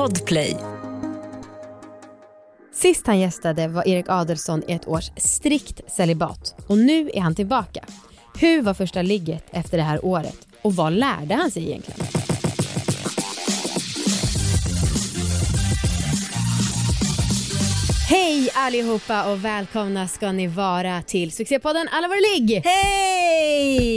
Podplay. 0.00 0.56
Sist 2.72 3.06
han 3.06 3.18
gästade 3.18 3.68
var 3.68 3.88
Erik 3.88 4.08
Adelsson 4.08 4.62
i 4.68 4.72
ett 4.72 4.88
års 4.88 5.10
strikt 5.16 5.80
celibat 5.92 6.54
och 6.66 6.78
nu 6.78 7.10
är 7.14 7.20
han 7.20 7.34
tillbaka. 7.34 7.84
Hur 8.38 8.62
var 8.62 8.74
första 8.74 9.02
ligget 9.02 9.44
efter 9.50 9.76
det 9.76 9.82
här 9.82 10.04
året 10.04 10.46
och 10.62 10.74
vad 10.74 10.92
lärde 10.92 11.34
han 11.34 11.50
sig 11.50 11.68
egentligen? 11.68 12.00
Hej 18.08 18.50
allihopa 18.54 19.32
och 19.32 19.44
välkomna 19.44 20.08
ska 20.08 20.32
ni 20.32 20.46
vara 20.46 21.02
till 21.02 21.32
succépodden 21.32 21.88
Alla 21.92 22.08
våra 22.08 22.18
ligg! 22.34 22.62
Hej! 22.64 23.90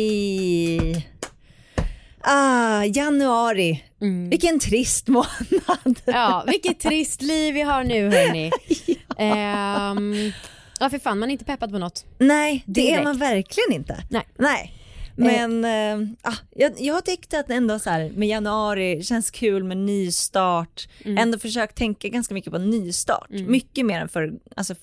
Ah, 2.21 2.83
januari. 2.83 3.83
Mm. 4.04 4.29
Vilken 4.29 4.59
trist 4.59 5.07
månad. 5.07 5.99
Ja, 6.05 6.43
vilket 6.47 6.80
trist 6.80 7.21
liv 7.21 7.53
vi 7.53 7.61
har 7.61 7.84
nu 7.84 8.09
hörni. 8.09 8.52
Ehm, 9.17 10.31
ja 10.80 10.89
för 10.89 10.99
fan, 10.99 11.20
man 11.20 11.30
är 11.30 11.31
inte 11.31 11.45
peppad 11.45 11.71
på 11.71 11.77
något. 11.77 12.05
Nej, 12.17 12.63
det 12.66 12.81
Direkt. 12.81 12.99
är 12.99 13.03
man 13.03 13.17
verkligen 13.17 13.73
inte. 13.73 14.03
Nej. 14.09 14.27
Nej. 14.38 14.73
Men 15.16 15.66
eh, 15.66 16.09
ah, 16.21 16.35
jag, 16.55 16.73
jag 16.77 16.94
har 16.94 17.02
tyckt 17.02 17.34
att 17.34 17.49
ändå 17.49 17.80
så 17.80 17.89
här 17.89 18.11
med 18.16 18.27
januari 18.27 19.03
känns 19.03 19.31
kul 19.31 19.63
med 19.63 19.77
nystart. 19.77 20.88
Mm. 21.05 21.17
Ändå 21.17 21.39
försökt 21.39 21.77
tänka 21.77 22.08
ganska 22.08 22.33
mycket 22.33 22.53
på 22.53 22.59
nystart. 22.59 23.30
Mycket 23.30 23.85
mer 23.85 24.02
än 24.02 24.09
för 24.09 24.33
alltså, 24.55 24.75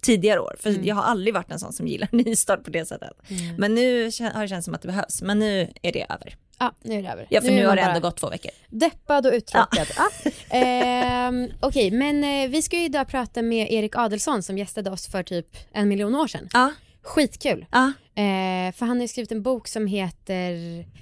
tidigare 0.00 0.40
år. 0.40 0.56
Mm. 0.64 0.74
För 0.74 0.86
jag 0.88 0.94
har 0.94 1.02
aldrig 1.02 1.34
varit 1.34 1.50
en 1.50 1.58
sån 1.58 1.72
som 1.72 1.86
gillar 1.86 2.08
nystart 2.24 2.64
på 2.64 2.70
det 2.70 2.86
sättet. 2.86 3.10
Men 3.58 3.74
nu 3.74 4.04
har 4.04 4.42
det 4.42 4.48
känts 4.48 4.64
som 4.64 4.74
att 4.74 4.82
det 4.82 4.88
behövs. 4.88 5.22
Men 5.22 5.38
nu 5.38 5.72
är 5.82 5.92
det 5.92 6.02
över. 6.02 6.36
Ja, 6.58 6.74
nu 6.82 6.98
är 6.98 7.02
det 7.02 7.08
över. 7.08 7.26
Ja, 7.30 7.40
för 7.40 7.50
nu, 7.50 7.60
är 7.60 7.66
har 7.66 7.76
det 7.76 7.82
ändå 7.82 8.00
gått 8.00 8.16
två 8.16 8.30
veckor. 8.30 8.50
Deppad 8.68 9.26
och 9.26 9.32
uttråkad. 9.32 9.86
Ja. 9.96 10.30
Ehm, 10.50 11.48
Okej, 11.60 11.90
men 11.90 12.24
eh, 12.24 12.48
vi 12.48 12.62
ska 12.62 12.76
ju 12.76 12.84
idag 12.84 13.08
prata 13.08 13.42
med 13.42 13.72
Erik 13.72 13.96
Adelsson 13.96 14.42
som 14.42 14.58
gästade 14.58 14.90
oss 14.90 15.06
för 15.06 15.22
typ 15.22 15.46
en 15.72 15.88
miljon 15.88 16.14
år 16.14 16.26
sedan. 16.26 16.48
Ja. 16.52 16.72
Skitkul. 17.02 17.66
Ja. 17.70 17.92
Eh, 18.22 18.72
för 18.72 18.86
han 18.86 18.96
har 18.96 19.02
ju 19.02 19.08
skrivit 19.08 19.32
en 19.32 19.42
bok 19.42 19.68
som 19.68 19.86
heter 19.86 20.52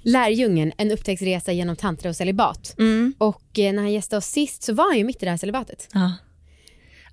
Lärjungen, 0.01 0.71
en 0.77 0.91
upptäcktsresa 0.91 1.51
genom 1.51 1.75
tantra 1.75 2.09
och 2.09 2.15
celibat. 2.15 2.75
Mm. 2.77 3.13
Och 3.17 3.59
eh, 3.59 3.73
när 3.73 3.81
han 3.81 3.91
gästade 3.91 4.17
oss 4.17 4.25
sist 4.25 4.63
så 4.63 4.73
var 4.73 4.89
han 4.89 4.97
ju 4.97 5.03
mitt 5.03 5.23
i 5.23 5.25
det 5.25 5.31
här 5.31 5.37
celibatet. 5.37 5.87
Ja, 5.93 6.13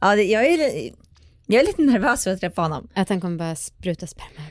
ja 0.00 0.16
det, 0.16 0.22
jag, 0.22 0.46
är, 0.46 0.90
jag 1.46 1.62
är 1.62 1.66
lite 1.66 1.82
nervös 1.82 2.24
för 2.24 2.30
att 2.30 2.40
träffa 2.40 2.62
honom. 2.62 2.88
Att 2.94 3.08
han 3.08 3.20
kommer 3.20 3.36
bara 3.36 3.56
spruta 3.56 4.06
sperma. 4.06 4.42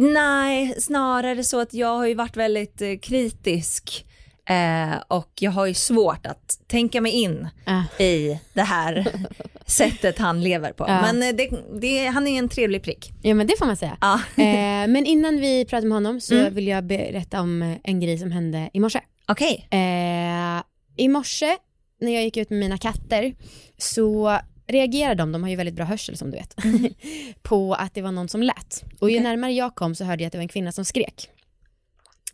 Nej, 0.00 0.74
snarare 0.80 1.44
så 1.44 1.60
att 1.60 1.74
jag 1.74 1.96
har 1.96 2.06
ju 2.06 2.14
varit 2.14 2.36
väldigt 2.36 2.82
eh, 2.82 2.96
kritisk 3.02 4.06
eh, 4.48 4.94
och 5.08 5.30
jag 5.40 5.50
har 5.50 5.66
ju 5.66 5.74
svårt 5.74 6.26
att 6.26 6.58
tänka 6.66 7.00
mig 7.00 7.12
in 7.12 7.48
Ah. 7.64 8.02
i 8.02 8.40
det 8.54 8.62
här 8.62 9.06
sättet 9.66 10.18
han 10.18 10.40
lever 10.42 10.72
på. 10.72 10.84
Ja. 10.88 11.00
Men 11.02 11.22
eh, 11.22 11.28
det, 11.36 11.50
det, 11.80 12.06
han 12.06 12.26
är 12.26 12.38
en 12.38 12.48
trevlig 12.48 12.82
prick. 12.82 13.12
Ja 13.22 13.34
men 13.34 13.46
det 13.46 13.58
får 13.58 13.66
man 13.66 13.76
säga. 13.76 13.96
Ja. 14.00 14.20
Eh, 14.42 14.88
men 14.88 15.06
innan 15.06 15.40
vi 15.40 15.64
pratar 15.64 15.86
med 15.86 15.96
honom 15.96 16.20
så 16.20 16.34
Mm. 16.34 16.54
vill 16.54 16.66
jag 16.66 16.84
berätta 16.84 17.40
om 17.40 17.76
en 17.84 18.00
grej 18.00 18.18
som 18.18 18.32
hände 18.32 18.70
i 18.72 18.80
morse. 18.80 19.00
Okej. 19.28 19.68
Eh, 19.70 20.62
I 20.96 21.08
morse 21.08 21.56
när 22.00 22.12
jag 22.12 22.22
gick 22.22 22.36
ut 22.36 22.50
med 22.50 22.58
mina 22.58 22.78
katter 22.78 23.34
så 23.78 24.38
reagerade 24.66 25.14
de, 25.14 25.32
de 25.32 25.42
har 25.42 25.50
ju 25.50 25.56
väldigt 25.56 25.74
bra 25.74 25.84
hörsel 25.84 26.16
som 26.16 26.30
du 26.30 26.36
vet, 26.36 26.56
på 27.42 27.74
att 27.74 27.94
det 27.94 28.02
var 28.02 28.12
någon 28.12 28.28
som 28.28 28.42
lät. 28.42 28.84
Och 29.00 29.10
ju 29.10 29.16
Mm. 29.16 29.22
Okej. 29.22 29.30
närmare 29.36 29.52
jag 29.52 29.74
kom 29.74 29.94
så 29.94 30.04
hörde 30.04 30.22
jag 30.22 30.26
att 30.26 30.32
det 30.32 30.38
var 30.38 30.42
en 30.42 30.48
kvinna 30.48 30.72
som 30.72 30.84
skrek. 30.84 31.30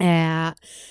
Eh, 0.00 0.48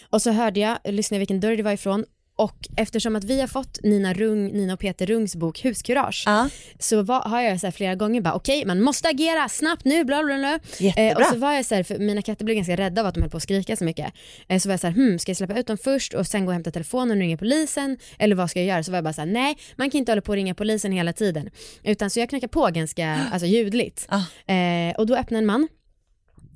och 0.09 0.21
så 0.21 0.31
hörde 0.31 0.59
jag, 0.59 0.77
lyssnade 0.85 1.19
vilken 1.19 1.39
dörr 1.39 1.57
det 1.57 1.63
var 1.63 1.71
ifrån 1.71 2.05
och 2.39 2.67
eftersom 2.77 3.15
att 3.15 3.23
vi 3.23 3.41
har 3.41 3.47
fått 3.47 3.79
Nina, 3.83 4.13
Rung, 4.13 4.47
Nina 4.47 4.73
och 4.73 4.79
Peter 4.79 5.05
Rungs 5.05 5.35
bok 5.35 5.65
Huskurage 5.65 6.23
Ja. 6.25 6.49
så 6.79 7.01
var, 7.01 7.21
har 7.21 7.41
jag 7.41 7.59
så 7.59 7.67
här 7.67 7.71
flera 7.71 7.95
gånger 7.95 8.21
bara 8.21 8.33
okej 8.33 8.65
man 8.65 8.81
måste 8.81 9.09
agera 9.09 9.49
snabbt 9.49 9.85
nu 9.85 10.03
bla 10.03 10.23
bla 10.23 10.37
bla. 10.37 10.59
Eh, 10.97 11.17
och 11.17 11.23
så 11.25 11.37
var 11.37 11.53
jag 11.53 11.65
så 11.65 11.75
här, 11.75 11.83
för 11.83 11.99
mina 11.99 12.21
katter 12.21 12.45
blev 12.45 12.55
ganska 12.55 12.75
rädda 12.75 13.01
av 13.01 13.07
att 13.07 13.13
de 13.13 13.21
höll 13.21 13.29
på 13.29 13.37
att 13.37 13.43
skrika 13.43 13.75
så 13.75 13.83
mycket. 13.83 14.13
Eh, 14.47 14.59
så 14.59 14.69
var 14.69 14.73
jag 14.73 14.79
så 14.79 14.87
här, 14.87 14.93
hmm, 14.93 15.19
ska 15.19 15.29
jag 15.29 15.37
släppa 15.37 15.59
ut 15.59 15.67
dem 15.67 15.77
först 15.77 16.13
och 16.13 16.27
sen 16.27 16.45
gå 16.45 16.49
och 16.49 16.53
hämta 16.53 16.71
telefonen 16.71 17.17
och 17.17 17.21
ringa 17.21 17.37
polisen? 17.37 17.97
Eller 18.19 18.35
vad 18.35 18.49
ska 18.49 18.59
jag 18.59 18.67
göra? 18.67 18.83
Så 18.83 18.91
var 18.91 18.97
jag 18.97 19.03
bara 19.03 19.13
så 19.13 19.21
här, 19.21 19.27
nej 19.27 19.57
man 19.75 19.89
kan 19.89 19.99
inte 19.99 20.11
hålla 20.11 20.21
på 20.21 20.31
och 20.31 20.35
ringa 20.35 20.55
polisen 20.55 20.91
hela 20.91 21.13
tiden. 21.13 21.49
Utan 21.83 22.09
så 22.09 22.19
jag 22.19 22.29
knackade 22.29 22.51
på 22.51 22.67
ganska 22.67 23.19
alltså, 23.31 23.45
ljudligt. 23.45 24.07
Ah. 24.09 24.53
Eh, 24.53 24.95
och 24.95 25.05
då 25.07 25.15
öppnade 25.15 25.39
en 25.39 25.45
man 25.45 25.67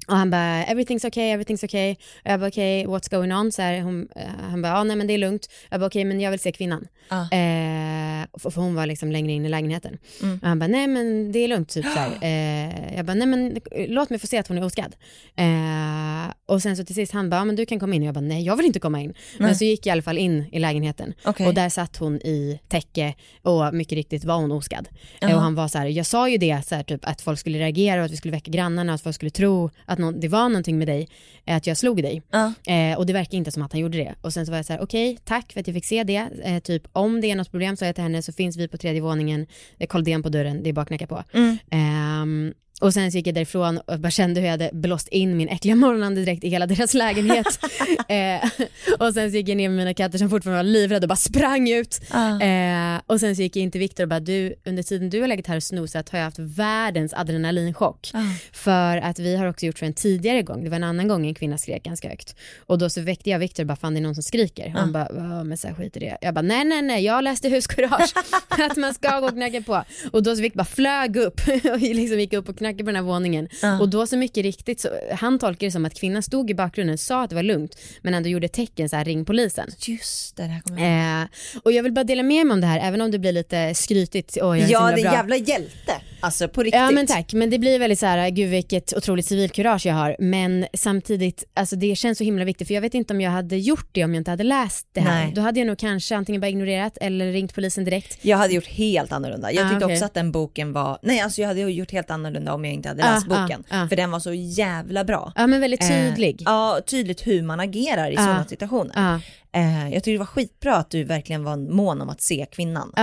och 0.07 0.15
han 0.15 0.29
bara 0.29 0.63
everything's 0.63 1.07
okay, 1.07 1.35
everything's 1.35 1.65
okay. 1.65 1.91
Och 1.91 2.31
jag 2.31 2.39
bara 2.39 2.47
okej, 2.47 2.85
what's 2.85 3.11
going 3.11 3.33
on? 3.33 3.51
Så 3.51 3.61
här, 3.61 3.81
hon, 3.81 4.07
eh, 4.15 4.27
han 4.49 4.61
bara 4.61 4.73
ja 4.73 4.83
nej 4.83 4.95
men 4.95 5.07
det 5.07 5.13
är 5.13 5.17
lugnt. 5.17 5.47
Jag 5.69 5.79
bara 5.79 5.87
okej 5.87 6.05
men 6.05 6.21
jag 6.21 6.31
vill 6.31 6.39
se 6.39 6.51
kvinnan. 6.51 6.87
Ah. 7.09 7.21
Eh, 7.21 8.27
för, 8.39 8.49
för 8.49 8.61
hon 8.61 8.75
var 8.75 8.85
liksom 8.85 9.11
längre 9.11 9.31
in 9.31 9.45
i 9.45 9.49
lägenheten. 9.49 9.97
Mm. 10.21 10.39
Och 10.41 10.47
han 10.47 10.59
bara 10.59 10.67
nej 10.67 10.87
men 10.87 11.31
det 11.31 11.39
är 11.39 11.47
lugnt 11.47 11.69
typ 11.69 11.85
så 11.85 11.99
här. 11.99 12.09
Eh, 12.23 12.95
jag 12.95 13.05
bara 13.05 13.13
nej 13.13 13.27
men 13.27 13.57
låt 13.87 14.09
mig 14.09 14.19
få 14.19 14.27
se 14.27 14.37
att 14.37 14.47
hon 14.47 14.57
är 14.57 14.65
oskadd. 14.65 14.95
Eh, 15.35 16.33
och 16.45 16.61
sen 16.61 16.77
så 16.77 16.85
till 16.85 16.95
sist 16.95 17.13
han 17.13 17.29
bara 17.29 17.35
ja, 17.37 17.45
men 17.45 17.55
du 17.55 17.65
kan 17.65 17.79
komma 17.79 17.95
in. 17.95 18.01
Och 18.01 18.07
jag 18.07 18.13
bara 18.13 18.21
nej 18.21 18.45
jag 18.45 18.55
vill 18.55 18.65
inte 18.65 18.79
komma 18.79 19.01
in. 19.01 19.13
Men 19.37 19.47
Nej. 19.47 19.55
så 19.55 19.63
gick 19.63 19.85
jag 19.85 19.91
i 19.91 19.93
alla 19.93 20.01
fall 20.01 20.17
in 20.17 20.45
i 20.51 20.59
lägenheten. 20.59 21.13
Okej. 21.25 21.47
Och 21.47 21.53
där 21.53 21.69
satt 21.69 21.97
hon 21.97 22.15
i 22.15 22.59
täcke 22.67 23.13
och 23.41 23.73
mycket 23.73 23.95
riktigt 23.95 24.23
var 24.23 24.35
hon 24.35 24.51
oskadd. 24.51 24.87
Eh, 24.91 24.97
Jaha. 25.21 25.35
och 25.35 25.41
han 25.41 25.55
var 25.55 25.67
så 25.67 25.77
här, 25.77 25.85
jag 25.85 26.05
sa 26.05 26.29
ju 26.29 26.37
det 26.37 26.61
så 26.67 26.75
här, 26.75 26.83
typ, 26.83 27.05
att 27.05 27.21
folk 27.21 27.39
skulle 27.39 27.59
reagera 27.59 27.99
och 27.99 28.05
att 28.05 28.11
vi 28.11 28.17
skulle 28.17 28.31
väcka 28.31 28.51
grannarna 28.51 28.91
och 28.91 28.95
att 28.95 29.01
folk 29.01 29.15
skulle 29.15 29.31
tro 29.31 29.69
att 29.93 29.99
någon, 29.99 30.19
det 30.19 30.27
var 30.27 30.49
någonting 30.49 30.77
med 30.77 30.87
dig, 30.87 31.07
eh, 31.45 31.55
att 31.55 31.67
jag 31.67 31.77
slog 31.77 32.03
dig. 32.03 32.21
Ja. 32.31 32.53
Eh, 32.73 32.97
och 32.97 33.05
det 33.05 33.13
verkar 33.13 33.37
inte 33.37 33.51
som 33.51 33.63
att 33.63 33.71
han 33.71 33.81
gjorde 33.81 33.97
det. 33.97 34.15
Och 34.21 34.33
sen 34.33 34.45
så 34.45 34.51
var 34.51 34.57
jag 34.57 34.65
så 34.65 34.73
här, 34.73 34.81
okej, 34.81 35.17
tack 35.23 35.53
för 35.53 35.59
att 35.59 35.67
jag 35.67 35.73
fick 35.73 35.85
se 35.85 36.03
det. 36.03 36.29
Eh, 36.43 36.59
typ 36.59 36.83
om 36.91 37.21
det 37.21 37.31
är 37.31 37.35
något 37.35 37.51
problem 37.51 37.75
sa 37.75 37.85
jag 37.85 37.95
till 37.95 38.03
henne 38.03 38.21
så 38.21 38.33
finns 38.33 38.57
vi 38.57 38.67
på 38.67 38.77
tredje 38.77 39.01
våningen, 39.01 39.47
är 39.79 39.85
koldén 39.87 40.23
på 40.23 40.29
dörren, 40.29 40.63
det 40.63 40.69
är 40.69 40.73
bara 40.73 40.81
att 40.81 40.87
knacka 40.87 41.07
på. 41.07 41.23
Mm. 41.33 41.57
Ehm, 41.71 42.53
och 42.83 42.93
sen 42.93 43.11
så 43.11 43.17
gick 43.17 43.27
jag 43.27 43.35
därifrån 43.35 43.77
och 43.77 43.99
bara 43.99 44.11
kände 44.11 44.39
hur 44.39 44.47
jag 44.47 44.51
hade 44.51 44.69
blåst 44.73 45.07
in 45.07 45.37
min 45.37 45.49
äckliga 45.49 45.75
morgonandedräkt 45.85 46.43
i 46.43 46.49
hela 46.49 46.67
deras 46.67 46.93
lägenhet. 46.93 47.59
eh, 48.07 48.65
och 48.99 49.13
sen 49.13 49.31
så 49.31 49.37
gick 49.37 49.49
jag 49.49 49.57
ner 49.57 49.69
med 49.69 49.77
mina 49.77 49.93
katter 49.93 50.17
som 50.17 50.29
fortfarande 50.29 50.63
var 50.63 50.71
livrädda 50.71 51.05
och 51.05 51.09
bara 51.09 51.15
sprang 51.15 51.69
ut. 51.69 52.01
Ah. 52.09 52.39
Eh, 52.39 53.01
och 53.07 53.19
sen 53.19 53.35
så 53.35 53.41
gick 53.41 53.55
jag 53.55 53.63
in 53.63 53.71
till 53.71 53.79
Viktor 53.79 54.03
och 54.03 54.09
bara 54.09 54.19
du, 54.19 54.55
under 54.65 54.83
tiden 54.83 55.09
du 55.09 55.21
har 55.21 55.27
legat 55.27 55.47
här 55.47 55.55
och 55.55 55.63
snosat 55.63 56.09
har 56.09 56.19
jag 56.19 56.25
haft 56.25 56.39
världens 56.39 57.13
adrenalinchock. 57.13 58.11
Ah. 58.13 58.19
För 58.51 58.97
att 58.97 59.19
vi 59.19 59.35
har 59.35 59.45
också 59.45 59.65
gjort 59.65 59.79
för 59.79 59.85
en 59.85 59.93
tidigare 59.93 60.41
gång, 60.41 60.63
det 60.63 60.69
var 60.69 60.75
en 60.75 60.83
annan 60.83 61.07
gång 61.07 61.27
en 61.27 61.35
kvinna 61.35 61.57
skrek 61.57 61.83
ganska 61.83 62.09
högt. 62.09 62.35
Och 62.65 62.77
då 62.77 62.89
så 62.89 63.01
väckte 63.01 63.29
jag 63.29 63.39
Viktor 63.39 63.63
och 63.63 63.67
bara 63.67 63.75
fan 63.75 63.93
det 63.93 63.99
är 63.99 64.01
någon 64.01 64.15
som 64.15 64.23
skriker. 64.23 64.69
Han 64.69 64.91
bara 64.91 65.07
ja 65.15 65.43
men 65.43 65.57
så 65.57 65.67
här, 65.67 65.75
skit 65.75 65.97
i 65.97 65.99
det. 65.99 66.17
Jag 66.21 66.33
bara 66.33 66.41
nej 66.41 66.65
nej 66.65 66.81
nej 66.81 67.03
jag 67.03 67.23
läste 67.23 67.49
huskurage 67.49 68.13
att 68.47 68.77
man 68.77 68.93
ska 68.93 69.19
gå 69.19 69.27
och 69.27 69.33
knacka 69.33 69.61
på. 69.61 69.83
Och 70.11 70.23
då 70.23 70.35
så 70.35 70.41
Viktor 70.41 70.57
bara 70.57 70.65
flög 70.65 71.15
upp 71.15 71.41
och 71.73 71.79
liksom 71.79 72.19
gick 72.19 72.33
upp 72.33 72.49
och 72.49 72.57
knackade 72.57 72.72
på 72.77 72.85
den 72.85 72.95
här 72.95 73.03
våningen. 73.03 73.47
Ja. 73.61 73.79
Och 73.79 73.89
då 73.89 74.07
så 74.07 74.17
mycket 74.17 74.43
riktigt 74.43 74.79
så 74.79 74.89
han 75.15 75.39
tolkade 75.39 75.65
det 75.67 75.71
som 75.71 75.85
att 75.85 75.93
kvinnan 75.93 76.23
stod 76.23 76.51
i 76.51 76.53
bakgrunden, 76.53 76.97
sa 76.97 77.23
att 77.23 77.29
det 77.29 77.35
var 77.35 77.43
lugnt 77.43 77.77
men 78.01 78.13
ändå 78.13 78.29
gjorde 78.29 78.47
tecken 78.47 78.89
så 78.89 78.95
här 78.95 79.05
ring 79.05 79.25
polisen. 79.25 79.69
Just 79.87 80.35
det, 80.35 80.43
det 80.43 80.49
här 80.49 80.61
kommer 80.61 81.11
jag. 81.11 81.21
Eh, 81.21 81.27
och 81.63 81.71
jag 81.71 81.83
vill 81.83 81.91
bara 81.93 82.03
dela 82.03 82.23
med 82.23 82.45
mig 82.47 82.53
om 82.53 82.61
det 82.61 82.67
här 82.67 82.79
även 82.87 83.01
om 83.01 83.11
det 83.11 83.19
blir 83.19 83.31
lite 83.31 83.75
skrytigt. 83.75 84.37
Åh, 84.41 84.59
jag 84.59 84.63
är 84.63 84.65
så 84.67 84.71
Ja, 84.73 84.91
det 84.95 85.01
är 85.01 85.03
bra. 85.03 85.13
jävla 85.13 85.35
hjälte. 85.35 85.93
Alltså 86.19 86.47
på 86.47 86.63
riktigt. 86.63 86.79
Ja 86.81 86.91
men 86.91 87.07
tack, 87.07 87.33
men 87.33 87.49
det 87.49 87.59
blir 87.59 87.79
väldigt 87.79 87.99
så 87.99 88.05
här, 88.05 88.29
gud 88.29 88.49
vilket 88.49 88.93
otroligt 88.97 89.25
civilkurage 89.25 89.85
jag 89.85 89.93
har. 89.93 90.15
Men 90.19 90.65
samtidigt, 90.73 91.43
alltså 91.53 91.75
det 91.75 91.95
känns 91.95 92.17
så 92.17 92.23
himla 92.23 92.45
viktigt 92.45 92.67
för 92.67 92.73
jag 92.75 92.81
vet 92.81 92.93
inte 92.93 93.13
om 93.13 93.21
jag 93.21 93.31
hade 93.31 93.57
gjort 93.57 93.87
det 93.91 94.03
om 94.03 94.13
jag 94.13 94.21
inte 94.21 94.31
hade 94.31 94.43
läst 94.43 94.87
det 94.93 95.01
här. 95.01 95.23
Nej. 95.25 95.33
Då 95.35 95.41
hade 95.41 95.59
jag 95.59 95.67
nog 95.67 95.77
kanske 95.77 96.15
antingen 96.15 96.41
bara 96.41 96.47
ignorerat 96.47 96.97
eller 97.01 97.31
ringt 97.31 97.53
polisen 97.55 97.85
direkt. 97.85 98.17
Jag 98.21 98.37
hade 98.37 98.53
gjort 98.53 98.67
helt 98.67 99.11
annorlunda. 99.11 99.51
Jag 99.51 99.65
Ah, 99.65 99.69
tyckte 99.69 99.85
okej. 99.85 99.95
också 99.95 100.05
att 100.05 100.13
den 100.13 100.31
boken 100.31 100.73
var, 100.73 100.99
nej 101.01 101.19
alltså 101.19 101.41
jag 101.41 101.47
hade 101.47 101.61
gjort 101.61 101.91
helt 101.91 102.11
annorlunda 102.11 102.53
om 102.53 102.62
jag 102.65 102.73
inte 102.73 102.89
hade 102.89 103.03
Ah, 103.03 103.13
läst 103.13 103.27
boken. 103.27 103.63
ah, 103.69 103.83
ah. 103.83 103.87
För 103.87 103.95
den 103.95 104.11
var 104.11 104.19
så 104.19 104.33
jävla 104.33 105.03
bra. 105.03 105.31
Ja 105.35 105.47
men 105.47 105.61
väldigt 105.61 105.87
tydlig. 105.89 106.35
Eh, 106.41 106.43
ja, 106.45 106.79
tydligt 106.85 107.27
hur 107.27 107.43
man 107.43 107.59
agerar 107.59 108.11
i 108.11 108.15
Ah. 108.17 108.19
sådana 108.25 108.45
situationer. 108.45 108.93
Ja, 108.95 109.19
Eh, 109.55 109.83
jag 109.93 110.03
tycker 110.03 110.11
det 110.11 110.17
var 110.17 110.25
skitbra 110.25 110.75
att 110.75 110.89
du 110.89 111.03
verkligen 111.03 111.43
var 111.43 111.57
mån 111.57 112.01
om 112.01 112.09
att 112.09 112.21
se 112.21 112.45
kvinnan. 112.51 112.93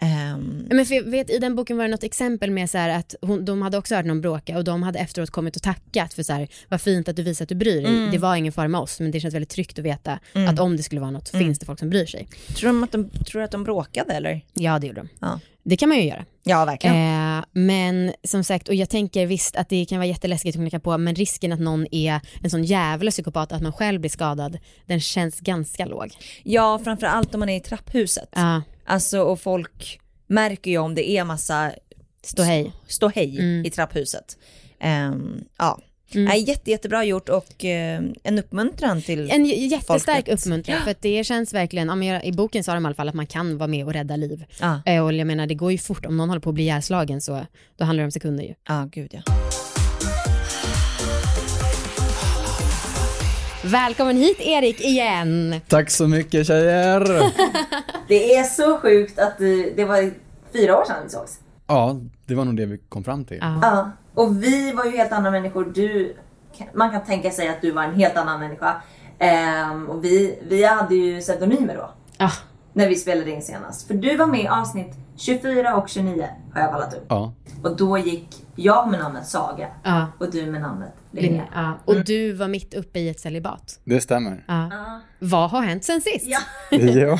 Ehm, 0.00 0.64
Men 0.70 0.86
för 0.86 0.94
jag 0.94 1.02
vet, 1.02 1.30
i 1.30 1.38
den 1.38 1.54
boken 1.56 1.76
var 1.76 1.84
det 1.84 1.90
något 1.90 2.02
exempel 2.02 2.50
med 2.50 2.70
så 2.70 2.78
att 2.78 3.14
hon, 3.20 3.44
de 3.44 3.62
hade 3.62 3.78
också 3.78 3.94
hört 3.94 4.04
någon 4.06 4.20
bråka 4.20 4.56
och 4.58 4.64
de 4.64 4.82
hade 4.82 4.98
efteråt 4.98 5.30
kommit 5.30 5.56
och 5.56 5.62
tackat 5.62 6.14
för 6.14 6.22
så 6.22 6.32
här, 6.32 6.48
vad 6.68 6.80
fint 6.80 7.08
att 7.08 7.16
du 7.16 7.22
visar 7.22 7.42
att 7.44 7.48
du 7.48 7.54
bryr 7.54 7.82
dig. 7.82 7.94
Mm. 7.96 8.10
Det 8.10 8.18
var 8.18 8.36
ingen 8.36 8.52
fara 8.52 8.68
med 8.68 8.80
oss 8.80 9.00
men 9.00 9.10
det 9.10 9.20
känns 9.20 9.34
väldigt 9.34 9.48
tryggt 9.50 9.78
att 9.78 9.84
veta 9.84 10.18
Mm. 10.34 10.48
att 10.54 10.60
om 10.60 10.76
det 10.76 10.82
skulle 10.82 11.00
vara 11.00 11.10
något 11.10 11.34
Mm. 11.34 11.46
finns 11.46 11.58
det 11.58 11.66
folk 11.66 11.78
som 11.78 11.90
bryr 11.90 12.06
sig. 12.06 12.28
tror, 12.56 12.68
de 12.68 12.82
att 12.84 12.92
de, 12.92 13.10
tror 13.10 13.38
du 13.40 13.44
att 13.44 13.50
de 13.50 13.64
bråkade 13.64 14.12
eller? 14.14 14.44
Ja 14.54 14.78
det 14.78 14.86
gjorde 14.86 15.00
de. 15.00 15.08
Ja. 15.20 15.40
Det 15.68 15.76
kan 15.76 15.88
man 15.88 15.98
ju 15.98 16.04
göra. 16.04 16.24
Ja, 16.44 16.64
verkligen. 16.64 16.96
Eh, 17.38 17.44
men 17.52 18.12
som 18.24 18.44
sagt, 18.44 18.68
och 18.68 18.74
jag 18.74 18.90
tänker 18.90 19.26
visst 19.26 19.56
att 19.56 19.68
det 19.68 19.84
kan 19.84 19.98
vara 19.98 20.06
jätteläskigt 20.06 20.56
att 20.56 20.62
knacka 20.62 20.80
på, 20.80 20.98
men 20.98 21.14
risken 21.14 21.52
att 21.52 21.60
någon 21.60 21.86
är 21.94 22.20
en 22.42 22.50
sån 22.50 22.64
jävla 22.64 23.10
psykopat 23.10 23.52
att 23.52 23.62
man 23.62 23.72
själv 23.72 24.00
blir 24.00 24.10
skadad, 24.10 24.58
den 24.86 25.00
känns 25.00 25.40
ganska 25.40 25.86
låg. 25.86 26.10
Ja, 26.42 26.80
framförallt 26.84 27.34
om 27.34 27.40
man 27.40 27.48
är 27.48 27.56
i 27.56 27.60
trapphuset. 27.60 28.28
Ja, 28.32 28.62
Alltså 28.86 29.20
och 29.20 29.40
folk 29.40 30.00
märker 30.26 30.70
ju 30.70 30.78
om 30.78 30.94
det 30.94 31.10
är 31.10 31.24
massa 31.24 31.72
stå 32.22 32.42
hej. 32.42 32.72
ståhej 32.86 33.38
Mm. 33.38 33.64
i 33.66 33.70
trapphuset. 33.70 34.38
Ehm, 34.80 35.44
ja, 35.58 35.78
Mm. 36.14 36.24
Nej, 36.24 36.40
jätte, 36.48 36.70
jättebra 36.70 37.04
gjort 37.04 37.28
och 37.28 37.64
eh, 37.64 38.00
en 38.22 38.38
uppmuntran 38.38 39.02
till 39.02 39.30
En 39.30 39.44
jättestark 39.44 40.04
folket. 40.26 40.28
uppmuntran 40.40 40.82
för 40.84 40.90
att 40.90 41.02
det 41.02 41.24
känns 41.24 41.54
verkligen, 41.54 41.88
ja, 41.88 41.94
men 41.94 42.08
jag- 42.08 42.24
i 42.24 42.32
boken 42.32 42.64
sa 42.64 42.74
de 42.74 42.82
i 42.84 42.86
alla 42.86 42.94
fall 42.94 43.08
att 43.08 43.14
man 43.14 43.26
kan 43.26 43.58
vara 43.58 43.66
med 43.68 43.84
och 43.86 43.92
rädda 43.92 44.16
liv. 44.16 44.44
Ja, 44.60 44.80
Eh, 44.86 45.04
Och 45.04 45.12
jag 45.12 45.26
menar 45.26 45.46
det 45.46 45.54
går 45.54 45.72
ju 45.72 45.78
fort, 45.78 46.06
om 46.06 46.16
någon 46.16 46.28
håller 46.28 46.40
på 46.40 46.48
att 46.50 46.54
bli 46.54 46.62
ihjälslagen 46.64 47.20
så 47.20 47.46
då 47.76 47.84
handlar 47.84 48.02
det 48.02 48.06
om 48.06 48.10
sekunder 48.10 48.44
ju. 48.44 48.54
ja 48.68 48.88
gud 48.92 49.10
ja. 49.12 49.20
Välkommen 53.64 54.16
hit 54.16 54.40
Erik 54.40 54.80
igen! 54.80 55.60
Tack 55.68 55.90
så 55.90 56.08
mycket 56.08 56.46
tjejer! 56.46 57.00
Det 58.08 58.34
är 58.34 58.44
så 58.44 58.76
sjukt 58.78 59.18
att 59.18 59.38
det, 59.38 59.70
det 59.76 59.84
var 59.84 60.10
fyra 60.52 60.78
år 60.78 60.84
sedan 60.84 60.96
vi 61.04 61.10
sågs. 61.10 61.38
ja, 61.66 62.00
det 62.28 62.34
var 62.34 62.44
nog 62.44 62.56
det 62.56 62.66
vi 62.66 62.78
kom 62.88 63.04
fram 63.04 63.24
till. 63.24 63.38
Ja. 63.40 63.58
Ja, 63.62 63.90
och 64.14 64.42
vi 64.42 64.72
var 64.72 64.84
ju 64.84 64.96
helt 64.96 65.12
andra 65.12 65.30
människor. 65.30 65.72
Du, 65.74 66.16
man 66.74 66.90
kan 66.90 67.04
tänka 67.04 67.30
sig 67.30 67.48
att 67.48 67.60
du 67.62 67.70
var 67.70 67.82
en 67.82 67.94
helt 67.94 68.16
annan 68.16 68.40
människa. 68.40 68.82
Ehm, 69.18 69.86
och 69.86 70.04
vi, 70.04 70.38
vi 70.48 70.64
hade 70.64 70.94
ju 70.94 71.20
pseudonymer 71.20 71.76
då. 71.76 71.90
Ja. 72.18 72.30
När 72.72 72.88
vi 72.88 72.94
spelade 72.94 73.30
in 73.30 73.42
senast. 73.42 73.86
För 73.86 73.94
du 73.94 74.16
var 74.16 74.26
med 74.26 74.40
i 74.40 74.48
avsnitt 74.48 74.94
24 75.16 75.76
och 75.76 75.88
29 75.88 76.28
har 76.54 76.60
jag 76.60 76.72
kollat 76.72 76.94
upp. 76.94 77.06
Ja, 77.08 77.32
Och 77.62 77.76
då 77.76 77.98
gick 77.98 78.46
jag 78.56 78.90
med 78.90 79.00
namnet 79.00 79.26
Saga 79.26 79.68
Ja. 79.84 80.06
och 80.18 80.30
du 80.30 80.46
med 80.46 80.60
namnet. 80.60 80.92
Linnea. 81.10 81.44
Ja. 81.54 81.72
Och 81.84 82.04
du 82.04 82.32
var 82.32 82.48
mitt 82.48 82.74
uppe 82.74 82.98
i 82.98 83.08
ett 83.08 83.20
celibat. 83.20 83.80
det 83.84 84.00
stämmer. 84.00 84.44
Ja. 84.48 84.68
Ja. 84.70 85.00
Vad 85.18 85.50
har 85.50 85.62
hänt 85.62 85.84
sen 85.84 86.00
sist? 86.00 86.26
Ja. 86.26 86.38
ja. 86.78 87.18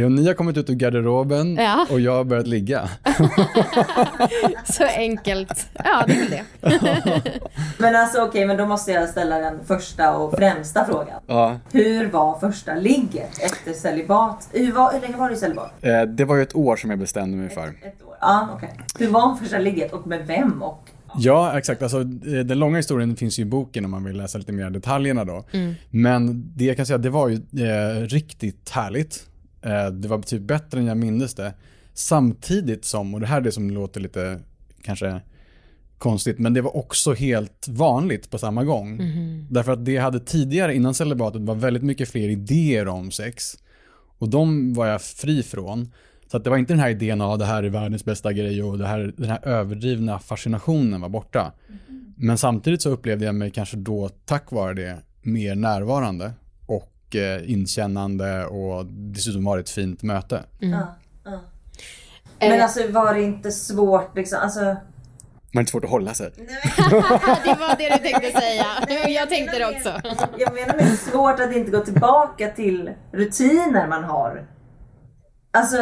Jo, 0.00 0.08
ni 0.08 0.26
har 0.26 0.34
kommit 0.34 0.56
ut 0.56 0.70
ur 0.70 0.74
garderoben 0.74 1.56
Ja. 1.56 1.86
och 1.90 2.00
jag 2.00 2.12
har 2.14 2.24
börjat 2.24 2.46
ligga. 2.46 2.88
Så 4.64 4.84
enkelt. 4.84 5.66
Ja, 5.84 6.04
det 6.06 6.12
är 6.12 6.18
väl 6.18 6.30
det. 6.30 7.32
Men 7.78 7.96
alltså 7.96 8.22
okej, 8.22 8.46
men 8.46 8.56
då 8.56 8.66
måste 8.66 8.92
jag 8.92 9.08
ställa 9.08 9.38
den 9.38 9.64
första 9.66 10.16
och 10.16 10.34
främsta 10.38 10.84
frågan. 10.84 11.20
Ja. 11.26 11.56
Hur 11.72 12.06
var 12.10 12.38
första 12.38 12.74
ligget 12.74 13.38
efter 13.42 13.72
celibat? 13.72 14.48
Hur, 14.52 14.72
var, 14.72 14.92
hur 14.92 15.00
länge 15.00 15.16
var 15.16 15.30
du 15.30 15.36
celibat? 15.36 15.72
Eh, 15.82 16.02
Det 16.02 16.24
var 16.24 16.36
ju 16.36 16.42
ett 16.42 16.56
år 16.56 16.76
som 16.76 16.90
jag 16.90 16.98
bestämde 16.98 17.36
mig 17.36 17.48
för. 17.48 17.68
Ett 17.68 18.02
år? 18.06 18.14
Ja, 18.20 18.48
okej. 18.54 18.70
Hur 18.98 19.08
var 19.08 19.34
första 19.36 19.58
ligget 19.58 19.92
och 19.92 20.06
med 20.06 20.26
vem? 20.26 20.62
Och... 20.62 20.88
Ja, 21.18 21.58
exakt. 21.58 21.82
Alltså, 21.82 22.00
eh, 22.00 22.04
den 22.44 22.58
långa 22.58 22.76
historien 22.76 23.16
finns 23.16 23.38
ju 23.38 23.42
i 23.42 23.46
boken 23.46 23.84
om 23.84 23.90
man 23.90 24.04
vill 24.04 24.16
läsa 24.16 24.38
lite 24.38 24.52
mer 24.52 24.70
detaljerna 24.70 25.24
då. 25.24 25.44
Men 25.90 26.52
det 26.56 26.64
jag 26.64 26.76
kan 26.76 26.86
säga, 26.86 26.98
det 26.98 27.10
var 27.10 27.28
ju 27.28 27.34
eh, 27.36 28.00
riktigt 28.06 28.70
härligt. 28.70 29.24
Eh, 29.68 29.90
det 29.90 30.08
var 30.08 30.22
typ 30.22 30.42
bättre 30.42 30.80
än 30.80 30.86
jag 30.86 30.96
mindes 30.96 31.34
det. 31.34 31.54
Samtidigt 31.94 32.84
som, 32.84 33.14
och 33.14 33.20
det 33.20 33.26
här 33.26 33.36
är 33.36 33.40
det 33.40 33.52
som 33.52 33.70
låter 33.70 34.00
lite 34.00 34.40
kanske 34.82 35.20
konstigt, 35.98 36.38
men 36.38 36.54
det 36.54 36.60
var 36.60 36.76
också 36.76 37.12
helt 37.12 37.68
vanligt 37.68 38.30
på 38.30 38.38
samma 38.38 38.64
gång. 38.64 39.00
Därför 39.50 39.72
att 39.72 39.84
det 39.84 39.92
jag 39.92 40.02
hade 40.02 40.20
tidigare 40.20 40.74
innan 40.74 40.94
celibatet 40.94 41.42
var 41.42 41.54
väldigt 41.54 41.82
mycket 41.82 42.08
fler 42.08 42.28
idéer 42.28 42.88
om 42.88 43.10
sex. 43.10 43.58
Och 44.18 44.28
de 44.28 44.74
var 44.74 44.86
jag 44.86 45.02
fri 45.02 45.42
från. 45.42 45.92
Så 46.30 46.36
att 46.36 46.44
det 46.44 46.50
var 46.50 46.56
inte 46.56 46.72
den 46.72 46.80
här 46.80 46.90
idén 46.90 47.20
av 47.20 47.38
det 47.38 47.44
här 47.44 47.62
är 47.62 47.68
världens 47.68 48.04
bästa 48.04 48.32
grej 48.32 48.62
och 48.62 48.78
det 48.78 48.86
här, 48.86 49.12
den 49.16 49.30
här 49.30 49.48
överdrivna 49.48 50.18
fascinationen 50.18 51.00
var 51.00 51.08
borta. 51.08 51.52
Men 52.16 52.38
samtidigt 52.38 52.82
så 52.82 52.90
upplevde 52.90 53.24
jag 53.24 53.34
mig 53.34 53.50
kanske 53.50 53.76
då 53.76 54.08
tack 54.08 54.52
vare 54.52 54.74
det 54.74 54.98
mer 55.22 55.54
närvarande 55.54 56.32
och 57.08 57.16
eh, 57.16 57.50
inkännande 57.50 58.46
och 58.46 58.86
dessutom 58.86 59.44
var 59.44 59.56
det 59.56 59.60
ett 59.60 59.70
fint 59.70 60.02
möte. 60.02 60.44
Ja, 60.58 60.96
ja. 61.24 61.40
Men 62.40 62.60
alltså 62.60 62.88
var 62.88 63.14
det 63.14 63.22
inte 63.22 63.50
svårt 63.50 64.16
liksom? 64.16 64.38
Alltså... 64.42 64.76
Men 65.52 65.64
det 65.64 65.68
är 65.68 65.70
svårt 65.70 65.84
att 65.84 65.90
hålla 65.90 66.14
sig. 66.14 66.32
Det 66.36 67.56
var 67.58 67.78
det 67.78 67.88
du 67.88 67.98
tänkte 67.98 68.40
säga. 68.40 68.64
Jag 69.08 69.28
tänkte 69.28 69.58
det 69.58 69.66
också. 69.66 70.00
Jag 70.38 70.54
menar 70.54 70.76
med 70.76 70.98
svårt 70.98 71.40
att 71.40 71.56
inte 71.56 71.70
gå 71.70 71.80
tillbaka 71.80 72.48
till 72.48 72.90
rutiner 73.12 73.88
man 73.88 74.04
har. 74.04 74.48
Alltså, 75.50 75.76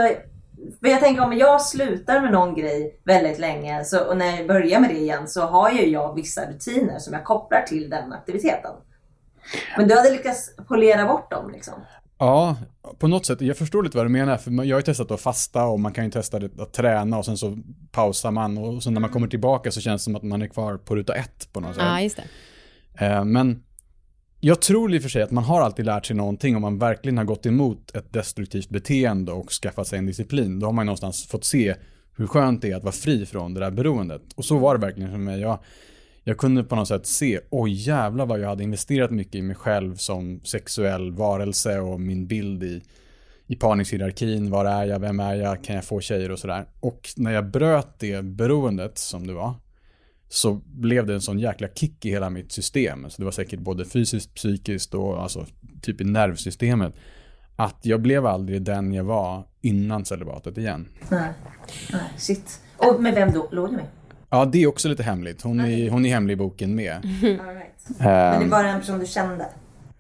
för 0.81 0.89
jag 0.89 1.01
tänker 1.01 1.25
om 1.25 1.33
jag 1.33 1.63
slutar 1.63 2.21
med 2.21 2.33
någon 2.33 2.55
grej 2.55 3.01
väldigt 3.05 3.39
länge 3.39 3.85
så, 3.85 4.05
och 4.05 4.17
när 4.17 4.37
jag 4.37 4.47
börjar 4.47 4.81
med 4.81 4.91
det 4.91 4.99
igen 4.99 5.29
så 5.29 5.41
har 5.41 5.71
ju 5.71 5.87
jag 5.87 6.15
vissa 6.15 6.51
rutiner 6.51 6.99
som 6.99 7.13
jag 7.13 7.25
kopplar 7.25 7.63
till 7.63 7.91
den 7.91 8.13
aktiviteten. 8.13 8.73
Men 9.77 9.89
du 9.89 9.97
hade 9.97 10.11
lyckats 10.11 10.51
polera 10.69 11.07
bort 11.07 11.31
dem 11.31 11.51
liksom. 11.51 11.75
Ja, 12.19 12.57
på 12.99 13.09
något 13.09 13.27
sätt. 13.27 13.41
Jag 13.41 13.57
förstår 13.57 13.83
lite 13.83 13.97
vad 13.97 14.07
du 14.07 14.11
menar. 14.11 14.37
För 14.37 14.51
jag 14.51 14.77
har 14.77 14.81
ju 14.81 14.83
testat 14.83 15.11
att 15.11 15.21
fasta 15.21 15.65
och 15.65 15.81
man 15.81 15.93
kan 15.93 16.05
ju 16.05 16.11
testa 16.11 16.37
att 16.37 16.73
träna 16.73 17.19
och 17.19 17.25
sen 17.25 17.37
så 17.39 17.59
pausar 17.93 18.31
man 18.31 18.59
och 18.59 18.83
sen 18.83 18.95
när 18.95 19.01
man 19.01 19.11
kommer 19.11 19.29
tillbaka 19.29 19.71
så 19.71 19.81
känns 19.81 20.03
det 20.03 20.05
som 20.05 20.17
att 20.17 20.23
man 20.23 20.43
är 20.43 20.47
kvar 20.47 20.77
på 20.77 20.97
ruta 20.97 21.15
ett 21.15 21.53
på 21.53 21.61
något 21.61 21.75
sätt. 21.75 21.85
Ja, 21.85 22.01
just 22.01 22.17
det. 22.99 23.05
Eh, 23.07 23.25
Men 23.25 23.63
jag 24.41 24.61
tror 24.63 24.95
i 24.95 24.99
och 24.99 25.03
för 25.03 25.09
sig 25.09 25.23
att 25.23 25.31
man 25.31 25.45
har 25.45 25.61
alltid 25.61 25.85
lärt 25.85 26.07
sig 26.07 26.17
någonting 26.17 26.57
om 26.57 26.63
man 26.63 26.79
verkligen 26.79 27.19
har 27.19 27.25
gått 27.25 27.47
emot 27.47 27.97
ett 27.97 28.13
destruktivt 28.13 28.69
beteende 28.69 29.33
och 29.33 29.51
skaffat 29.51 29.87
sig 29.87 29.99
en 29.99 30.07
disciplin. 30.07 30.61
Då 30.61 30.67
har 30.67 30.73
man 30.73 30.83
ju 30.83 30.87
någonstans 30.87 31.27
fått 31.27 31.45
se 31.45 31.75
hur 32.17 32.27
skönt 32.27 32.63
det 32.63 32.71
är 32.71 32.77
att 32.77 32.83
vara 32.83 32.93
fri 32.93 33.27
från 33.27 33.55
det 33.55 33.61
där 33.61 33.71
beroendet. 33.71 34.23
Och 34.37 34.45
så 34.45 34.59
var 34.59 34.75
det 34.75 34.81
verkligen 34.87 35.11
för 35.11 35.19
mig. 35.19 35.41
Jag, 35.41 35.59
jag 36.29 36.39
kunde 36.39 36.65
på 36.65 36.77
något 36.77 36.89
sätt 36.89 37.07
se, 37.07 37.41
oj 37.51 37.73
jävlar 37.73 38.27
vad 38.27 38.41
jag 38.41 38.49
hade 38.49 38.63
investerat 38.63 39.11
mycket 39.11 39.35
i 39.35 39.43
mig 39.43 39.57
själv 39.57 39.95
som 39.95 40.41
sexuell 40.45 41.13
varelse 41.13 41.79
och 41.79 42.01
min 42.01 42.27
bild 42.27 42.63
i, 42.63 42.83
i 43.47 43.57
parningshierarkin. 43.57 44.51
Var 44.51 44.65
är 44.65 44.85
jag? 44.85 45.01
Vem 45.01 45.21
är 45.21 45.35
jag? 45.35 45.65
Kan 45.65 45.75
jag 45.75 45.85
få 45.85 46.01
tjejer 46.01 46.31
och 46.31 46.39
sådär? 46.39 46.67
Och 46.81 47.09
när 47.17 47.31
jag 47.31 47.51
bröt 47.51 47.99
det 47.99 48.25
beroendet 48.25 48.99
som 48.99 49.27
det 49.27 49.33
var 49.33 49.55
så 50.29 50.61
blev 50.67 51.07
det 51.07 51.15
en 51.15 51.21
sån 51.21 51.39
jäkla 51.39 51.69
kick 51.69 52.05
i 52.05 52.11
hela 52.11 52.31
mitt 52.31 52.53
system. 52.53 53.11
Så 53.11 53.17
det 53.19 53.25
var 53.25 53.33
säkert 53.33 53.61
både 53.61 53.85
fysiskt, 53.85 54.35
psykiskt 54.35 54.95
och 54.95 55.23
alltså 55.23 55.47
typ 55.83 56.01
i 56.01 56.05
nervsystemet. 56.05 56.95
Att 57.57 57.79
jag 57.83 58.03
blev 58.03 58.27
aldrig 58.27 58.63
den 58.63 58.93
jag 58.93 59.05
var 59.05 59.43
innan 59.61 60.05
celibatet 60.05 60.59
igen. 60.59 60.89
Nej. 61.09 61.33
Nej, 61.93 62.13
shit. 62.19 62.61
Och 62.77 63.03
med 63.03 63.15
vem 63.15 63.33
då 63.33 63.49
låg 63.53 63.71
du 63.71 63.77
med? 63.77 63.87
Ja, 64.31 64.45
det 64.45 64.63
är 64.63 64.67
också 64.67 64.89
lite 64.89 65.03
hemligt. 65.03 65.43
Hon 65.43 65.61
är, 65.61 65.91
hon 65.91 66.07
är 66.07 66.11
hemlig 66.11 66.35
i 66.35 66.37
boken 66.37 66.75
med. 66.75 66.93
All 67.23 67.55
right. 67.55 67.73
Men 67.99 68.39
det 68.39 68.45
Ehm, 68.45 68.51
var 68.51 68.65
en 68.65 68.81
person 68.81 68.99
du 68.99 69.07
kände? 69.07 69.45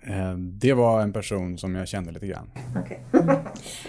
eh, 0.02 0.34
det 0.38 0.72
var 0.72 1.00
en 1.02 1.12
person 1.12 1.58
som 1.58 1.74
jag 1.74 1.88
kände 1.88 2.12
lite 2.12 2.26
grann. 2.26 2.50
Okej. 2.84 3.00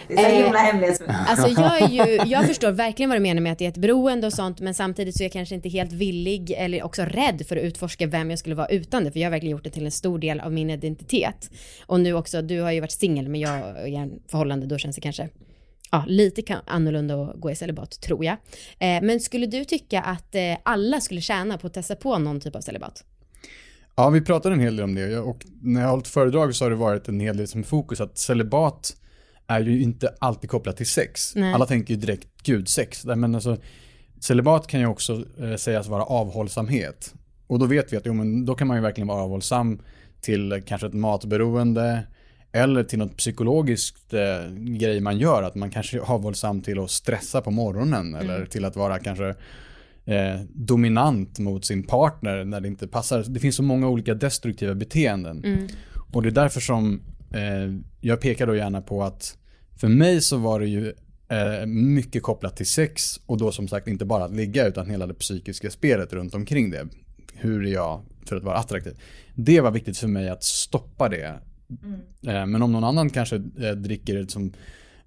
Det 0.08 0.14
är 0.14 0.18
så 0.18 0.24
Eh, 0.38 0.44
himla 0.44 0.60
hemlighetsfullt. 0.60 1.12
Alltså 1.28 1.48
jag, 1.62 1.82
är 1.82 1.88
ju, 1.88 2.22
jag 2.32 2.46
förstår 2.48 2.72
verkligen 2.72 3.10
vad 3.10 3.18
du 3.18 3.22
menar 3.22 3.42
med 3.42 3.52
att 3.52 3.58
det 3.60 3.66
är 3.66 3.70
ett 3.70 3.78
beroende 3.78 4.28
och 4.28 4.34
sånt 4.34 4.60
men 4.60 4.74
samtidigt 4.74 5.16
så 5.18 5.24
är 5.24 5.26
jag 5.26 5.32
kanske 5.32 5.56
inte 5.56 5.70
helt 5.70 5.92
villig 5.94 6.52
eller 6.58 6.84
också 6.84 7.02
rädd 7.04 7.42
för 7.48 7.58
att 7.58 7.64
utforska 7.64 8.08
vem 8.08 8.30
jag 8.30 8.40
skulle 8.40 8.56
vara 8.56 8.68
utan 8.68 9.04
det 9.04 9.12
för 9.12 9.20
jag 9.20 9.26
har 9.26 9.32
verkligen 9.32 9.52
gjort 9.52 9.64
det 9.64 9.70
till 9.70 9.86
en 9.86 9.92
stor 9.92 10.20
del 10.20 10.40
av 10.40 10.54
min 10.54 10.70
identitet. 10.70 11.52
Och 11.86 12.00
nu 12.00 12.14
också, 12.14 12.42
du 12.42 12.62
har 12.62 12.72
ju 12.72 12.80
varit 12.80 12.92
singel 12.92 13.30
men 13.30 13.42
jag 13.42 13.52
är 13.54 13.88
i 13.88 13.96
en 13.96 14.20
förhållande 14.32 14.66
då 14.66 14.78
känns 14.78 14.96
det 14.96 15.02
kanske 15.02 15.30
ja, 15.92 16.04
lite 16.08 16.62
annorlunda 16.66 17.22
att 17.22 17.40
gå 17.40 17.52
i 17.52 17.56
celibat 17.56 18.02
tror 18.02 18.26
jag. 18.26 18.38
Eh, 18.80 19.02
men 19.02 19.20
skulle 19.20 19.46
du 19.46 19.66
tycka 19.66 20.02
att 20.02 20.36
eh, 20.36 20.58
alla 20.64 21.02
skulle 21.02 21.22
tjäna 21.22 21.58
på 21.58 21.68
att 21.68 21.74
testa 21.74 21.96
på 21.96 22.18
någon 22.18 22.40
typ 22.40 22.56
av 22.56 22.62
celibat? 22.62 23.04
Ja, 23.96 24.10
vi 24.10 24.22
pratade 24.22 24.56
en 24.56 24.62
hel 24.62 24.76
del 24.76 24.84
om 24.84 24.96
det 24.96 25.18
och 25.18 25.46
när 25.62 25.82
jag 25.82 25.88
har 25.88 25.92
hållit 25.92 26.08
föredrag 26.08 26.56
så 26.56 26.66
har 26.66 26.70
det 26.70 26.76
varit 26.76 27.08
en 27.08 27.20
hel 27.20 27.38
del 27.38 27.48
som 27.48 27.64
fokus 27.64 28.02
att 28.02 28.18
celibat 28.18 28.96
är 29.48 29.60
ju 29.60 29.82
inte 29.82 30.14
alltid 30.20 30.50
kopplat 30.50 30.78
till 30.78 30.90
sex. 30.90 31.36
Nej. 31.36 31.54
Alla 31.54 31.66
tänker 31.66 31.94
ju 31.94 32.00
direkt 32.00 32.28
gud 32.44 32.70
sex. 32.70 33.06
Men 33.06 33.36
alltså, 33.36 33.58
celibat 34.20 34.68
kan 34.68 34.80
ju 34.80 34.86
också 34.86 35.24
eh, 35.40 35.56
sägas 35.56 35.88
vara 35.88 36.04
avhållsamhet. 36.04 37.14
Och 37.48 37.60
då 37.60 37.66
vet 37.66 37.94
vi 37.94 37.98
att 37.98 38.06
jo, 38.06 38.14
men 38.14 38.46
då 38.46 38.56
kan 38.56 38.68
man 38.68 38.78
ju 38.78 38.84
verkligen 38.84 39.08
vara 39.08 39.22
avhållsam 39.22 39.82
till 40.22 40.52
eh, 40.52 40.60
kanske 40.66 40.88
ett 40.88 40.94
matberoende 40.94 42.04
eller 42.52 42.84
till 42.84 43.00
något 43.00 43.18
psykologiskt 43.18 44.14
eh, 44.14 44.52
grej 44.54 45.02
man 45.02 45.18
gör. 45.18 45.44
Att 45.44 45.56
man 45.56 45.70
kanske 45.70 45.98
är 45.98 46.02
avhållsam 46.02 46.62
till 46.62 46.80
att 46.80 46.92
stressa 46.92 47.42
på 47.42 47.52
morgonen 47.52 48.16
eller 48.16 48.46
till 48.46 48.66
att 48.66 48.76
vara 48.76 49.00
kanske 49.00 49.36
eh, 50.06 50.42
dominant 50.50 51.40
mot 51.40 51.66
sin 51.66 51.84
partner 51.84 52.44
när 52.44 52.62
det 52.62 52.68
inte 52.68 52.88
passar. 52.88 53.26
Det 53.28 53.40
finns 53.40 53.56
så 53.56 53.64
många 53.64 53.88
olika 53.88 54.14
destruktiva 54.14 54.76
beteenden. 54.76 55.68
Och 56.14 56.22
det 56.24 56.30
är 56.30 56.32
därför 56.32 56.62
som 56.62 57.02
eh, 57.34 57.74
jag 58.02 58.22
pekar 58.22 58.48
då 58.48 58.56
gärna 58.56 58.82
på 58.82 59.04
att 59.04 59.38
för 59.76 59.88
mig 59.88 60.22
så 60.22 60.38
var 60.38 60.60
det 60.60 60.68
ju 60.68 60.94
eh, 61.30 61.66
mycket 61.66 62.24
kopplat 62.24 62.56
till 62.56 62.66
sex 62.66 63.20
och 63.26 63.38
då 63.38 63.52
som 63.52 63.68
sagt 63.68 63.88
inte 63.88 64.06
bara 64.06 64.24
att 64.24 64.36
ligga 64.36 64.68
utan 64.68 64.90
hela 64.90 65.08
det 65.08 65.14
psykiska 65.14 65.70
spelet 65.70 66.14
runt 66.14 66.36
omkring 66.36 66.70
det. 66.70 66.88
Hur 67.34 67.66
är 67.66 67.72
jag 67.72 68.02
för 68.26 68.36
att 68.36 68.44
vara 68.44 68.58
attraktiv? 68.58 68.94
Det 69.36 69.62
var 69.62 69.72
viktigt 69.72 69.98
för 69.98 70.08
mig 70.08 70.30
att 70.30 70.44
stoppa 70.44 71.10
det. 71.10 71.40
Eh, 72.28 72.46
men 72.46 72.62
om 72.62 72.72
någon 72.72 72.84
annan 72.84 73.10
kanske 73.10 73.36
eh, 73.36 73.72
dricker 73.76 74.26
som 74.28 74.54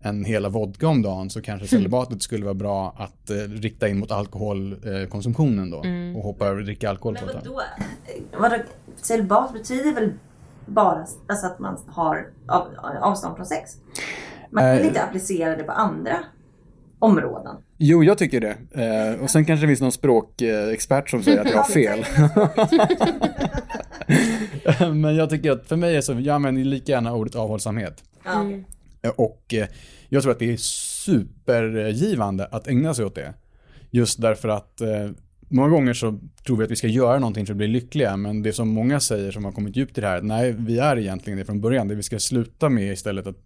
en 0.03 0.25
hela 0.25 0.49
vodka 0.49 0.89
om 0.89 1.03
dagen 1.03 1.31
så 1.31 1.43
kanske 1.43 1.69
celibatet 1.69 2.23
skulle 2.23 2.45
vara 2.45 2.55
bra 2.55 2.95
att 2.99 3.31
eh, 3.31 3.35
rikta 3.37 3.89
in 3.89 3.99
mot 3.99 4.11
alkoholkonsumtionen 4.11 5.71
då 5.71 5.77
och 6.19 6.23
hoppa 6.25 6.47
över 6.47 6.59
att 6.61 6.67
dricka 6.67 6.91
alkohol 6.91 7.15
Men 7.15 7.27
vadå? 7.37 7.61
vadå? 8.39 8.55
Celibat 8.97 9.53
betyder 9.53 9.95
väl 9.95 10.13
bara 10.67 11.07
alltså 11.29 11.47
att 11.47 11.59
man 11.59 11.79
har 11.87 12.27
av, 12.49 12.67
avstånd 13.01 13.37
från 13.37 13.47
sex? 13.47 13.71
Man 14.51 14.63
kan 14.65 14.71
väl 14.71 14.81
Eh. 14.81 14.87
inte 14.87 15.03
applicera 15.03 15.57
det 15.57 15.63
på 15.63 15.73
andra? 15.73 16.17
områden. 17.03 17.57
Jo, 17.79 18.05
jag 18.05 18.19
tycker 18.19 18.41
det. 18.41 18.57
Eh, 19.15 19.23
och 19.23 19.31
sen 19.31 19.45
kanske 19.45 19.67
det 19.67 19.69
finns 19.69 19.81
någon 19.81 19.93
språkexpert 19.93 21.11
som 21.11 21.23
säger 21.23 21.41
att 21.41 21.51
jag 21.51 21.57
har 21.57 21.65
fel. 21.65 22.05
Men 24.95 25.17
jag 25.17 25.31
tycker 25.31 25.51
att 25.51 25.67
för 25.67 25.77
mig 25.77 25.97
är 25.97 26.01
så, 26.01 26.13
jag 26.13 26.29
använder 26.29 26.65
lika 26.65 26.93
gärna 26.93 27.15
ordet 27.15 27.35
avhållsamhet. 27.37 28.05
Eh, 29.03 29.11
Och 29.11 29.55
eh, 29.55 29.67
jag 30.09 30.23
tror 30.23 30.33
att 30.33 30.39
det 30.39 30.53
är 30.53 30.57
supergivande 30.57 32.47
att 32.47 32.69
ägna 32.69 32.95
sig 32.95 33.05
åt 33.05 33.15
det. 33.15 33.35
Just 33.91 34.21
därför 34.23 34.49
att 34.49 34.81
eh, 34.81 35.11
många 35.49 35.69
gånger 35.69 35.95
så 35.95 36.19
tror 36.47 36.57
vi 36.57 36.65
att 36.65 36.71
vi 36.71 36.77
ska 36.77 36.87
göra 36.87 37.19
någonting 37.19 37.47
för 37.47 37.53
att 37.53 37.57
bli 37.57 37.67
lyckliga, 37.67 38.17
men 38.17 38.43
det 38.43 38.53
som 38.53 38.69
många 38.69 39.01
säger 39.01 39.33
som 39.33 39.45
har 39.45 39.53
kommit 39.53 39.77
djupt 39.77 39.99
i 39.99 40.01
det 40.01 40.07
här, 40.07 40.23
nej, 40.23 40.55
vi 40.59 40.79
är 40.79 40.99
egentligen 40.99 41.39
det 41.39 41.45
från 41.45 41.61
början. 41.61 41.89
Det 41.89 41.95
vi 41.95 42.03
ska 42.03 42.19
sluta 42.19 42.69
med 42.69 42.93
istället 42.93 43.27
att 43.27 43.37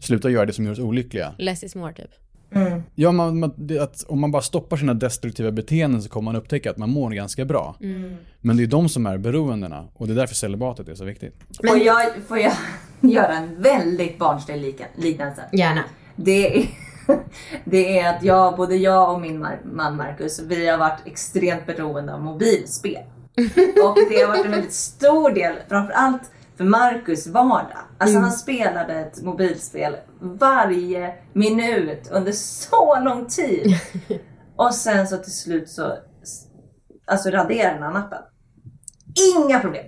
sluta 0.00 0.30
göra 0.30 0.46
det 0.46 0.52
som 0.52 0.64
gör 0.64 0.72
oss 0.72 0.78
olyckliga. 0.78 1.34
Less 1.38 1.64
is 1.64 1.74
more 1.74 1.92
typ. 1.92 2.10
Mm. 2.52 2.82
Ja, 2.94 3.12
man, 3.12 3.38
man, 3.38 3.52
det, 3.56 3.78
att 3.78 4.04
om 4.08 4.20
man 4.20 4.30
bara 4.30 4.42
stoppar 4.42 4.76
sina 4.76 4.94
destruktiva 4.94 5.50
beteenden 5.50 6.02
så 6.02 6.08
kommer 6.08 6.32
man 6.32 6.36
upptäcka 6.36 6.70
att 6.70 6.76
man 6.76 6.90
mår 6.90 7.10
ganska 7.10 7.44
bra. 7.44 7.76
Men 8.40 8.56
det 8.56 8.62
är 8.62 8.66
de 8.66 8.88
som 8.88 9.06
är 9.06 9.18
beroendena 9.18 9.88
och 9.94 10.06
det 10.06 10.12
är 10.12 10.16
därför 10.16 10.34
celibatet 10.34 10.88
är 10.88 10.94
så 10.94 11.04
viktigt. 11.04 11.34
Får, 11.68 11.78
jag, 11.78 12.06
får 12.28 12.38
jag 12.38 12.52
göra 13.00 13.32
en 13.32 13.62
väldigt 13.62 14.18
barnslig 14.18 14.76
liknelse? 14.96 15.42
Gärna. 15.52 15.84
Det 16.16 16.58
är, 16.58 16.66
det 17.64 17.98
är 17.98 18.16
att 18.16 18.22
jag, 18.22 18.56
både 18.56 18.76
jag 18.76 19.14
och 19.14 19.20
min 19.20 19.46
man 19.72 19.96
Marcus, 19.96 20.40
vi 20.42 20.68
har 20.68 20.78
varit 20.78 21.06
extremt 21.06 21.66
beroende 21.66 22.14
av 22.14 22.22
mobilspel. 22.22 23.02
Och 23.84 23.98
det 24.10 24.20
har 24.20 24.28
varit 24.28 24.44
en 24.44 24.50
väldigt 24.50 24.72
stor 24.72 25.30
del, 25.30 25.54
framförallt 25.68 26.30
för 26.60 26.64
Marcus 26.64 27.26
vardag. 27.26 27.78
Alltså 27.98 28.18
han 28.18 28.32
spelade 28.32 28.94
ett 28.94 29.22
mobilspel 29.22 29.96
varje 30.20 31.14
minut 31.32 32.10
under 32.12 32.32
så 32.32 33.00
lång 33.00 33.26
tid. 33.26 33.74
Och 34.56 34.74
sen 34.74 35.08
så 35.08 35.16
till 35.16 35.32
slut 35.32 35.68
så 35.68 35.96
alltså 37.06 37.30
raderade 37.30 37.84
han 37.84 37.96
appen. 37.96 38.18
Inga 39.36 39.60
problem. 39.60 39.84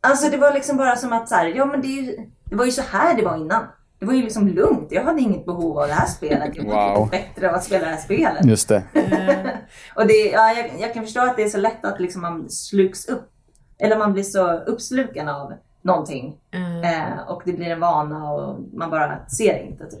Alltså 0.00 0.30
det 0.30 0.36
var 0.36 0.54
liksom 0.54 0.76
bara 0.76 0.96
som 0.96 1.12
att 1.12 1.28
så 1.28 1.34
här, 1.34 1.46
ja 1.46 1.64
men 1.64 1.80
det, 1.80 1.86
är 1.86 2.02
ju, 2.02 2.16
det 2.44 2.56
var 2.56 2.64
ju 2.64 2.70
så 2.70 2.82
här 2.82 3.16
det 3.16 3.24
var 3.24 3.36
innan. 3.36 3.62
Det 3.98 4.06
var 4.06 4.14
ju 4.14 4.22
liksom 4.22 4.48
lugnt. 4.48 4.88
Jag 4.90 5.04
hade 5.04 5.20
inget 5.20 5.46
behov 5.46 5.78
av 5.78 5.88
det 5.88 5.94
här 5.94 6.06
spelet. 6.06 6.56
Jag 6.56 6.64
Wow. 6.64 6.98
wow. 6.98 7.10
bättre 7.10 7.50
av 7.50 7.54
att 7.54 7.64
spela 7.64 7.84
det 7.84 7.90
här 7.90 8.00
spelet. 8.00 8.44
Just 8.44 8.68
det. 8.68 8.82
Och 9.94 10.06
det, 10.06 10.30
ja, 10.30 10.52
jag, 10.52 10.70
jag 10.80 10.94
kan 10.94 11.04
förstå 11.04 11.20
att 11.20 11.36
det 11.36 11.42
är 11.42 11.48
så 11.48 11.58
lätt 11.58 11.84
att 11.84 12.00
liksom 12.00 12.22
man 12.22 12.50
sluks 12.50 13.08
upp. 13.08 13.30
Eller 13.78 13.98
man 13.98 14.12
blir 14.12 14.22
så 14.22 14.52
uppsluken 14.52 15.28
av 15.28 15.52
någonting. 15.82 16.36
Eh, 16.50 17.20
och 17.28 17.42
det 17.44 17.52
blir 17.52 17.66
en 17.66 17.80
vana 17.80 18.32
och 18.32 18.60
man 18.72 18.90
bara 18.90 19.28
ser 19.28 19.66
inte. 19.66 19.84
Typ. 19.90 20.00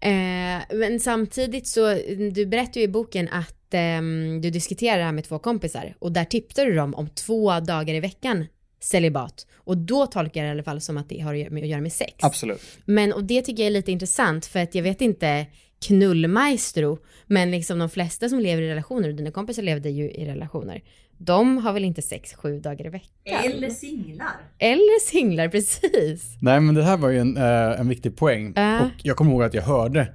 Eh, 0.00 0.76
men 0.78 1.00
samtidigt 1.00 1.66
så, 1.66 1.94
du 2.32 2.46
berättar 2.46 2.80
ju 2.80 2.84
i 2.84 2.88
boken 2.88 3.28
att 3.28 3.74
ehm, 3.74 4.40
du 4.40 4.50
diskuterar 4.50 4.98
det 4.98 5.04
här 5.04 5.12
med 5.12 5.24
två 5.24 5.38
kompisar 5.38 5.94
och 5.98 6.12
där 6.12 6.24
tipsar 6.24 6.66
du 6.66 6.74
dem 6.74 6.94
om 6.94 7.08
två 7.08 7.60
dagar 7.60 7.94
i 7.94 8.00
veckan 8.00 8.46
celibat. 8.80 9.46
Och 9.56 9.76
då 9.76 10.06
tolkar 10.06 10.40
jag 10.40 10.46
det 10.46 10.48
i 10.48 10.50
alla 10.50 10.62
fall 10.62 10.80
som 10.80 10.96
att 10.96 11.08
det 11.08 11.20
har 11.20 11.34
att 11.34 11.40
göra 11.40 11.50
med, 11.50 11.62
att 11.62 11.68
göra 11.68 11.80
med 11.80 11.92
sex. 11.92 12.14
Absolut. 12.20 12.62
Men 12.84 13.12
och 13.12 13.24
det 13.24 13.42
tycker 13.42 13.62
jag 13.62 13.66
är 13.66 13.70
lite 13.70 13.92
intressant 13.92 14.46
för 14.46 14.60
att 14.60 14.74
jag 14.74 14.82
vet 14.82 15.00
inte 15.00 15.46
knullmaestro, 15.86 16.98
men 17.26 17.50
liksom 17.50 17.78
de 17.78 17.90
flesta 17.90 18.28
som 18.28 18.40
lever 18.40 18.62
i 18.62 18.70
relationer, 18.70 19.08
och 19.08 19.14
dina 19.14 19.30
kompisar 19.30 19.62
levde 19.62 19.90
ju 19.90 20.10
i 20.10 20.24
relationer, 20.26 20.82
de 21.18 21.58
har 21.58 21.72
väl 21.72 21.84
inte 21.84 22.02
sex 22.02 22.34
sju 22.34 22.60
dagar 22.60 22.86
i 22.86 22.88
veckan? 22.88 23.10
Eller 23.44 23.70
singlar. 23.70 24.28
Eller 24.58 25.00
singlar, 25.00 25.48
precis. 25.82 26.36
Nej 26.40 26.60
men 26.60 26.74
det 26.74 26.82
här 26.82 26.96
var 26.96 27.08
ju 27.08 27.18
en, 27.18 27.36
eh, 27.36 27.80
en 27.80 27.88
viktig 27.88 28.16
poäng. 28.16 28.52
Ja. 28.56 28.80
Och 28.84 28.90
jag 29.02 29.16
kommer 29.16 29.30
ihåg 29.32 29.42
att 29.42 29.54
jag 29.54 29.62
hörde 29.62 30.14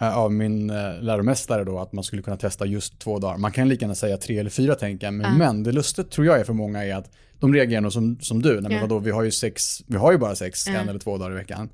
eh, 0.00 0.18
av 0.18 0.32
min 0.32 0.70
eh, 0.70 1.00
läromästare 1.02 1.64
då 1.64 1.78
att 1.78 1.92
man 1.92 2.04
skulle 2.04 2.22
kunna 2.22 2.36
testa 2.36 2.66
just 2.66 2.98
två 2.98 3.18
dagar. 3.18 3.36
Man 3.36 3.52
kan 3.52 3.68
lika 3.68 3.82
gärna 3.84 3.94
säga 3.94 4.16
tre 4.16 4.38
eller 4.38 4.50
fyra 4.50 4.74
tänker 4.74 5.06
jag. 5.06 5.14
Men, 5.14 5.38
men 5.38 5.62
det 5.62 5.72
lustigt 5.72 6.10
tror 6.10 6.26
jag 6.26 6.40
är 6.40 6.44
för 6.44 6.52
många 6.52 6.84
är 6.84 6.94
att 6.94 7.10
de 7.40 7.54
reagerar 7.54 7.80
nog 7.80 7.92
som, 7.92 8.18
som 8.20 8.42
du. 8.42 8.52
Nej, 8.52 8.62
men 8.62 8.72
Ja. 8.72 8.80
vadå, 8.80 8.98
vi 8.98 9.10
har 9.10 9.22
ju 9.22 9.30
sex, 9.30 9.82
vi 9.86 9.96
har 9.96 10.12
ju 10.12 10.18
bara 10.18 10.34
sex 10.34 10.68
en 10.68 10.88
eller 10.88 10.98
två 10.98 11.18
dagar 11.18 11.30
i 11.32 11.34
veckan. 11.34 11.68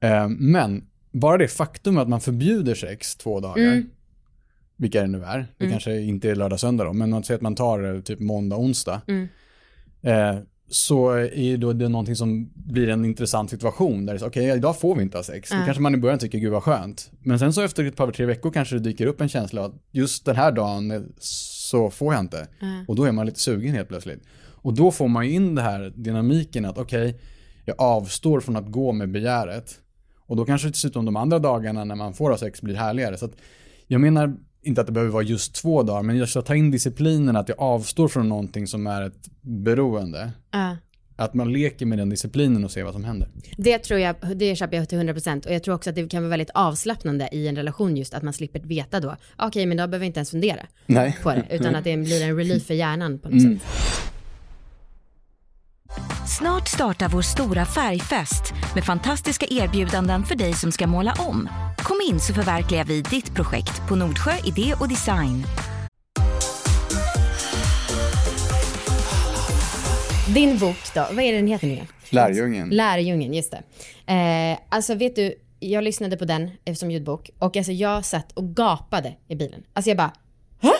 Eh, 0.00 0.28
men 0.28 0.84
bara 1.12 1.38
det 1.38 1.48
faktum 1.48 1.98
att 1.98 2.08
man 2.08 2.20
förbjuder 2.20 2.74
sex 2.74 3.16
två 3.16 3.40
dagar, 3.40 3.62
Mm. 3.62 3.90
Vilka 4.76 5.00
det 5.00 5.06
nu 5.06 5.24
är, 5.24 5.46
det 5.58 5.70
kanske 5.70 6.00
inte 6.00 6.30
är 6.30 6.34
lördag 6.34 6.60
söndag 6.60 6.84
då, 6.84 6.92
men 6.92 7.14
att 7.14 7.26
säga 7.26 7.34
att 7.34 7.42
man 7.42 7.54
tar 7.54 7.94
eh, 7.94 8.00
typ 8.00 8.20
måndag, 8.20 8.56
onsdag, 8.56 9.00
Mm. 9.08 9.28
eh, 10.02 10.36
så 10.68 11.10
är 11.16 11.56
då 11.56 11.72
det 11.72 11.88
någonting 11.88 12.16
som 12.16 12.50
blir 12.54 12.88
en 12.88 13.04
intressant 13.04 13.50
situation 13.50 14.06
där 14.06 14.12
det 14.12 14.16
är 14.16 14.18
så, 14.18 14.26
okej, 14.26 14.56
idag 14.56 14.80
får 14.80 14.96
vi 14.96 15.02
inte 15.02 15.18
ha 15.18 15.22
sex. 15.22 15.50
Ja. 15.50 15.58
Då 15.58 15.64
kanske 15.64 15.82
man 15.82 15.94
i 15.94 15.98
början 15.98 16.18
tycker, 16.18 16.38
gud 16.38 16.52
vad 16.52 16.62
skönt. 16.62 17.10
Men 17.20 17.38
sen 17.38 17.52
så 17.52 17.62
efter 17.62 17.84
ett 17.84 17.96
par, 17.96 18.12
tre 18.12 18.26
veckor 18.26 18.50
kanske 18.50 18.74
det 18.76 18.80
dyker 18.80 19.06
upp 19.06 19.20
en 19.20 19.28
känsla 19.28 19.64
att 19.64 19.74
just 19.92 20.24
den 20.24 20.36
här 20.36 20.52
dagen 20.52 20.90
eh, 20.90 21.00
så 21.18 21.90
får 21.90 22.14
jag 22.14 22.20
inte. 22.20 22.46
Ja. 22.60 22.84
Och 22.88 22.96
då 22.96 23.04
är 23.04 23.12
man 23.12 23.26
lite 23.26 23.40
sugen 23.40 23.74
helt 23.74 23.88
plötsligt. 23.88 24.22
Och 24.38 24.74
då 24.74 24.90
får 24.90 25.08
man 25.08 25.24
in 25.24 25.54
det 25.54 25.62
här 25.62 25.92
dynamiken 25.96 26.64
att 26.64 26.78
okej, 26.78 27.20
jag 27.64 27.76
avstår 27.78 28.40
från 28.40 28.56
att 28.56 28.66
gå 28.72 28.92
med 28.92 29.10
begäret. 29.10 29.80
Och 30.26 30.36
då 30.36 30.44
kanske 30.44 30.68
dessutom 30.68 31.04
de 31.04 31.16
andra 31.16 31.38
dagarna 31.38 31.84
när 31.84 31.94
man 31.94 32.14
får 32.14 32.30
ha 32.30 32.38
sex 32.38 32.62
blir 32.62 32.74
härligare. 32.74 33.16
Så 33.16 33.24
att 33.24 33.36
jag 33.86 34.00
menar 34.00 34.36
inte 34.66 34.80
att 34.80 34.86
det 34.86 34.92
behöver 34.92 35.12
vara 35.12 35.22
just 35.22 35.54
två 35.54 35.82
dagar, 35.82 36.02
men 36.02 36.16
just 36.16 36.36
att 36.36 36.46
ta 36.46 36.54
in 36.54 36.70
disciplinen 36.70 37.36
att 37.36 37.48
jag 37.48 37.60
avstår 37.60 38.08
från 38.08 38.28
någonting 38.28 38.66
som 38.66 38.86
är 38.86 39.02
ett 39.02 39.28
beroende. 39.40 40.30
Ja. 40.50 40.76
Att 41.18 41.34
man 41.34 41.52
leker 41.52 41.86
med 41.86 41.98
den 41.98 42.08
disciplinen 42.08 42.64
och 42.64 42.70
ser 42.70 42.84
vad 42.84 42.92
som 42.92 43.04
händer. 43.04 43.28
Det 43.56 43.78
tror 43.78 44.00
jag, 44.00 44.16
det 44.36 44.56
köper 44.56 44.76
jag 44.76 44.88
till 44.88 44.98
100% 44.98 45.46
och 45.46 45.52
jag 45.54 45.62
tror 45.62 45.74
också 45.74 45.90
att 45.90 45.96
det 45.96 46.08
kan 46.10 46.22
vara 46.22 46.30
väldigt 46.30 46.50
avslappnande 46.54 47.28
i 47.32 47.48
en 47.48 47.56
relation 47.56 47.96
just 47.96 48.14
att 48.14 48.22
man 48.22 48.32
slipper 48.32 48.60
veta 48.60 49.00
då, 49.00 49.16
okej 49.38 49.66
men 49.66 49.76
då 49.76 49.86
behöver 49.86 50.04
jag 50.04 50.08
inte 50.08 50.18
ens 50.18 50.30
fundera 50.30 50.66
Nej. 50.86 51.16
på 51.22 51.30
det, 51.30 51.44
utan 51.50 51.74
att 51.74 51.84
det 51.84 51.96
blir 51.96 52.22
en 52.24 52.36
relief 52.36 52.66
för 52.66 52.74
hjärnan 52.74 53.18
på 53.18 53.28
något 53.28 53.40
Mm. 53.42 53.58
sätt. 53.58 53.68
Snart 56.38 56.68
startar 56.68 57.08
vår 57.08 57.22
stora 57.22 57.66
färgfest 57.66 58.54
med 58.74 58.84
fantastiska 58.84 59.46
erbjudanden 59.50 60.24
för 60.24 60.34
dig 60.34 60.52
som 60.52 60.72
ska 60.72 60.86
måla 60.86 61.14
om. 61.18 61.48
Kom 61.78 61.96
in 62.10 62.20
så 62.20 62.34
förverkligar 62.34 62.84
vi 62.84 63.02
ditt 63.02 63.34
projekt 63.34 63.88
på 63.88 63.96
Nordsjö 63.96 64.32
Idé 64.44 64.74
och 64.80 64.88
Design. 64.88 65.46
Din 70.34 70.58
bok 70.58 70.94
då, 70.94 71.06
vad 71.12 71.24
är 71.24 71.32
den 71.32 71.46
heter 71.46 71.66
nu 71.66 71.72
igen? 71.72 71.86
Lärjungen. 72.10 72.68
Lärjungen, 72.68 73.34
just 73.34 73.50
det. 73.50 73.62
Eh, 74.12 74.58
alltså 74.68 74.94
vet 74.94 75.16
du, 75.16 75.34
jag 75.58 75.84
lyssnade 75.84 76.16
på 76.16 76.24
den 76.24 76.50
som 76.76 76.90
ljudbok 76.90 77.30
och 77.38 77.56
alltså 77.56 77.72
jag 77.72 78.04
satt 78.04 78.32
och 78.32 78.56
gapade 78.56 79.14
i 79.28 79.36
bilen. 79.36 79.62
Alltså 79.72 79.90
jag 79.90 79.96
bara? 79.96 80.12
Hå? 80.62 80.72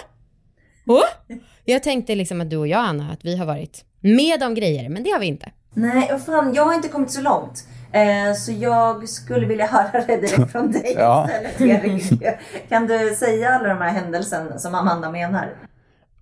Jag 1.65 1.83
tänkte 1.83 2.15
liksom 2.15 2.41
att 2.41 2.51
du 2.51 2.57
och 2.57 2.69
jag 2.69 2.81
Anna, 2.81 3.11
att 3.11 3.25
vi 3.25 3.37
har 3.37 3.47
varit 3.47 3.85
med 4.07 4.43
om 4.43 4.55
grejer, 4.55 4.89
men 4.89 5.03
det 5.03 5.11
har 5.11 5.19
vi 5.21 5.27
inte. 5.27 5.51
Nej, 5.75 6.09
vad 6.13 6.23
fan, 6.25 6.55
jag 6.55 6.65
har 6.65 6.75
inte 6.75 6.89
kommit 6.89 7.11
så 7.11 7.21
långt. 7.21 7.65
Eh, 7.93 8.35
så 8.37 8.53
jag 8.53 9.09
skulle 9.09 9.47
vilja 9.47 9.67
höra 9.71 10.05
det 10.07 10.17
direkt 10.17 10.53
från 10.53 10.73
dig 10.73 10.93
Ja. 10.97 11.29
istället 11.59 11.85
Erik. 11.85 12.23
Kan 12.69 12.87
du 12.87 13.15
säga 13.19 13.49
alla 13.51 13.69
de 13.69 13.79
här 13.79 13.91
händelserna 13.91 14.59
som 14.59 14.75
Amanda 14.75 15.11
menar? 15.11 15.55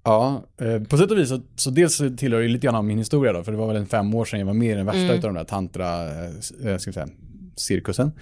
Ja, 0.04 0.42
eh, 0.60 0.82
på 0.82 0.96
sätt 0.98 1.10
och 1.10 1.18
vis 1.18 1.28
så, 1.28 1.40
så 1.56 1.70
dels 1.70 1.96
så 1.96 2.10
tillhör 2.16 2.40
det 2.40 2.48
lite 2.48 2.66
grann 2.66 2.74
av 2.74 2.84
min 2.84 2.98
historia 2.98 3.32
då, 3.32 3.44
för 3.44 3.52
det 3.52 3.58
var 3.58 3.66
väl 3.66 3.76
en 3.76 3.86
fem 3.86 4.14
år 4.14 4.24
sedan 4.24 4.38
jag 4.40 4.46
var 4.46 4.54
med 4.54 4.70
i 4.70 4.74
den 4.74 4.86
värsta 4.86 5.00
Mm. 5.00 5.18
utav 5.18 5.32
de 5.32 5.38
där 5.38 5.44
tantra, 5.44 6.02
eh, 6.04 6.76
ska 6.78 6.90
vi 6.90 6.94
säga, 6.94 7.08
cirkusen. 7.56 8.12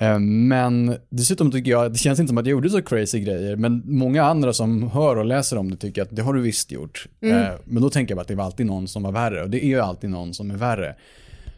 Eh, 0.00 0.18
Men 0.18 0.96
dessutom 1.10 1.50
tycker 1.50 1.70
jag, 1.70 1.92
det 1.92 1.98
känns 1.98 2.20
inte 2.20 2.28
som 2.28 2.38
att 2.38 2.46
jag 2.46 2.50
gjorde 2.50 2.70
så 2.70 2.82
crazy 2.82 3.20
grejer, 3.20 3.56
men 3.56 3.82
många 3.84 4.24
andra 4.24 4.52
som 4.52 4.90
hör 4.90 5.16
och 5.16 5.24
läser 5.24 5.58
om 5.58 5.70
det 5.70 5.76
tycker 5.76 6.02
att 6.02 6.16
det 6.16 6.22
har 6.22 6.34
du 6.34 6.40
visst 6.40 6.72
gjort. 6.72 7.06
Mm. 7.20 7.36
Eh, 7.36 7.50
Men 7.64 7.82
då 7.82 7.90
tänker 7.90 8.14
jag 8.14 8.20
att 8.20 8.28
det 8.28 8.34
var 8.34 8.44
alltid 8.44 8.66
någon 8.66 8.88
som 8.88 9.02
var 9.02 9.12
värre, 9.12 9.42
och 9.42 9.50
det 9.50 9.64
är 9.64 9.68
ju 9.68 9.80
alltid 9.80 10.10
någon 10.10 10.34
som 10.34 10.50
är 10.50 10.56
värre. 10.56 10.96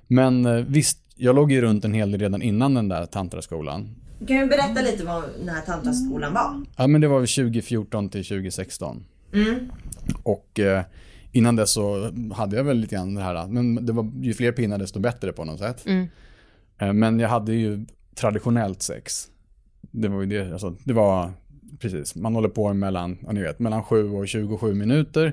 Men 0.07 0.47
eh, 0.47 0.55
visst, 0.55 0.99
jag 1.17 1.35
låg 1.37 1.53
ju 1.53 1.61
runt 1.61 1.85
en 1.85 1.95
hel 1.95 2.11
del 2.11 2.21
redan 2.21 2.43
innan 2.43 2.75
den 2.75 2.89
där 2.89 3.07
tantraskolan. 3.07 3.89
Kan 4.29 4.37
du 4.37 4.47
berätta 4.47 4.83
lite 4.83 5.05
vad 5.05 5.23
den 5.39 5.49
här 5.49 5.63
tantraskolan 5.63 6.35
var? 6.35 6.65
Ja 6.77 6.87
men 6.87 7.01
det 7.01 7.09
var 7.09 7.19
väl 7.19 7.29
2014 7.29 8.09
till 8.09 8.25
2016. 8.25 9.05
Mm. 9.35 9.71
Och 10.23 10.61
innan 11.33 11.57
dess 11.57 11.73
så 11.73 12.13
hade 12.35 12.57
jag 12.57 12.65
väl 12.65 12.77
lite 12.79 12.95
grann 12.95 13.15
det 13.15 13.23
här, 13.23 13.47
men 13.47 13.87
det 13.87 13.93
var 13.93 14.13
ju 14.21 14.35
fler 14.35 14.53
pinnar 14.53 14.79
desto 14.79 15.01
bättre 15.01 15.33
på 15.33 15.45
något 15.45 15.59
sätt. 15.59 15.87
Mm. 15.87 16.99
Men 16.99 17.21
jag 17.21 17.29
hade 17.29 17.55
ju 17.55 17.87
traditionellt 18.15 18.83
sex. 18.83 19.29
Det 19.91 20.09
var 20.09 20.21
ju 20.21 20.27
det, 20.27 20.53
alltså, 20.53 20.77
det 20.85 20.93
var 20.93 21.33
precis, 21.79 22.15
man 22.15 22.35
håller 22.35 22.49
på 22.49 22.75
mellan, 22.75 23.19
ja, 23.23 23.33
ni 23.33 23.43
vet, 23.43 23.59
mellan 23.59 23.83
7 23.85 24.11
och 24.11 24.29
27 24.29 24.75
minuter. 24.75 25.33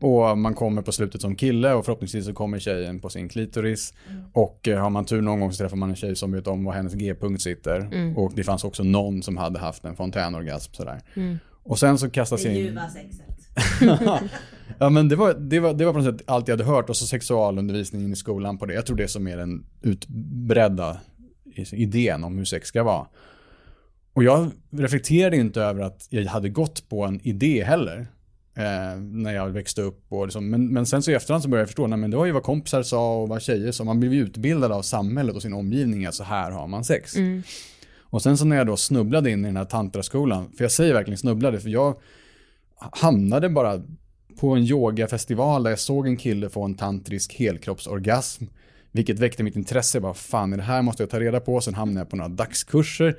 Och 0.00 0.38
man 0.38 0.54
kommer 0.54 0.82
på 0.82 0.92
slutet 0.92 1.20
som 1.20 1.36
kille 1.36 1.72
och 1.72 1.84
förhoppningsvis 1.84 2.26
så 2.26 2.32
kommer 2.32 2.58
tjejen 2.58 3.00
på 3.00 3.08
sin 3.08 3.28
klitoris. 3.28 3.94
Och 4.32 4.68
eh, 4.68 4.82
har 4.82 4.90
man 4.90 5.04
tur 5.04 5.20
någon 5.20 5.40
gång 5.40 5.52
så 5.52 5.58
träffar 5.58 5.76
man 5.76 5.90
en 5.90 5.96
tjej 5.96 6.16
som 6.16 6.32
vet 6.32 6.46
om 6.46 6.64
var 6.64 6.72
hennes 6.72 6.94
g-punkt 6.94 7.42
sitter. 7.42 7.90
Och 8.16 8.32
det 8.34 8.44
fanns 8.44 8.64
också 8.64 8.82
någon 8.82 9.22
som 9.22 9.36
hade 9.36 9.58
haft 9.58 9.84
en 9.84 9.96
fontänorgasm 9.96 10.72
sådär. 10.74 11.00
Och 11.62 11.78
sen 11.78 11.98
så 11.98 12.10
kastas 12.10 12.44
jag 12.44 12.54
in. 12.54 12.80
sexet. 12.94 13.30
Ja 14.78 14.88
men 14.90 15.08
det 15.08 15.16
var, 15.16 15.34
det, 15.34 15.60
var, 15.60 15.74
det 15.74 15.84
var 15.84 15.92
på 15.92 15.98
något 15.98 16.18
sätt 16.18 16.28
allt 16.30 16.48
jag 16.48 16.52
hade 16.52 16.70
hört 16.70 16.90
och 16.90 16.96
så 16.96 17.06
sexualundervisningen 17.06 18.12
i 18.12 18.16
skolan 18.16 18.58
på 18.58 18.66
det. 18.66 18.74
Jag 18.74 18.86
tror 18.86 18.96
det 18.96 19.02
är 19.02 19.06
som 19.06 19.28
är 19.28 19.36
den 19.36 19.64
utbredda 19.82 20.96
idén 21.72 22.24
om 22.24 22.38
hur 22.38 22.44
sex 22.44 22.68
ska 22.68 22.82
vara. 22.82 23.06
Och 24.12 24.24
jag 24.24 24.50
reflekterade 24.70 25.36
inte 25.36 25.62
över 25.62 25.82
att 25.82 26.06
jag 26.10 26.24
hade 26.24 26.48
gått 26.48 26.88
på 26.88 27.04
en 27.04 27.20
idé 27.26 27.64
heller. 27.64 28.06
Eh, 28.54 29.00
när 29.00 29.34
jag 29.34 29.48
växte 29.48 29.82
upp. 29.82 30.04
Och 30.08 30.26
liksom. 30.26 30.50
men, 30.50 30.68
men 30.72 30.86
sen 30.86 31.02
så 31.02 31.10
i 31.10 31.14
efterhand 31.14 31.42
så 31.42 31.48
började 31.48 31.62
jag 31.62 31.68
förstå, 31.68 31.86
nej, 31.86 31.98
men 31.98 32.10
det 32.10 32.16
var 32.16 32.26
ju 32.26 32.32
vad 32.32 32.42
kompisar 32.42 32.82
sa 32.82 33.22
och 33.22 33.28
vad 33.28 33.42
tjejer 33.42 33.72
sa. 33.72 33.84
Man 33.84 34.00
blev 34.00 34.14
ju 34.14 34.22
utbildad 34.22 34.72
av 34.72 34.82
samhället 34.82 35.36
och 35.36 35.42
sin 35.42 35.52
omgivning 35.52 36.06
att 36.06 36.14
så 36.14 36.24
här 36.24 36.50
har 36.50 36.66
man 36.66 36.84
sex. 36.84 37.16
Mm. 37.16 37.42
Och 38.00 38.22
sen 38.22 38.38
så 38.38 38.44
när 38.44 38.56
jag 38.56 38.66
då 38.66 38.76
snubblade 38.76 39.30
in 39.30 39.44
i 39.44 39.48
den 39.48 39.56
här 39.56 39.64
tantraskolan, 39.64 40.52
för 40.56 40.64
jag 40.64 40.72
säger 40.72 40.94
verkligen 40.94 41.18
snubblade, 41.18 41.60
för 41.60 41.68
jag 41.68 41.96
hamnade 42.76 43.48
bara 43.48 43.82
på 44.40 44.50
en 44.50 44.62
yogafestival 44.62 45.62
där 45.62 45.70
jag 45.70 45.78
såg 45.78 46.06
en 46.06 46.16
kille 46.16 46.48
få 46.48 46.64
en 46.64 46.74
tantrisk 46.74 47.34
helkroppsorgasm. 47.34 48.44
Vilket 48.92 49.18
väckte 49.18 49.42
mitt 49.42 49.56
intresse, 49.56 49.96
jag 49.96 50.02
bara 50.02 50.14
fan 50.14 50.50
det 50.50 50.62
här 50.62 50.82
måste 50.82 51.02
jag 51.02 51.10
ta 51.10 51.20
reda 51.20 51.40
på. 51.40 51.60
Sen 51.60 51.74
hamnade 51.74 52.00
jag 52.00 52.10
på 52.10 52.16
några 52.16 52.28
dagskurser. 52.28 53.18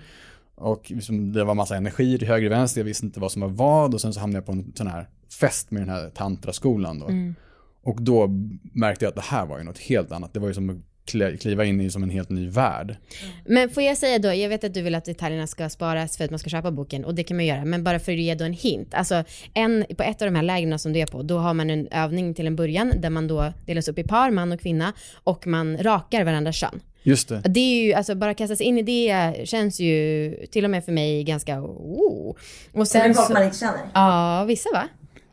Och 0.56 0.92
liksom, 0.92 1.34
det 1.34 1.44
var 1.44 1.56
massa 1.56 1.76
energi 1.76 2.20
till 2.20 2.28
höger 2.28 2.46
och 2.46 2.52
vänster, 2.52 2.82
jag 2.82 2.86
visste 2.86 3.06
inte 3.06 3.20
vad 3.20 3.32
som 3.32 3.42
var 3.42 3.50
vad. 3.50 3.94
Och 3.94 4.02
sen 4.02 4.14
så 4.14 4.20
hamnade 4.20 4.38
jag 4.38 4.46
på 4.46 4.52
en 4.52 4.74
sån 4.76 4.88
här 4.88 5.08
fest 5.40 5.72
med 5.72 5.82
den 5.82 5.90
här 5.90 6.10
tantraskolan 6.10 7.00
då. 7.00 7.08
Mm. 7.08 7.36
Och 7.84 8.02
då 8.02 8.28
märkte 8.74 9.06
jag 9.06 9.10
att 9.10 9.16
det 9.16 9.22
här 9.22 9.46
var 9.46 9.58
ju 9.58 9.64
något 9.64 9.78
helt 9.78 10.12
annat. 10.12 10.34
Det 10.34 10.40
var 10.40 10.48
ju 10.48 10.54
som 10.54 10.84
kliva 11.40 11.66
in 11.66 11.82
i 11.82 11.90
som 11.90 12.04
en 12.04 12.10
helt 12.10 12.30
ny 12.30 12.50
värld. 12.50 12.96
Men 13.46 13.70
får 13.70 13.84
jag 13.84 13.98
säga 13.98 14.20
då, 14.20 14.34
jag 14.34 14.50
vet 14.50 14.64
att 14.64 14.74
du 14.74 14.82
vill 14.82 14.96
att 14.96 15.06
detaljerna 15.06 15.48
ska 15.48 15.70
sparas 15.70 16.18
för 16.18 16.26
att 16.26 16.30
man 16.30 16.40
ska 16.40 16.50
köpa 16.50 16.72
boken 16.72 17.06
och 17.06 17.16
det 17.16 17.24
kan 17.24 17.38
man 17.38 17.46
göra, 17.46 17.66
men 17.66 17.84
bara 17.84 18.00
för 18.00 18.12
att 18.12 18.18
ge 18.18 18.36
då 18.36 18.46
en 18.46 18.54
hint. 18.54 18.94
Alltså 18.94 19.24
en, 19.54 19.86
på 19.98 20.04
ett 20.04 20.22
av 20.22 20.26
de 20.28 20.36
här 20.36 20.44
lägren 20.44 20.80
som 20.80 20.94
du 20.94 21.00
är 21.00 21.06
på, 21.06 21.24
då 21.24 21.38
har 21.38 21.54
man 21.54 21.70
en 21.70 21.88
övning 21.92 22.34
till 22.34 22.48
en 22.48 22.56
början 22.56 22.94
där 22.98 23.10
man 23.10 23.28
då 23.28 23.54
delas 23.66 23.88
upp 23.88 24.00
i 24.00 24.04
par, 24.04 24.32
man 24.32 24.52
och 24.52 24.60
kvinna, 24.60 24.94
och 25.24 25.48
man 25.48 25.78
rakar 25.78 26.24
varandras 26.24 26.56
kön. 26.56 26.82
Just 27.04 27.30
det. 27.30 27.42
Det 27.46 27.60
är 27.60 27.84
ju, 27.86 27.94
alltså 27.94 28.16
bara 28.16 28.34
kasta 28.34 28.56
sig 28.56 28.66
in 28.66 28.78
i 28.78 28.82
det 28.82 29.36
känns 29.50 29.80
ju 29.80 30.36
till 30.52 30.64
och 30.64 30.72
med 30.72 30.86
för 30.86 30.92
mig 30.92 31.24
ganska, 31.24 31.62
oh. 31.62 32.36
Och 32.72 32.88
Sen 32.88 33.02
sen 33.02 33.14
folk 33.14 33.28
så, 33.28 33.34
man 33.34 33.44
inte 33.44 33.58
känner. 33.58 33.80
ja 33.94 34.44
vissa 34.48 34.70
va? 34.74 34.88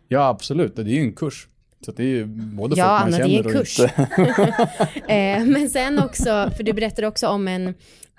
Ja, 0.08 0.28
absolut. 0.28 0.76
Det 0.76 0.82
är 0.82 0.86
ju 0.86 1.00
en 1.00 1.12
kurs. 1.12 1.48
Så 1.84 1.92
det 1.92 2.02
är 2.02 2.06
ju 2.06 2.24
både 2.26 2.76
Ja, 2.76 2.98
folk 3.02 3.12
man 3.12 3.20
Anna, 3.20 3.26
det 3.26 3.38
är 3.38 3.42
känner 3.42 3.56
en 3.56 3.64
kurs. 3.64 3.80
eh, 5.08 5.44
men 5.58 5.70
sen 5.70 5.98
också, 5.98 6.50
för 6.56 6.62
du 6.62 6.72
berättade 6.72 7.06
också 7.06 7.28
om 7.28 7.48
en 7.48 7.74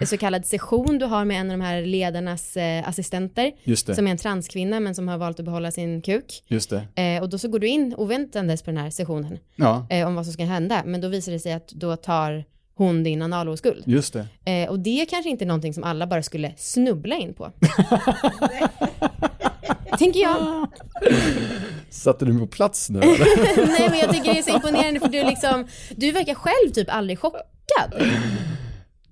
så 0.06 0.18
kallad 0.18 0.46
session 0.46 0.98
du 0.98 1.06
har 1.06 1.25
med 1.25 1.39
en 1.42 1.51
av 1.51 1.58
de 1.58 1.63
här 1.63 1.82
ledarnas 1.82 2.58
eh, 2.58 2.89
assistenter, 2.89 3.51
som 3.96 4.08
är 4.08 4.12
en 4.12 4.18
transkvinna 4.18 4.80
men 4.80 4.96
som 4.96 5.08
har 5.08 5.18
valt 5.18 5.39
att 5.39 5.46
behålla 5.46 5.72
sin 5.72 6.01
kuk. 6.01 6.44
Just 6.48 6.70
det. 6.70 7.01
Eh, 7.04 7.22
och 7.24 7.30
då 7.30 7.38
så 7.38 7.48
går 7.48 7.60
du 7.60 7.68
in 7.68 7.94
oväntandes 7.98 8.62
på 8.63 8.72
den 8.72 8.78
här 8.78 8.89
sessionen 8.89 9.39
Ja, 9.56 9.88
eh, 9.89 10.08
om 10.08 10.16
vad 10.16 10.25
som 10.25 10.34
ska 10.34 10.44
hända, 10.44 10.82
men 10.86 11.01
då 11.01 11.08
visar 11.08 11.32
det 11.32 11.39
sig 11.39 11.54
att 11.54 11.68
då 11.68 11.96
tar 11.96 12.46
hon 12.75 13.04
din 13.04 13.22
analoskuld. 13.22 13.84
just 13.86 14.13
det. 14.13 14.51
Eh, 14.51 14.70
och 14.70 14.80
det 14.80 15.01
är 15.01 15.06
kanske 15.06 15.30
inte 15.30 15.46
någonting 15.46 15.74
som 15.74 15.84
alla 15.84 16.08
bara 16.08 16.24
skulle 16.24 16.54
snubbla 16.58 17.16
in 17.16 17.34
på. 17.34 17.51
Tänker 19.98 20.19
jag. 20.19 20.67
Satte 21.89 22.25
du 22.25 22.34
mig 22.34 22.41
på 22.41 22.48
plats 22.48 22.89
nu? 22.89 23.00
Nej 23.58 23.89
men 23.89 24.00
jag 24.00 24.10
tycker 24.13 24.34
det 24.34 24.39
är 24.39 24.43
så 24.43 24.50
imponerande 24.55 25.00
för 25.00 25.08
du 25.08 25.24
liksom, 25.24 25.67
du 25.96 26.12
verkar 26.12 26.34
själv 26.34 26.72
typ 26.74 26.88
aldrig 26.93 27.19
chockad. 27.19 27.93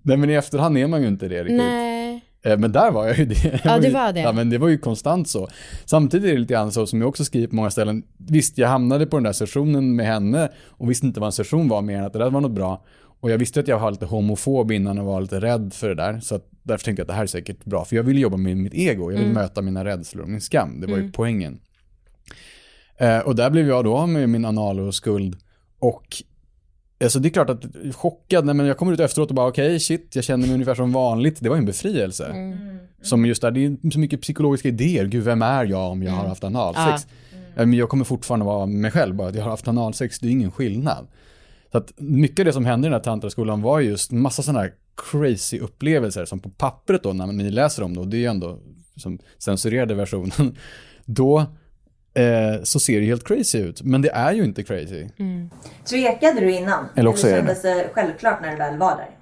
Nej 0.02 0.18
men 0.18 0.30
i 0.30 0.34
efterhand 0.34 0.78
är 0.78 0.88
man 0.88 1.02
ju 1.02 1.08
inte 1.08 1.28
det 1.28 1.40
riktigt. 1.44 1.58
Nej. 1.58 2.24
Eh, 2.46 2.58
Men 2.58 2.72
där 2.72 2.92
var 2.92 3.08
jag 3.08 3.18
ju 3.18 3.26
det. 3.26 3.60
Ja, 3.64 3.80
det 3.80 3.90
var 3.90 4.14
det. 4.14 4.20
Ja, 4.20 4.32
men 4.32 4.50
det 4.50 4.58
var 4.58 4.68
ju 4.68 4.78
konstant 4.78 5.28
så. 5.30 5.48
Samtidigt 5.86 6.30
är 6.30 6.34
det 6.34 6.40
lite 6.40 6.54
grann 6.54 6.72
så 6.72 6.88
som 6.88 7.02
jag 7.02 7.08
också 7.10 7.26
skriver 7.26 7.48
på 7.48 7.56
många 7.56 7.72
ställen. 7.72 8.04
Visst, 8.18 8.58
jag 8.58 8.68
hamnade 8.68 9.06
på 9.06 9.18
den 9.18 9.24
där 9.24 9.34
sessionen 9.34 9.96
med 9.96 10.06
henne 10.06 10.50
och 10.68 10.90
visste 10.90 11.06
inte 11.06 11.20
vad 11.20 11.28
en 11.28 11.32
session 11.32 11.68
var 11.68 11.82
mer 11.82 11.98
än 11.98 12.06
att 12.06 12.14
det 12.14 12.20
där 12.20 12.30
var 12.30 12.42
något 12.42 12.52
bra. 12.52 12.84
Och 13.20 13.32
jag 13.32 13.38
visste 13.38 13.60
att 13.60 13.68
jag 13.68 13.80
var 13.80 13.92
lite 13.92 14.06
homofob 14.06 14.72
innan 14.72 14.98
och 15.00 15.06
var 15.06 15.22
lite 15.22 15.40
rädd 15.40 15.74
för 15.74 15.90
det 15.90 15.96
där. 15.96 16.20
Så 16.20 16.36
att 16.36 16.50
därför 16.64 16.86
tänkte 16.86 17.00
jag 17.02 17.04
att 17.04 17.08
det 17.08 17.14
här 17.14 17.24
är 17.24 17.28
säkert 17.28 17.66
bra. 17.66 17.86
För 17.86 17.96
jag 17.96 18.04
vill 18.04 18.20
jobba 18.20 18.38
med 18.38 18.58
mitt 18.58 18.74
ego. 18.74 19.12
Jag 19.12 19.18
vill 19.18 19.28
Mm. 19.28 19.34
möta 19.34 19.62
mina 19.62 19.86
rädslor 19.86 20.24
och 20.24 20.30
min 20.30 20.42
skam. 20.42 20.82
Det 20.82 20.88
var 20.88 20.98
ju 20.98 21.12
poängen. 21.12 21.60
Eh, 22.98 23.20
och 23.20 23.36
där 23.36 23.50
blev 23.50 23.68
jag 23.68 23.84
då 23.86 23.98
av 23.98 24.10
med 24.10 24.30
min 24.30 24.46
analoskuld. 24.46 25.38
Och 25.80 26.24
Alltså 27.04 27.20
det 27.20 27.28
är 27.28 27.30
klart 27.30 27.50
att 27.50 27.66
chockad, 27.96 28.46
nej 28.46 28.56
men 28.56 28.66
jag 28.66 28.78
kommer 28.78 28.94
ut 28.94 29.00
efteråt 29.00 29.30
och 29.30 29.36
bara 29.36 29.48
okej 29.48 29.80
shit, 29.80 30.12
jag 30.16 30.24
känner 30.24 30.46
mig 30.48 30.54
ungefär 30.54 30.76
som 30.76 30.92
vanligt. 30.94 31.38
Det 31.40 31.50
var 31.50 31.56
ju 31.56 31.60
en 31.60 31.66
befrielse. 31.66 32.26
Mm. 32.26 32.58
Som 33.02 33.26
just 33.26 33.42
där, 33.42 33.52
det 33.52 33.66
är 33.66 33.92
så 33.92 34.00
mycket 34.00 34.22
psykologiska 34.22 34.68
idéer. 34.68 35.06
Gud, 35.06 35.24
vem 35.24 35.42
är 35.42 35.66
jag 35.66 35.92
om 35.92 36.04
jag 36.04 36.12
har 36.12 36.28
haft 36.28 36.44
analsex? 36.44 37.08
Men 37.56 37.74
jag 37.74 37.90
kommer 37.90 38.06
fortfarande 38.06 38.46
vara 38.46 38.66
mig 38.66 38.92
själv, 38.92 39.16
bara 39.16 39.28
att 39.28 39.36
jag 39.36 39.44
har 39.44 39.50
haft 39.50 39.68
analsex, 39.68 40.20
det 40.20 40.28
är 40.28 40.32
ingen 40.32 40.52
skillnad. 40.52 41.08
Så 41.78 41.84
att 41.84 41.94
mycket 41.98 42.40
av 42.40 42.46
det 42.46 42.54
som 42.54 42.66
hände 42.66 42.88
i 42.88 42.90
den 42.90 42.94
här 42.94 43.04
tantraskolan 43.04 43.62
var 43.62 43.80
just 43.80 44.12
massa 44.12 44.44
sådana 44.44 44.60
här 44.60 44.74
crazy 45.12 45.60
upplevelser 45.60 46.26
som 46.26 46.40
på 46.40 46.50
pappret 46.50 47.04
då, 47.04 47.14
när 47.14 47.28
ni 47.28 47.50
läser 47.50 47.84
om 47.84 47.94
det, 47.94 48.00
och 48.00 48.08
det 48.08 48.18
är 48.18 48.20
ju 48.20 48.26
ändå 48.26 48.60
som 48.96 49.20
censurerade 49.38 49.96
versionen, 49.96 50.58
då 51.06 51.40
eh, 52.14 52.64
så 52.64 52.80
ser 52.80 53.00
det 53.00 53.06
helt 53.06 53.28
crazy 53.28 53.60
ut. 53.60 53.84
Men 53.84 54.02
det 54.02 54.10
är 54.10 54.34
ju 54.34 54.44
inte 54.44 54.64
crazy. 54.64 55.08
Tvekade 55.90 56.40
du 56.40 56.52
innan? 56.52 56.86
Eller 56.96 57.10
också 57.10 57.28
är 57.28 57.32
det 57.32 57.38
kändes 57.38 57.62
det 57.62 57.90
självklart 57.94 58.42
när 58.42 58.52
du 58.52 58.58
väl 58.58 58.78
var 58.78 58.96
där? 58.96 59.17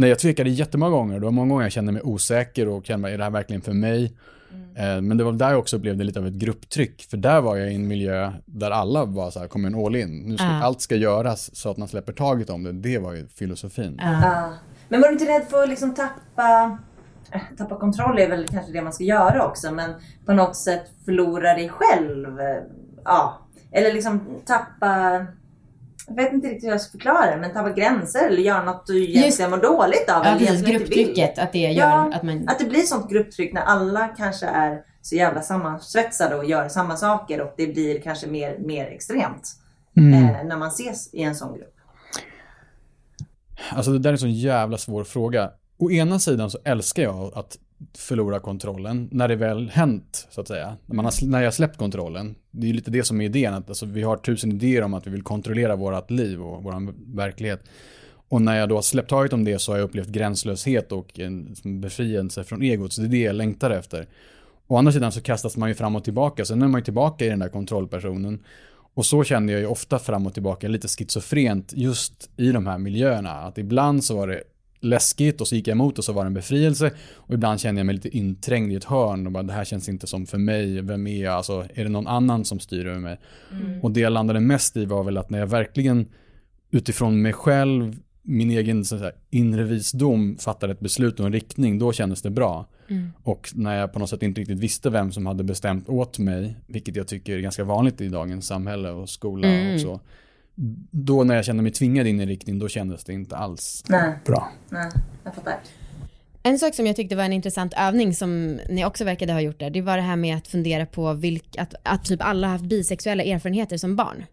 Nej, 0.00 0.08
jag 0.10 0.18
tvekade 0.18 0.50
jättemånga 0.50 0.90
gånger. 0.90 1.18
Det 1.18 1.24
var 1.24 1.32
många 1.32 1.48
gånger 1.48 1.64
jag 1.64 1.72
kände 1.72 1.92
mig 1.92 2.02
osäker 2.02 2.68
och 2.68 2.86
kände, 2.86 3.10
är 3.10 3.18
det 3.18 3.24
här 3.24 3.30
verkligen 3.30 3.62
för 3.62 3.72
mig? 3.72 4.12
Eh, 4.76 5.00
Men 5.00 5.16
det 5.16 5.24
var 5.24 5.32
där 5.32 5.50
jag 5.50 5.58
också 5.58 5.76
upplevde 5.76 6.04
lite 6.04 6.18
av 6.20 6.26
ett 6.26 6.32
grupptryck. 6.34 7.06
För 7.10 7.16
där 7.16 7.40
var 7.40 7.56
jag 7.56 7.72
i 7.72 7.74
en 7.74 7.88
miljö 7.88 8.32
där 8.46 8.70
alla 8.70 9.04
var 9.04 9.30
så 9.30 9.40
här, 9.40 9.46
kom 9.46 9.64
en 9.64 9.74
all 9.74 9.96
in. 9.96 10.22
Nu 10.26 10.36
ska, 10.36 10.46
Ja. 10.46 10.62
Allt 10.64 10.80
ska 10.80 10.96
göras 10.96 11.56
så 11.56 11.70
att 11.70 11.76
man 11.76 11.88
släpper 11.88 12.12
taget 12.12 12.50
om 12.50 12.64
det. 12.64 12.72
Det 12.72 12.98
var 12.98 13.12
ju 13.12 13.26
filosofin. 13.28 14.00
Ja. 14.02 14.52
Men 14.88 15.00
var 15.00 15.08
du 15.08 15.12
inte 15.12 15.24
rädd 15.32 15.44
för 15.50 15.62
att 15.62 15.68
liksom 15.68 15.94
tappa... 15.94 16.78
eh, 17.32 17.40
Tappa 17.58 17.76
kontroll 17.78 18.18
är 18.18 18.28
väl 18.28 18.46
kanske 18.48 18.72
det 18.72 18.82
man 18.82 18.92
ska 18.92 19.04
göra 19.04 19.46
också, 19.46 19.72
men 19.72 19.90
på 20.26 20.32
något 20.32 20.56
sätt 20.56 20.84
förlora 21.04 21.54
dig 21.54 21.68
själv. 21.68 22.40
eh, 22.40 22.62
Ja. 23.04 23.38
Eller 23.72 23.92
liksom 23.92 24.20
tappa... 24.46 25.26
Jag 26.06 26.14
vet 26.14 26.32
inte 26.32 26.48
riktigt 26.48 26.64
hur 26.64 26.70
jag 26.70 26.80
ska 26.80 26.90
förklara 26.90 27.30
det, 27.30 27.36
men 27.36 27.52
tappa 27.52 27.72
gränser 27.72 28.26
eller 28.26 28.42
göra 28.42 28.64
något 28.64 28.86
du 28.86 29.04
egentligen 29.04 29.50
mår 29.50 29.58
dåligt 29.58 30.10
av. 30.10 30.24
Ja, 30.24 30.30
eller 30.30 30.38
precis. 30.46 30.62
Grupptrycket, 30.66 31.38
att 31.38 31.52
det 31.52 31.58
gör 31.58 31.70
Ja, 31.70 32.12
att 32.14 32.22
man... 32.22 32.48
Att 32.48 32.58
det 32.58 32.64
blir 32.64 32.80
sånt 32.80 33.10
grupptryck 33.10 33.52
när 33.52 33.62
alla 33.62 34.08
kanske 34.08 34.46
är 34.46 34.82
så 35.02 35.16
jävla 35.16 35.42
sammansvetsade 35.42 36.36
och 36.36 36.44
gör 36.44 36.68
samma 36.68 36.96
saker 36.96 37.40
och 37.40 37.54
det 37.56 37.66
blir 37.66 38.00
kanske 38.00 38.26
mer, 38.26 38.58
mer 38.58 38.86
extremt. 38.86 39.54
Eh, 39.96 40.46
när 40.46 40.56
man 40.56 40.68
ses 40.68 41.14
i 41.14 41.22
en 41.22 41.34
sån 41.34 41.54
grupp. 41.54 41.74
Alltså 43.70 43.90
det 43.90 43.98
där 43.98 44.10
är 44.10 44.12
en 44.12 44.18
sån 44.18 44.32
jävla 44.32 44.78
svår 44.78 45.04
fråga. 45.04 45.50
Å 45.78 45.90
ena 45.90 46.18
sidan 46.18 46.50
så 46.50 46.58
älskar 46.64 47.02
jag 47.02 47.32
att 47.34 47.58
förlora 47.98 48.40
kontrollen 48.40 49.08
när 49.12 49.28
det 49.28 49.36
väl 49.36 49.70
hänt, 49.70 50.26
så 50.30 50.40
att 50.40 50.48
säga. 50.48 50.76
När, 50.86 50.96
man 50.96 51.04
har, 51.04 51.26
när 51.26 51.38
jag 51.38 51.46
har 51.46 51.52
släppt 51.52 51.76
kontrollen. 51.76 52.34
Det 52.50 52.66
är 52.66 52.68
ju 52.68 52.72
lite 52.72 52.90
det 52.90 53.04
som 53.04 53.20
är 53.20 53.24
idén, 53.24 53.54
att 53.54 53.68
alltså, 53.68 53.86
vi 53.86 54.02
har 54.02 54.16
tusen 54.16 54.52
idéer 54.52 54.82
om 54.82 54.94
att 54.94 55.06
vi 55.06 55.10
vill 55.10 55.22
kontrollera 55.22 55.76
vårt 55.76 56.10
liv 56.10 56.42
och 56.42 56.62
vår 56.62 56.92
verklighet. 57.16 57.64
Och 58.28 58.42
när 58.42 58.58
jag 58.58 58.68
då 58.68 58.74
har 58.74 58.82
släppt 58.82 59.10
taget 59.10 59.32
om 59.32 59.44
det 59.44 59.58
så 59.58 59.72
har 59.72 59.78
jag 59.78 59.84
upplevt 59.84 60.08
gränslöshet 60.08 60.92
och 60.92 61.18
en 61.18 61.54
befrielse 61.80 62.44
från 62.44 62.62
egot. 62.62 62.92
Så 62.92 63.00
det 63.00 63.06
är 63.06 63.10
det 63.10 63.22
jag 63.22 63.36
längtar 63.36 63.70
efter. 63.70 64.06
Å 64.66 64.76
andra 64.76 64.92
sidan 64.92 65.12
så 65.12 65.20
kastas 65.20 65.56
man 65.56 65.68
ju 65.68 65.74
fram 65.74 65.96
och 65.96 66.04
tillbaka. 66.04 66.44
Sen 66.44 66.62
är 66.62 66.68
man 66.68 66.80
ju 66.80 66.84
tillbaka 66.84 67.24
i 67.24 67.28
den 67.28 67.38
där 67.38 67.48
kontrollpersonen. 67.48 68.44
Och 68.94 69.06
så 69.06 69.24
känner 69.24 69.52
jag 69.52 69.60
ju 69.60 69.66
ofta 69.66 69.98
fram 69.98 70.26
och 70.26 70.34
tillbaka 70.34 70.68
lite 70.68 70.88
schizofrent 70.88 71.72
just 71.76 72.30
i 72.36 72.52
de 72.52 72.66
här 72.66 72.78
miljöerna. 72.78 73.30
Att 73.30 73.58
ibland 73.58 74.04
så 74.04 74.16
var 74.16 74.26
det 74.26 74.42
läskigt 74.80 75.40
och 75.40 75.48
så 75.48 75.54
gick 75.54 75.68
jag 75.68 75.72
emot 75.72 75.98
och 75.98 76.04
så 76.04 76.12
var 76.12 76.24
det 76.24 76.28
en 76.28 76.34
befrielse. 76.34 76.90
Och 77.14 77.34
ibland 77.34 77.60
kände 77.60 77.78
jag 77.78 77.86
mig 77.86 77.94
lite 77.94 78.16
inträngd 78.16 78.72
i 78.72 78.74
ett 78.74 78.84
hörn 78.84 79.26
och 79.26 79.32
bara 79.32 79.42
det 79.42 79.52
här 79.52 79.64
känns 79.64 79.88
inte 79.88 80.06
som 80.06 80.26
för 80.26 80.38
mig. 80.38 80.82
Vem 80.82 81.06
är 81.06 81.24
jag? 81.24 81.34
Alltså 81.34 81.66
är 81.74 81.84
det 81.84 81.90
någon 81.90 82.06
annan 82.06 82.44
som 82.44 82.60
styr 82.60 82.86
över 82.86 83.00
mig? 83.00 83.18
Och 83.82 83.90
det 83.90 84.00
jag 84.00 84.12
landade 84.12 84.40
mest 84.40 84.76
i 84.76 84.84
var 84.84 85.04
väl 85.04 85.16
att 85.16 85.30
när 85.30 85.38
jag 85.38 85.46
verkligen 85.46 86.06
utifrån 86.70 87.22
mig 87.22 87.32
själv, 87.32 87.96
min 88.22 88.50
egen 88.50 88.84
så 88.84 88.96
här, 88.96 89.12
inre 89.30 89.64
visdom 89.64 90.36
fattade 90.36 90.72
ett 90.72 90.80
beslut 90.80 91.20
och 91.20 91.26
en 91.26 91.32
riktning, 91.32 91.78
då 91.78 91.92
kändes 91.92 92.22
det 92.22 92.30
bra. 92.30 92.66
Och 93.22 93.48
när 93.54 93.76
jag 93.76 93.92
på 93.92 93.98
något 93.98 94.10
sätt 94.10 94.22
inte 94.22 94.40
riktigt 94.40 94.58
visste 94.58 94.90
vem 94.90 95.12
som 95.12 95.26
hade 95.26 95.44
bestämt 95.44 95.88
åt 95.88 96.18
mig, 96.18 96.56
vilket 96.66 96.96
jag 96.96 97.08
tycker 97.08 97.36
är 97.36 97.40
ganska 97.40 97.64
vanligt 97.64 98.00
i 98.00 98.08
dagens 98.08 98.46
samhälle 98.46 98.90
och 98.90 99.08
skola 99.08 99.48
och 99.74 99.80
så. 99.80 100.00
Då 100.90 101.24
när 101.24 101.34
jag 101.36 101.44
kände 101.44 101.62
mig 101.62 101.72
tvingad 101.72 102.06
in 102.06 102.20
i 102.20 102.22
en 102.22 102.28
riktning, 102.28 102.58
då 102.58 102.68
kändes 102.68 103.04
det 103.04 103.12
inte 103.12 103.36
alls 103.36 103.84
Nej, 103.88 104.12
bra. 104.24 104.48
nej, 104.68 104.90
jag 105.24 105.34
fattar. 105.34 105.56
En 106.42 106.58
sak 106.58 106.74
som 106.74 106.86
jag 106.86 106.96
tyckte 106.96 107.16
var 107.16 107.24
en 107.24 107.32
intressant 107.32 107.74
övning 107.76 108.14
som 108.14 108.60
ni 108.68 108.84
också 108.84 109.04
verkade 109.04 109.32
ha 109.32 109.40
gjort 109.40 109.58
där, 109.60 109.70
det 109.70 109.80
var 109.82 109.96
det 109.96 110.02
här 110.02 110.16
med 110.16 110.36
att 110.36 110.46
fundera 110.48 110.86
på 110.86 111.12
vilk, 111.12 111.56
att, 111.58 111.74
att 111.82 112.04
typ 112.04 112.22
alla 112.22 112.46
har 112.46 112.52
haft 112.52 112.64
bisexuella 112.64 113.22
erfarenheter 113.22 113.76
som 113.76 113.96
barn. 113.96 114.24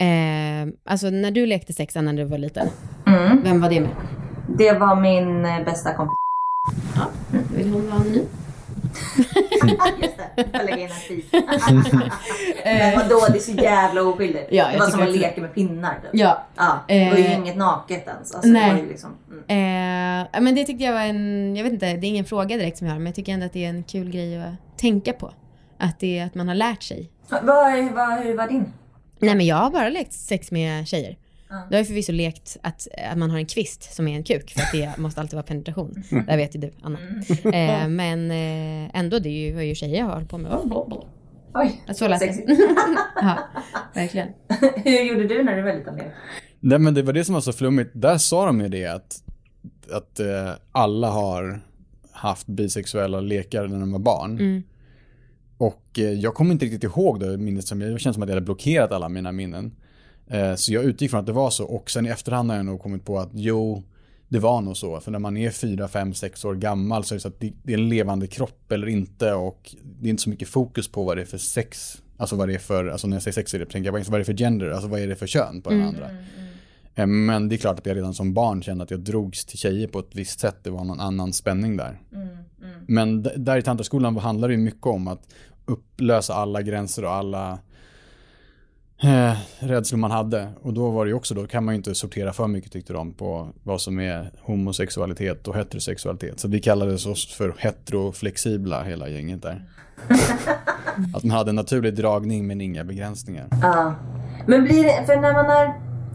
Eh, 0.00 0.74
alltså 0.84 1.10
när 1.10 1.30
du 1.30 1.46
lekte 1.46 1.72
sex 1.72 1.94
när 1.94 2.12
du 2.12 2.24
var 2.24 2.38
liten, 2.38 2.68
Mm. 3.06 3.42
vem 3.42 3.60
var 3.60 3.70
det 3.70 3.80
med? 3.80 3.90
Det 4.58 4.72
var 4.72 5.00
min 5.00 5.44
eh, 5.44 5.64
bästa 5.64 5.94
kompis. 5.94 6.16
Vill 7.56 7.72
hon 7.72 7.86
vara 7.86 7.94
anonym? 8.00 8.24
Just 10.02 10.16
det, 10.16 10.48
jag 10.52 10.64
lägga 10.64 10.78
in 10.78 10.90
en 10.90 11.08
pip. 11.08 11.24
Men 12.64 12.96
vadå, 12.96 13.26
det 13.32 13.38
är 13.38 13.40
så 13.40 13.52
jävla 13.52 14.02
oskyldigt. 14.02 14.48
Ja, 14.50 14.68
det 14.72 14.78
var 14.78 14.86
som 14.86 15.02
att 15.02 15.16
leka 15.16 15.40
med 15.40 15.54
pinnar. 15.54 15.94
Typ. 15.94 16.10
Ja. 16.12 16.46
Ja, 16.56 16.84
det 16.88 17.10
var 17.10 17.16
ju 17.16 17.24
Eh, 17.24 17.38
inget 17.38 17.56
naket 17.56 18.06
ens. 18.06 18.34
Alltså, 18.34 18.50
nej. 18.50 18.82
Det 18.82 18.88
liksom, 18.88 19.10
mm. 19.30 20.24
Eh, 20.34 20.40
men 20.40 20.54
det 20.54 20.64
tyckte 20.64 20.84
jag 20.84 20.92
var 20.92 21.00
en, 21.00 21.56
jag 21.56 21.64
vet 21.64 21.72
inte, 21.72 21.86
det 21.86 22.06
är 22.06 22.08
ingen 22.08 22.24
fråga 22.24 22.56
direkt 22.56 22.78
som 22.78 22.86
jag 22.86 22.94
har, 22.94 22.98
men 22.98 23.06
jag 23.06 23.14
tycker 23.14 23.32
ändå 23.32 23.46
att 23.46 23.52
det 23.52 23.64
är 23.64 23.68
en 23.68 23.82
kul 23.82 24.10
grej 24.10 24.42
att 24.42 24.78
tänka 24.78 25.12
på. 25.12 25.32
Att 25.78 26.00
det 26.00 26.20
att 26.20 26.34
man 26.34 26.48
har 26.48 26.54
lärt 26.54 26.82
sig. 26.82 27.10
vad, 27.28 27.44
vad, 27.44 28.18
hur 28.18 28.36
var 28.36 28.48
din? 28.48 28.72
Nej 29.18 29.34
men 29.34 29.46
jag 29.46 29.56
har 29.56 29.70
bara 29.70 29.88
lekt 29.88 30.12
sex 30.12 30.50
med 30.50 30.88
tjejer. 30.88 31.16
Ja. 31.50 31.66
Det 31.70 31.76
har 31.76 31.80
ju 31.80 31.86
förvisso 31.86 32.12
lekt 32.12 32.56
att, 32.62 32.88
att 33.10 33.18
man 33.18 33.30
har 33.30 33.38
en 33.38 33.46
kvist 33.46 33.94
som 33.94 34.08
är 34.08 34.16
en 34.16 34.22
kuk 34.24 34.50
för 34.50 34.60
att 34.60 34.72
det 34.72 34.98
måste 34.98 35.20
alltid 35.20 35.34
vara 35.34 35.46
penetration. 35.46 36.02
Det 36.10 36.36
vet 36.36 36.54
ju 36.54 36.60
du 36.60 36.70
Anna. 36.82 36.98
Eh, 37.44 37.88
men 37.88 38.30
eh, 38.30 38.98
ändå, 38.98 39.18
det 39.18 39.28
är 39.28 39.46
ju, 39.46 39.54
vad 39.54 39.64
ju 39.64 39.74
tjejer 39.74 40.02
har 40.02 40.14
hållit 40.14 40.28
på 40.28 40.38
med. 40.38 40.52
Oj, 41.54 41.82
Så 41.94 42.08
lät 42.08 42.20
det. 42.20 42.44
ja, 43.14 43.38
verkligen. 43.94 44.28
Hur 44.84 45.02
gjorde 45.02 45.26
du 45.28 45.42
när 45.42 45.56
du 45.56 45.62
var 45.62 45.74
liten? 45.74 46.00
Nej 46.60 46.78
men 46.78 46.94
det 46.94 47.02
var 47.02 47.12
det 47.12 47.24
som 47.24 47.34
var 47.34 47.40
så 47.40 47.52
flummigt. 47.52 47.90
Där 47.94 48.18
sa 48.18 48.46
de 48.46 48.60
ju 48.60 48.68
det 48.68 48.86
att, 48.86 49.22
att 49.92 50.20
eh, 50.20 50.50
alla 50.72 51.10
har 51.10 51.60
haft 52.12 52.46
bisexuella 52.46 53.20
lekar 53.20 53.66
när 53.66 53.80
de 53.80 53.92
var 53.92 53.98
barn. 53.98 54.32
Mm. 54.32 54.62
Och 55.58 55.98
eh, 55.98 56.12
jag 56.12 56.34
kommer 56.34 56.52
inte 56.52 56.64
riktigt 56.64 56.84
ihåg 56.84 57.20
det 57.20 57.38
minnet 57.38 57.66
som, 57.66 57.78
det 57.78 57.98
känns 57.98 58.14
som 58.14 58.22
att 58.22 58.28
jag 58.28 58.36
hade 58.36 58.44
blockerat 58.44 58.92
alla 58.92 59.08
mina 59.08 59.32
minnen. 59.32 59.72
Eh, 60.30 60.54
så 60.54 60.72
jag 60.72 60.84
utgick 60.84 61.10
från 61.10 61.20
att 61.20 61.26
det 61.26 61.32
var 61.32 61.50
så 61.50 61.64
och 61.64 61.90
sen 61.90 62.06
i 62.06 62.08
efterhand 62.08 62.50
har 62.50 62.56
jag 62.56 62.66
nog 62.66 62.80
kommit 62.80 63.04
på 63.04 63.18
att 63.18 63.30
jo, 63.32 63.82
det 64.28 64.38
var 64.38 64.60
nog 64.60 64.76
så. 64.76 65.00
För 65.00 65.10
när 65.10 65.18
man 65.18 65.36
är 65.36 65.50
4, 65.50 65.88
5, 65.88 66.14
6 66.14 66.44
år 66.44 66.54
gammal 66.54 67.04
så 67.04 67.14
är 67.14 67.16
det 67.16 67.20
så 67.20 67.28
att 67.28 67.40
det, 67.40 67.52
är 67.66 67.74
en 67.78 67.88
levande 67.88 68.26
kropp 68.26 68.72
eller 68.72 68.86
inte 68.88 69.32
och 69.32 69.74
det 70.00 70.08
är 70.08 70.10
inte 70.10 70.22
så 70.22 70.30
mycket 70.30 70.48
fokus 70.48 70.88
på 70.88 71.04
vad 71.04 71.16
det 71.16 71.20
är 71.20 71.26
för 71.26 71.38
sex. 71.38 72.02
Alltså 72.16 72.36
vad 72.36 72.48
det 72.48 72.54
är 72.54 72.58
för, 72.58 72.86
alltså 72.88 73.06
när 73.06 73.16
jag 73.16 73.22
säger 73.22 73.32
sex 73.34 73.54
är 73.54 73.58
det, 73.58 73.66
tänker 73.66 73.86
jag 73.86 73.94
bara, 73.94 74.02
vad 74.10 74.14
är 74.14 74.18
det 74.18 74.24
för 74.24 74.32
gender, 74.36 74.70
alltså 74.70 74.88
vad 74.88 75.00
är 75.00 75.06
det 75.08 75.16
för 75.16 75.26
kön 75.26 75.62
på 75.62 75.70
den 75.70 75.82
andra. 75.82 76.10
Eh, 76.94 77.06
Men 77.06 77.48
det 77.48 77.54
är 77.54 77.56
klart 77.56 77.78
att 77.78 77.86
jag 77.86 77.96
redan 77.96 78.14
som 78.14 78.34
barn 78.34 78.62
kände 78.62 78.84
att 78.84 78.90
jag 78.90 79.00
drogs 79.00 79.44
till 79.44 79.58
tjejer 79.58 79.88
på 79.88 79.98
ett 79.98 80.10
visst 80.14 80.40
sätt. 80.40 80.56
Det 80.62 80.70
var 80.70 80.84
någon 80.84 81.00
annan 81.00 81.32
spänning 81.32 81.76
där. 81.76 81.98
Men 82.86 83.22
d- 83.22 83.30
där 83.36 83.56
i 83.58 83.62
tantraskolan 83.62 84.16
handlar 84.16 84.48
det 84.48 84.56
mycket 84.56 84.86
om 84.86 85.08
att 85.08 85.22
upplösa 85.64 86.34
alla 86.34 86.62
gränser 86.62 87.04
och 87.04 87.10
alla 87.12 87.58
eh, 89.02 89.36
rädslor 89.58 89.98
man 89.98 90.10
hade. 90.10 90.48
Och 90.62 90.72
då 90.72 90.90
var 90.90 91.04
det 91.04 91.08
ju 91.08 91.14
också, 91.14 91.34
då 91.34 91.46
kan 91.46 91.64
man 91.64 91.74
ju 91.74 91.76
inte 91.76 91.94
sortera 91.94 92.32
för 92.32 92.46
mycket 92.46 92.72
tyckte 92.72 92.92
de 92.92 93.12
på 93.12 93.48
vad 93.62 93.80
som 93.80 94.00
är 94.00 94.30
homosexualitet 94.40 95.48
och 95.48 95.56
heterosexualitet. 95.56 96.40
Så 96.40 96.48
vi 96.48 96.60
kallades 96.60 97.06
oss 97.06 97.34
för 97.34 97.54
heteroflexibla 97.58 98.82
hela 98.82 99.08
gänget 99.08 99.42
där. 99.42 99.64
Att 101.14 101.24
man 101.24 101.30
hade 101.30 101.50
en 101.50 101.56
naturlig 101.56 101.94
dragning 101.94 102.46
men 102.46 102.60
inga 102.60 102.84
begränsningar. 102.84 103.46
Ja. 103.62 103.94
Men 104.46 104.64
blir 104.64 104.84
det, 104.84 105.06
för 105.06 105.16
när 105.16 105.32
man 105.32 105.46
är, 105.50 105.66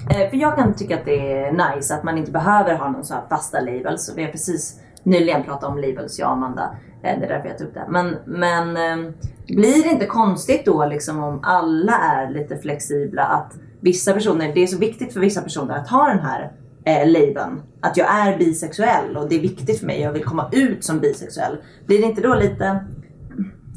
eh, 0.10 0.30
för 0.30 0.38
jag 0.38 0.56
kan 0.56 0.74
tycka 0.74 1.00
att 1.00 1.06
det 1.06 1.32
är 1.32 1.76
nice 1.76 1.96
att 1.96 2.04
man 2.04 2.18
inte 2.18 2.32
behöver 2.32 2.76
ha 2.76 2.92
någon 2.92 3.06
så 3.06 3.14
här 3.14 3.24
fasta 3.30 3.60
labels. 3.60 4.14
Vi 4.16 4.24
har 4.24 4.32
precis 4.32 4.80
nyligen 5.04 5.44
pratade 5.44 5.72
om 5.74 5.78
labels, 5.78 6.20
jag 6.20 6.28
och 6.28 6.34
Amanda. 6.34 6.76
Eh, 7.04 7.20
det 7.20 7.26
är 7.26 7.30
därför 7.30 7.48
jag 7.48 7.58
tog 7.58 7.68
upp 7.68 7.74
det. 7.74 7.86
Men, 7.90 8.16
men 8.26 8.78
eh, 8.78 9.12
blir 9.48 9.84
det 9.84 9.90
inte 9.90 10.06
konstigt 10.06 10.66
då 10.66 10.86
liksom 10.86 11.24
om 11.24 11.40
alla 11.44 11.98
är 11.98 12.30
lite 12.30 12.58
flexibla 12.58 13.24
att 13.24 13.54
vissa 13.80 14.14
personer, 14.14 14.54
det 14.54 14.64
är 14.64 14.68
så 14.68 14.78
viktigt 14.78 15.14
för 15.14 15.20
vissa 15.20 15.42
personer 15.42 15.78
att 15.78 15.90
ha 15.90 16.08
den 16.08 16.20
här 16.20 16.52
eh, 16.86 17.08
labeln. 17.08 17.62
Att 17.82 17.98
jag 17.98 18.08
är 18.16 18.38
bisexuell 18.38 19.18
och 19.18 19.30
det 19.30 19.36
är 19.36 19.42
viktigt 19.42 19.80
för 19.80 19.86
mig, 19.86 20.02
jag 20.02 20.12
vill 20.12 20.24
komma 20.24 20.50
ut 20.52 20.84
som 20.84 21.00
bisexuell. 21.00 21.58
Blir 21.86 22.02
det 22.02 22.06
inte 22.06 22.22
då 22.22 22.36
lite 22.36 22.80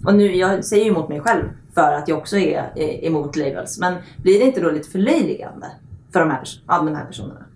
och 0.06 0.14
nu, 0.14 0.36
jag 0.36 0.64
säger 0.64 0.84
ju 0.84 0.90
emot 0.90 1.08
mig 1.08 1.20
själv 1.20 1.44
för 1.74 1.92
att 1.92 2.08
jag 2.08 2.18
också 2.18 2.38
är 2.38 2.72
eh, 2.76 3.04
emot 3.04 3.36
labels. 3.36 3.78
Men 3.78 3.94
blir 4.16 4.38
det 4.38 4.44
inte 4.44 4.60
då 4.60 4.70
lite 4.70 4.90
förlöjligande 4.90 5.66
för 6.12 6.20
de 6.20 6.30
här, 6.30 6.42
av 6.66 6.84
de 6.84 6.94
här 6.94 7.04
personerna? 7.04 7.46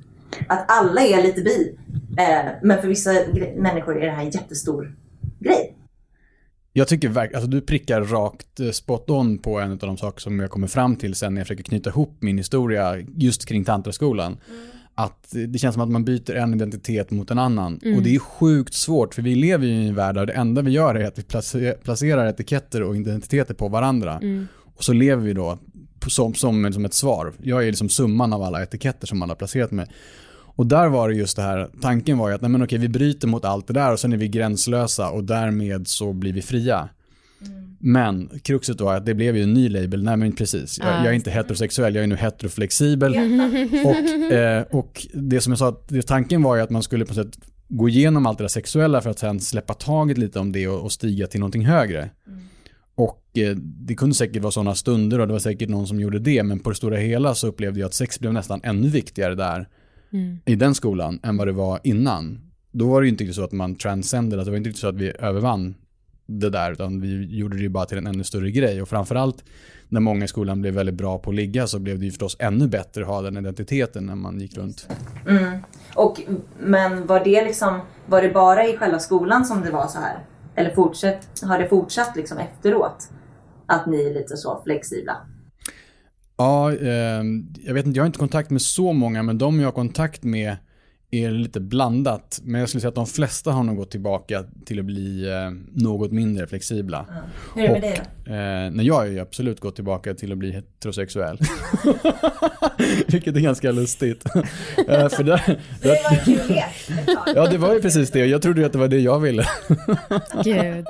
Att 0.49 0.65
alla 0.81 1.01
är 1.01 1.23
lite 1.23 1.43
bi. 1.43 1.79
Eh, 2.21 2.53
men 2.63 2.81
för 2.81 2.89
vissa 2.89 3.11
människor 3.57 4.03
är 4.03 4.07
det 4.07 4.13
här 4.13 4.25
en 4.25 4.31
jättestor 4.31 4.97
grej. 5.39 5.77
Jag 6.73 6.89
tycker 6.89 7.09
verkligen, 7.09 7.37
alltså 7.43 7.51
du 7.51 7.61
prickar 7.61 8.01
rakt 8.03 8.61
eh, 8.61 8.71
spot 8.71 9.11
on 9.11 9.39
på 9.39 9.61
en 9.61 9.71
av 9.71 9.79
de 9.79 9.97
saker 9.97 10.21
som 10.21 10.41
jag 10.41 10.51
kommer 10.51 10.67
fram 10.67 10.97
till 10.97 11.15
sen 11.15 11.35
när 11.35 11.41
jag 11.41 11.47
försöker 11.47 11.65
knyta 11.65 11.91
ihop 11.91 12.17
min 12.21 12.39
historia 12.39 12.99
just 13.17 13.47
kring 13.47 13.65
tantraskolan. 13.65 14.37
Att 14.95 15.35
det 15.49 15.59
känns 15.59 15.75
som 15.75 15.83
att 15.83 15.91
man 15.91 16.05
byter 16.05 16.35
en 16.35 16.55
identitet 16.55 17.11
mot 17.11 17.31
en 17.31 17.39
annan. 17.39 17.75
Och 17.97 18.03
det 18.03 18.15
är 18.15 18.19
sjukt 18.19 18.75
svårt 18.75 19.15
för 19.15 19.23
vi 19.23 19.35
lever 19.35 19.67
ju 19.67 19.73
i 19.73 19.89
en 19.89 19.95
värld 19.95 20.15
där 20.15 20.27
det 20.27 20.33
enda 20.33 20.63
vi 20.63 20.71
gör 20.71 20.95
är 20.95 21.05
att 21.05 21.19
vi 21.19 21.23
place- 21.23 21.75
placerar 21.83 22.27
etiketter 22.27 22.83
och 22.83 22.97
identiteter 22.97 23.55
på 23.55 23.69
varandra. 23.69 24.21
Och 24.77 24.85
så 24.85 24.93
lever 24.93 25.23
vi 25.23 25.33
då 25.33 25.59
som, 26.07 26.35
som, 26.35 26.73
som 26.73 26.85
ett 26.85 26.95
svar. 26.95 27.33
Jag 27.43 27.63
är 27.63 27.67
liksom 27.67 27.89
summan 27.89 28.33
av 28.33 28.43
alla 28.43 28.63
etiketter 28.63 29.07
som 29.07 29.23
alla 29.23 29.31
har 29.31 29.37
placerat 29.37 29.71
mig. 29.71 29.87
Och 30.57 30.67
där 30.67 30.89
var 30.89 31.09
det 31.09 31.15
just 31.15 31.37
det 31.37 31.43
här, 31.43 31.69
tanken 31.81 32.19
var 32.19 32.29
ju 32.29 32.35
att 32.35 32.41
nej 32.41 32.51
men 32.51 32.63
okej, 32.63 32.79
vi 32.79 32.89
bryter 32.89 33.29
mot 33.29 33.45
allt 33.45 33.67
det 33.67 33.73
där 33.73 33.93
och 33.93 34.01
sen 34.01 34.13
är 34.13 34.17
vi 34.17 34.29
gränslösa 34.29 35.11
och 35.11 35.25
därmed 35.25 35.89
så 35.89 36.13
blir 36.13 36.33
vi 36.33 36.43
fria. 36.43 36.89
Men 37.79 38.31
kruxet 38.43 38.81
var 38.81 38.95
att 38.97 39.07
det 39.07 39.15
blev 39.15 39.37
ju 39.37 39.43
en 39.43 39.55
ny 39.55 39.69
label, 39.69 40.05
nej 40.05 40.17
men 40.17 40.33
precis, 40.33 40.79
jag, 40.79 40.89
Ja, 40.89 40.97
jag 40.97 41.07
är 41.07 41.13
inte 41.13 41.31
heterosexuell, 41.31 41.95
jag 41.95 42.05
är 42.05 42.09
nu 42.09 42.17
heteroflexibel. 42.17 43.15
och, 43.85 44.33
eh, 44.33 44.63
och 44.71 45.07
det 45.15 45.41
som 45.41 45.51
jag 45.51 45.59
sa, 45.59 45.69
att 45.69 46.07
tanken 46.07 46.43
var 46.43 46.57
ju 46.57 46.63
att 46.63 46.71
man 46.71 46.83
skulle 46.83 47.05
på 47.05 47.15
något 47.15 47.27
sätt 47.27 47.39
gå 47.69 47.89
igenom 47.89 48.27
allt 48.27 48.39
det 48.39 48.45
där 48.45 48.49
sexuella 48.49 49.01
för 49.01 49.11
att 49.11 49.19
sen 49.19 49.41
släppa 49.41 49.75
taget 49.75 50.19
lite 50.19 50.39
om 50.39 50.53
det 50.53 50.69
och, 50.69 50.81
och 50.81 50.93
stiga 50.93 51.27
till 51.27 51.41
någonting 51.41 51.67
högre. 51.67 52.11
Och 52.95 53.39
eh, 53.39 53.57
det 53.57 53.95
kunde 53.95 54.15
säkert 54.15 54.43
vara 54.43 54.53
sådana 54.53 54.75
stunder 54.75 55.19
och 55.19 55.27
det 55.27 55.33
var 55.33 55.41
säkert 55.41 55.69
någon 55.69 55.87
som 55.87 56.01
gjorde 56.01 56.19
det, 56.19 56.43
men 56.43 56.59
på 56.59 56.71
det 56.71 56.77
stora 56.77 56.97
hela 56.97 57.35
så 57.35 57.47
upplevde 57.47 57.81
jag 57.81 57.87
att 57.87 57.95
sex 57.95 58.21
blev 58.21 58.33
nästan 58.33 58.61
ännu 58.63 58.89
viktigare 58.89 59.35
där 59.35 59.69
i 60.45 60.55
den 60.55 60.75
skolan 60.75 61.21
än 61.23 61.37
vad 61.37 61.49
det 61.49 61.53
var 61.53 61.81
innan. 61.85 62.41
Då 62.73 62.89
var 62.89 63.01
det 63.01 63.07
ju 63.07 63.11
inte 63.11 63.25
riktigt 63.25 63.37
så 63.37 63.45
att 63.45 63.53
man 63.53 63.75
transcended, 63.75 64.39
det 64.39 64.51
var 64.51 64.57
inte 64.57 64.69
riktigt 64.69 64.81
så 64.81 64.89
att 64.89 64.95
vi 64.95 65.13
övervann 65.19 65.75
det 66.27 66.51
där, 66.51 66.73
utan 66.73 67.01
vi 67.01 67.37
gjorde 67.39 67.57
det 67.57 67.63
ju 67.63 67.69
bara 67.69 67.85
till 67.85 67.99
en 67.99 68.07
ännu 68.07 68.25
större 68.25 68.51
grej. 68.51 68.83
Och 68.83 68.89
framförallt 68.89 69.45
när 69.89 70.01
många 70.01 70.25
i 70.25 70.29
skolan 70.29 70.61
blev 70.61 70.75
väldigt 70.75 70.95
bra 70.95 71.19
på 71.19 71.31
att 71.31 71.37
ligga 71.37 71.67
så 71.67 71.79
blev 71.79 71.99
det 71.99 72.05
ju 72.05 72.11
förstås 72.11 72.37
ännu 72.39 72.69
bättre 72.69 73.03
att 73.03 73.09
ha 73.09 73.23
den 73.23 73.37
identiteten 73.37 74.07
när 74.07 74.15
man 74.15 74.41
gick 74.41 74.57
runt. 74.57 74.89
Och, 75.95 76.21
men 76.59 77.07
var 77.07 77.25
det 77.25 77.45
liksom, 77.45 77.81
var 78.07 78.23
det 78.23 78.29
bara 78.29 78.67
i 78.67 78.77
själva 78.77 78.99
skolan 78.99 79.45
som 79.45 79.61
det 79.61 79.71
var 79.71 79.87
så 79.87 79.99
här? 79.99 80.19
Eller 80.55 80.71
fortsätt, 80.71 81.43
har 81.43 81.59
det 81.59 81.69
fortsatt 81.69 82.17
liksom 82.17 82.39
efteråt? 82.39 83.09
Att 83.67 83.87
ni 83.87 84.03
är 84.03 84.15
lite 84.15 84.37
så 84.37 84.61
flexibla? 84.65 85.17
Ja, 86.41 86.73
eh, 86.73 87.23
jag 87.65 87.75
vet 87.75 87.87
inte, 87.87 87.99
jag 87.99 88.03
har 88.03 88.07
inte 88.07 88.19
kontakt 88.19 88.51
med 88.51 88.63
så 88.63 88.93
många, 88.93 89.23
men 89.23 89.39
de 89.39 89.61
jag 89.61 89.67
har 89.67 89.73
kontakt 89.73 90.23
med 90.23 90.57
är 91.11 91.31
lite 91.31 91.61
blandat. 91.61 92.41
Men 92.43 92.61
jag 92.61 92.69
skulle 92.69 92.81
säga 92.81 92.89
att 92.89 92.95
de 92.95 93.07
flesta 93.07 93.53
har 93.53 93.63
nog 93.63 93.77
gått 93.77 93.91
tillbaka 93.91 94.45
till 94.65 94.79
att 94.79 94.85
bli 94.85 95.31
eh, 95.31 95.51
något 95.83 96.13
mindre 96.13 96.47
flexibla. 96.47 97.07
Hur 97.55 97.65
är 97.65 97.67
det 97.67 97.73
med 97.73 97.83
dig 97.83 98.01
då? 98.25 98.33
Eh, 98.33 98.71
nej, 98.71 98.87
jag 98.87 98.95
har 98.95 99.07
ju 99.07 99.21
absolut 99.21 99.61
gått 99.61 99.75
tillbaka 99.75 100.15
till 100.15 100.33
att 100.33 100.39
bli 100.39 100.53
heterosexuell. 100.53 101.39
Vilket 103.07 103.37
är 103.37 103.41
ganska 103.41 103.73
lustigt. 103.73 104.25
eh, 104.89 105.09
för 105.09 105.23
där, 105.23 105.61
Det 105.83 105.89
var 105.89 106.19
en 106.19 106.25
kul 106.25 106.49
lek 106.49 107.07
ja, 107.35 107.47
det 107.47 107.59
var 107.59 107.75
ju 107.75 107.81
precis 107.81 108.11
det. 108.11 108.27
Jag 108.27 108.43
trodde 108.43 108.61
ju 108.61 108.67
att 108.67 108.73
det 108.73 108.79
var 108.79 108.89
det 108.89 109.01
jag 109.01 109.21
ville. 109.21 109.47
Gud. 110.45 110.87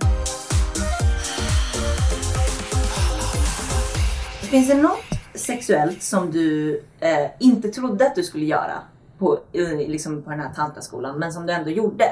Finns 4.50 4.68
det 4.68 4.74
något 4.74 5.09
sexuellt 5.40 6.02
som 6.02 6.30
du 6.30 6.76
eh, 7.00 7.30
inte 7.38 7.68
trodde 7.68 8.06
att 8.06 8.14
du 8.14 8.22
skulle 8.22 8.44
göra 8.44 8.82
på, 9.18 9.38
liksom 9.86 10.22
på 10.22 10.30
den 10.30 10.40
här 10.40 10.54
tantraskolan, 10.54 11.18
men 11.18 11.32
som 11.32 11.46
du 11.46 11.52
ändå 11.52 11.70
gjorde? 11.70 12.04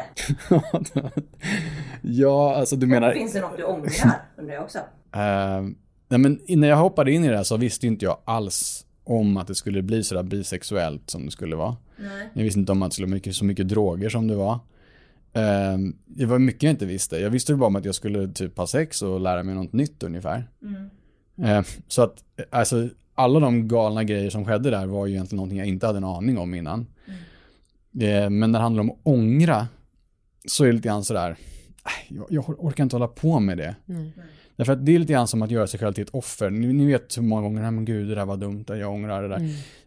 ja, 2.02 2.56
alltså 2.56 2.76
du 2.76 2.86
menar... 2.86 3.12
Finns 3.12 3.32
det 3.32 3.40
något 3.40 3.56
du 3.56 3.64
ångrar, 3.64 4.22
undrar 4.36 4.54
jag 4.54 4.64
också. 4.64 4.78
Eh, 5.12 5.62
nej 6.08 6.18
men 6.18 6.40
när 6.48 6.68
jag 6.68 6.76
hoppade 6.76 7.12
in 7.12 7.24
i 7.24 7.28
det 7.28 7.36
här 7.36 7.44
så 7.44 7.56
visste 7.56 7.86
inte 7.86 8.04
jag 8.04 8.18
alls 8.24 8.86
om 9.04 9.36
att 9.36 9.46
det 9.46 9.54
skulle 9.54 9.82
bli 9.82 10.04
sådär 10.04 10.22
bisexuellt 10.22 11.10
som 11.10 11.24
det 11.24 11.30
skulle 11.30 11.56
vara. 11.56 11.76
Jag 12.32 12.42
visste 12.42 12.60
inte 12.60 12.72
om 12.72 12.82
att 12.82 12.90
det 12.90 12.94
skulle 12.94 13.06
vara 13.06 13.14
mycket, 13.14 13.34
så 13.34 13.44
mycket 13.44 13.68
droger 13.68 14.08
som 14.08 14.28
det 14.28 14.34
var. 14.34 14.52
Eh, 15.32 15.78
det 16.06 16.26
var 16.26 16.38
mycket 16.38 16.62
jag 16.62 16.70
inte 16.70 16.86
visste. 16.86 17.16
Jag 17.16 17.30
visste 17.30 17.54
bara 17.54 17.66
om 17.66 17.76
att 17.76 17.84
jag 17.84 17.94
skulle 17.94 18.28
typ 18.28 18.58
ha 18.58 18.66
sex 18.66 19.02
och 19.02 19.20
lära 19.20 19.42
mig 19.42 19.54
något 19.54 19.72
nytt 19.72 20.02
ungefär. 20.02 20.48
Eh, 21.42 21.62
så 21.88 22.02
att 22.02 22.24
alltså, 22.50 22.88
alla 23.18 23.40
de 23.40 23.68
galna 23.68 24.04
grejer 24.04 24.30
som 24.30 24.44
skedde 24.44 24.70
där 24.70 24.86
var 24.86 25.06
ju 25.06 25.12
egentligen 25.12 25.36
någonting 25.36 25.58
jag 25.58 25.66
inte 25.66 25.86
hade 25.86 25.96
en 25.96 26.04
aning 26.04 26.38
om 26.38 26.54
innan. 26.54 26.86
Eh, 28.00 28.30
men 28.30 28.52
när 28.52 28.58
det 28.58 28.62
handlar 28.62 28.80
om 28.82 28.92
ångra 29.02 29.68
så 30.46 30.64
är 30.64 30.68
det 30.68 30.72
lite 30.72 30.88
grann 30.88 31.04
sådär, 31.04 31.30
"Äh, 31.30 32.16
jag, 32.16 32.26
jag 32.30 32.64
orkar 32.64 32.84
inte 32.84 32.96
hålla 32.96 33.08
på 33.08 33.40
med 33.40 33.58
det. 33.58 33.74
Därför 34.56 34.72
att 34.72 34.86
det 34.86 34.94
är 34.94 34.98
lite 34.98 35.12
grann 35.12 35.28
som 35.28 35.42
att 35.42 35.50
göra 35.50 35.66
sig 35.66 35.80
själv 35.80 35.92
till 35.92 36.02
ett 36.04 36.10
offer. 36.14 36.50
Ni, 36.50 36.72
ni 36.72 36.86
vet 36.86 37.16
hur 37.18 37.22
många 37.22 37.42
gånger, 37.42 37.62
nej 37.62 37.70
men 37.70 37.84
gud 37.84 38.08
det 38.08 38.14
där 38.14 38.24
var 38.26 38.36
dumt, 38.36 38.64
jag 38.68 38.92
ångrar 38.92 39.22
det 39.22 39.28
där. 39.28 39.38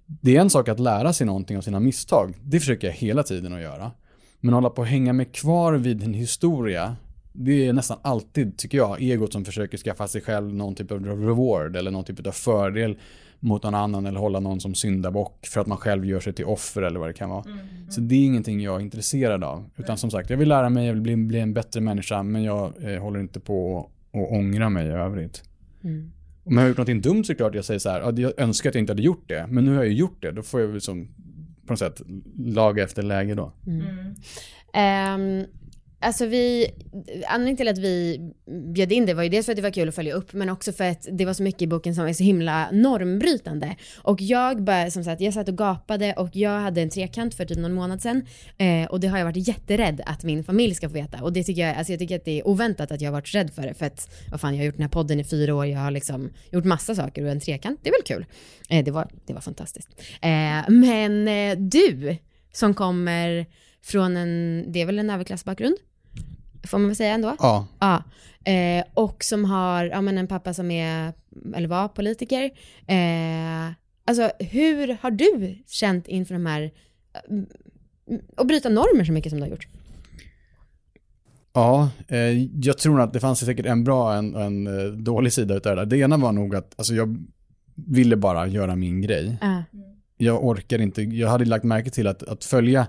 Det 0.06 0.36
är 0.38 0.42
en 0.42 0.50
sak 0.50 0.70
att 0.70 0.80
lära 0.80 1.14
sig 1.14 1.28
någonting 1.28 1.58
av 1.58 1.62
sina 1.62 1.80
misstag. 1.80 2.34
Det 2.44 2.60
försöker 2.60 2.88
jag 2.88 2.94
hela 2.94 3.24
tiden 3.24 3.54
att 3.54 3.62
göra. 3.62 3.92
Men 4.40 4.54
hålla 4.54 4.70
på 4.70 4.82
att 4.82 4.88
hänga 4.88 5.14
mig 5.14 5.26
kvar 5.26 5.74
vid 5.74 6.04
en 6.04 6.14
historia 6.14 6.96
det 7.34 7.68
är 7.68 7.74
nästan 7.74 7.98
alltid, 8.02 8.58
tycker 8.58 8.78
jag, 8.78 9.02
egot 9.02 9.34
som 9.34 9.46
försöker 9.46 9.78
skaffa 9.78 10.08
sig 10.08 10.22
själv 10.22 10.54
någon 10.56 10.76
typ 10.76 10.92
av 10.92 11.06
reward 11.06 11.76
eller 11.76 11.92
någon 11.92 12.04
typ 12.04 12.28
av 12.28 12.32
fördel 12.32 12.98
mot 13.40 13.64
någon 13.64 13.76
annan 13.76 14.06
eller 14.06 14.20
hålla 14.20 14.40
någon 14.40 14.60
som 14.60 14.76
syndabock 14.76 15.48
för 15.48 15.62
att 15.62 15.68
man 15.68 15.78
själv 15.78 16.06
gör 16.06 16.20
sig 16.20 16.34
till 16.34 16.46
offer 16.46 16.82
eller 16.82 17.00
vad 17.00 17.10
det 17.10 17.14
kan 17.14 17.30
vara. 17.30 17.44
Mm. 17.44 17.92
Så 17.92 18.02
det 18.02 18.16
är 18.16 18.26
ingenting 18.26 18.62
jag 18.62 18.76
är 18.76 18.80
intresserad 18.80 19.44
av. 19.44 19.70
Utan 19.78 19.98
som 19.98 20.12
sagt, 20.12 20.30
jag 20.30 20.38
vill 20.38 20.50
lära 20.50 20.70
mig, 20.70 20.88
jag 20.88 20.94
vill 20.94 21.02
bli, 21.02 21.16
bli 21.16 21.40
en 21.40 21.54
bättre 21.54 21.82
människa 21.82 22.24
men 22.24 22.44
jag 22.44 22.74
eh, 22.84 23.02
håller 23.02 23.20
inte 23.20 23.40
på 23.40 23.90
att 24.12 24.32
ångra 24.32 24.70
mig 24.70 24.88
i 24.88 24.92
övrigt. 24.92 25.44
Mm. 25.84 26.12
Om 26.44 26.54
jag 26.54 26.62
har 26.62 26.68
gjort 26.68 26.78
något 26.78 27.04
dumt 27.04 27.24
så 27.24 27.32
är 27.32 27.34
det 27.34 27.38
klart 27.38 27.56
jag 27.56 27.66
säger 27.66 27.80
så 27.80 27.90
här, 27.90 28.20
jag 28.20 28.40
önskar 28.40 28.70
att 28.70 28.76
jag 28.76 28.82
inte 28.82 28.92
hade 28.92 29.02
gjort 29.02 29.24
det, 29.28 29.48
men 29.50 29.66
nu 29.66 29.76
har 29.76 29.84
jag 29.84 29.94
gjort 29.94 30.22
det, 30.22 30.32
då 30.32 30.42
får 30.42 30.62
jag 30.62 30.74
liksom 30.74 31.08
på 31.66 31.74
något 31.74 31.80
sätt 31.80 32.02
laga 32.38 32.84
efter 32.84 33.04
läge 33.04 33.36
då. 33.36 33.52
Mm. 33.68 33.86
Um, 35.42 35.46
Alltså 36.04 36.26
vi, 36.26 36.68
anledningen 37.28 37.58
till 37.58 37.68
att 37.68 37.78
vi 37.78 38.20
bjöd 38.74 38.92
in 38.92 39.06
det 39.06 39.14
var 39.14 39.24
ju 39.24 39.30
dels 39.30 39.46
för 39.46 39.54
att 39.54 39.56
det 39.56 39.62
var 39.62 39.72
kul 39.72 39.90
att 39.90 39.96
följa 39.96 40.14
upp 40.14 40.34
men 40.34 40.50
också 40.50 40.72
för 40.72 40.84
att 40.84 41.08
det 41.12 41.26
var 41.26 41.34
så 41.34 41.44
mycket 41.44 41.62
i 41.62 41.68
boken 41.68 41.96
som 41.96 42.06
var 42.06 42.14
så 42.14 42.24
himla 42.24 42.72
normbrytande. 42.72 43.76
Och 43.98 44.22
jag 44.22 44.64
bara, 44.64 44.92
som 44.92 45.04
sagt, 45.04 45.22
jag 45.22 45.34
satt 45.34 45.50
och 45.50 45.58
gapade 45.58 46.14
och 46.14 46.30
jag 46.34 46.60
hade 46.60 46.82
en 46.82 46.90
trekant 46.90 47.36
för 47.36 47.46
typ 47.46 47.58
någon 47.58 47.74
månad 47.74 48.02
sedan 48.02 48.26
eh, 48.58 48.90
och 48.90 49.00
det 49.00 49.08
har 49.08 49.18
jag 49.18 49.26
varit 49.26 49.48
jätterädd 49.48 50.02
att 50.06 50.24
min 50.24 50.44
familj 50.44 50.76
ska 50.76 50.90
få 50.90 50.94
veta 50.94 51.24
och 51.24 51.34
det 51.34 51.44
tycker 51.44 51.62
jag, 51.62 51.78
alltså 51.78 51.94
jag 51.94 52.00
tycker 52.00 52.16
att 52.16 52.26
det 52.26 52.40
är 52.40 52.48
oväntat 52.48 52.92
att 52.92 53.02
jag 53.02 53.08
har 53.08 53.14
varit 53.14 53.36
rädd 53.36 53.52
för 53.54 53.62
det 53.62 53.74
för 53.74 53.86
att, 53.86 54.10
vad 54.32 54.42
fan 54.42 54.54
jag 54.54 54.60
har 54.60 54.66
gjort 54.66 54.76
den 54.76 54.84
här 54.84 54.90
podden 54.90 55.20
i 55.20 55.24
fyra 55.24 55.56
år, 55.56 55.66
jag 55.66 55.80
har 55.80 55.92
liksom 55.92 56.30
gjort 56.52 56.66
massa 56.66 56.96
saker 56.96 57.24
och 57.24 57.32
en 57.32 57.40
trekant, 57.40 57.80
det 57.84 57.90
är 57.90 57.94
väl 57.94 58.18
kul. 58.18 58.26
Eh, 58.70 58.86
det, 58.86 58.92
var, 58.92 59.08
det 59.26 59.34
var 59.34 59.42
fantastiskt. 59.42 59.90
Eh, 60.22 60.70
men 60.70 61.28
eh, 61.28 61.58
du 61.58 62.18
som 62.54 62.74
kommer 62.74 63.46
från 63.84 64.18
en, 64.18 64.66
det 64.68 64.82
är 64.82 64.86
väl 64.86 65.00
en 65.00 65.10
överklassbakgrund? 65.10 65.78
Får 66.64 66.78
man 66.78 66.88
väl 66.88 66.96
säga 66.96 67.14
ändå? 67.14 67.36
Ja. 67.40 67.68
ja. 67.80 68.04
Eh, 68.52 68.84
och 68.94 69.24
som 69.24 69.46
har 69.46 69.86
ja, 69.86 70.02
men 70.02 70.18
en 70.18 70.28
pappa 70.28 70.54
som 70.54 70.72
är, 70.72 71.14
eller 71.56 71.68
var 71.68 71.88
politiker. 71.88 72.44
Eh, 72.88 73.74
alltså 74.06 74.32
hur 74.40 74.98
har 75.02 75.12
du 75.12 75.58
känt 75.68 76.08
inför 76.08 76.34
de 76.34 76.46
här, 76.46 76.72
att 78.38 78.48
bryta 78.48 78.70
normer 78.70 79.06
så 79.06 79.12
mycket 79.12 79.30
som 79.30 79.40
du 79.40 79.46
har 79.46 79.50
gjort? 79.52 79.68
Ja, 81.54 81.90
eh, 82.08 82.44
jag 82.66 82.78
tror 82.78 83.02
att 83.02 83.14
det 83.14 83.20
fanns 83.20 83.40
säkert 83.40 83.66
en 83.66 83.84
bra 83.84 84.06
och 84.06 84.16
en, 84.16 84.36
en 84.36 84.68
eh, 84.68 84.92
dålig 84.92 85.34
sida 85.34 85.56
utav 85.56 85.76
det 85.76 85.82
där. 85.82 85.86
Det 85.86 85.98
ena 85.98 86.18
var 86.18 86.32
nog 86.32 86.56
att 86.56 86.74
alltså, 86.78 86.94
jag 86.94 87.26
ville 87.76 88.16
bara 88.16 88.48
göra 88.48 88.76
min 88.76 89.02
grej. 89.02 89.38
Uh. 89.44 89.60
Jag 90.18 90.46
orkar 90.46 90.80
inte, 90.80 91.02
jag 91.02 91.30
hade 91.30 91.46
lagt 91.46 91.64
märke 91.64 91.90
till 91.90 92.08
att, 92.08 92.24
att 92.24 92.44
följa 92.44 92.88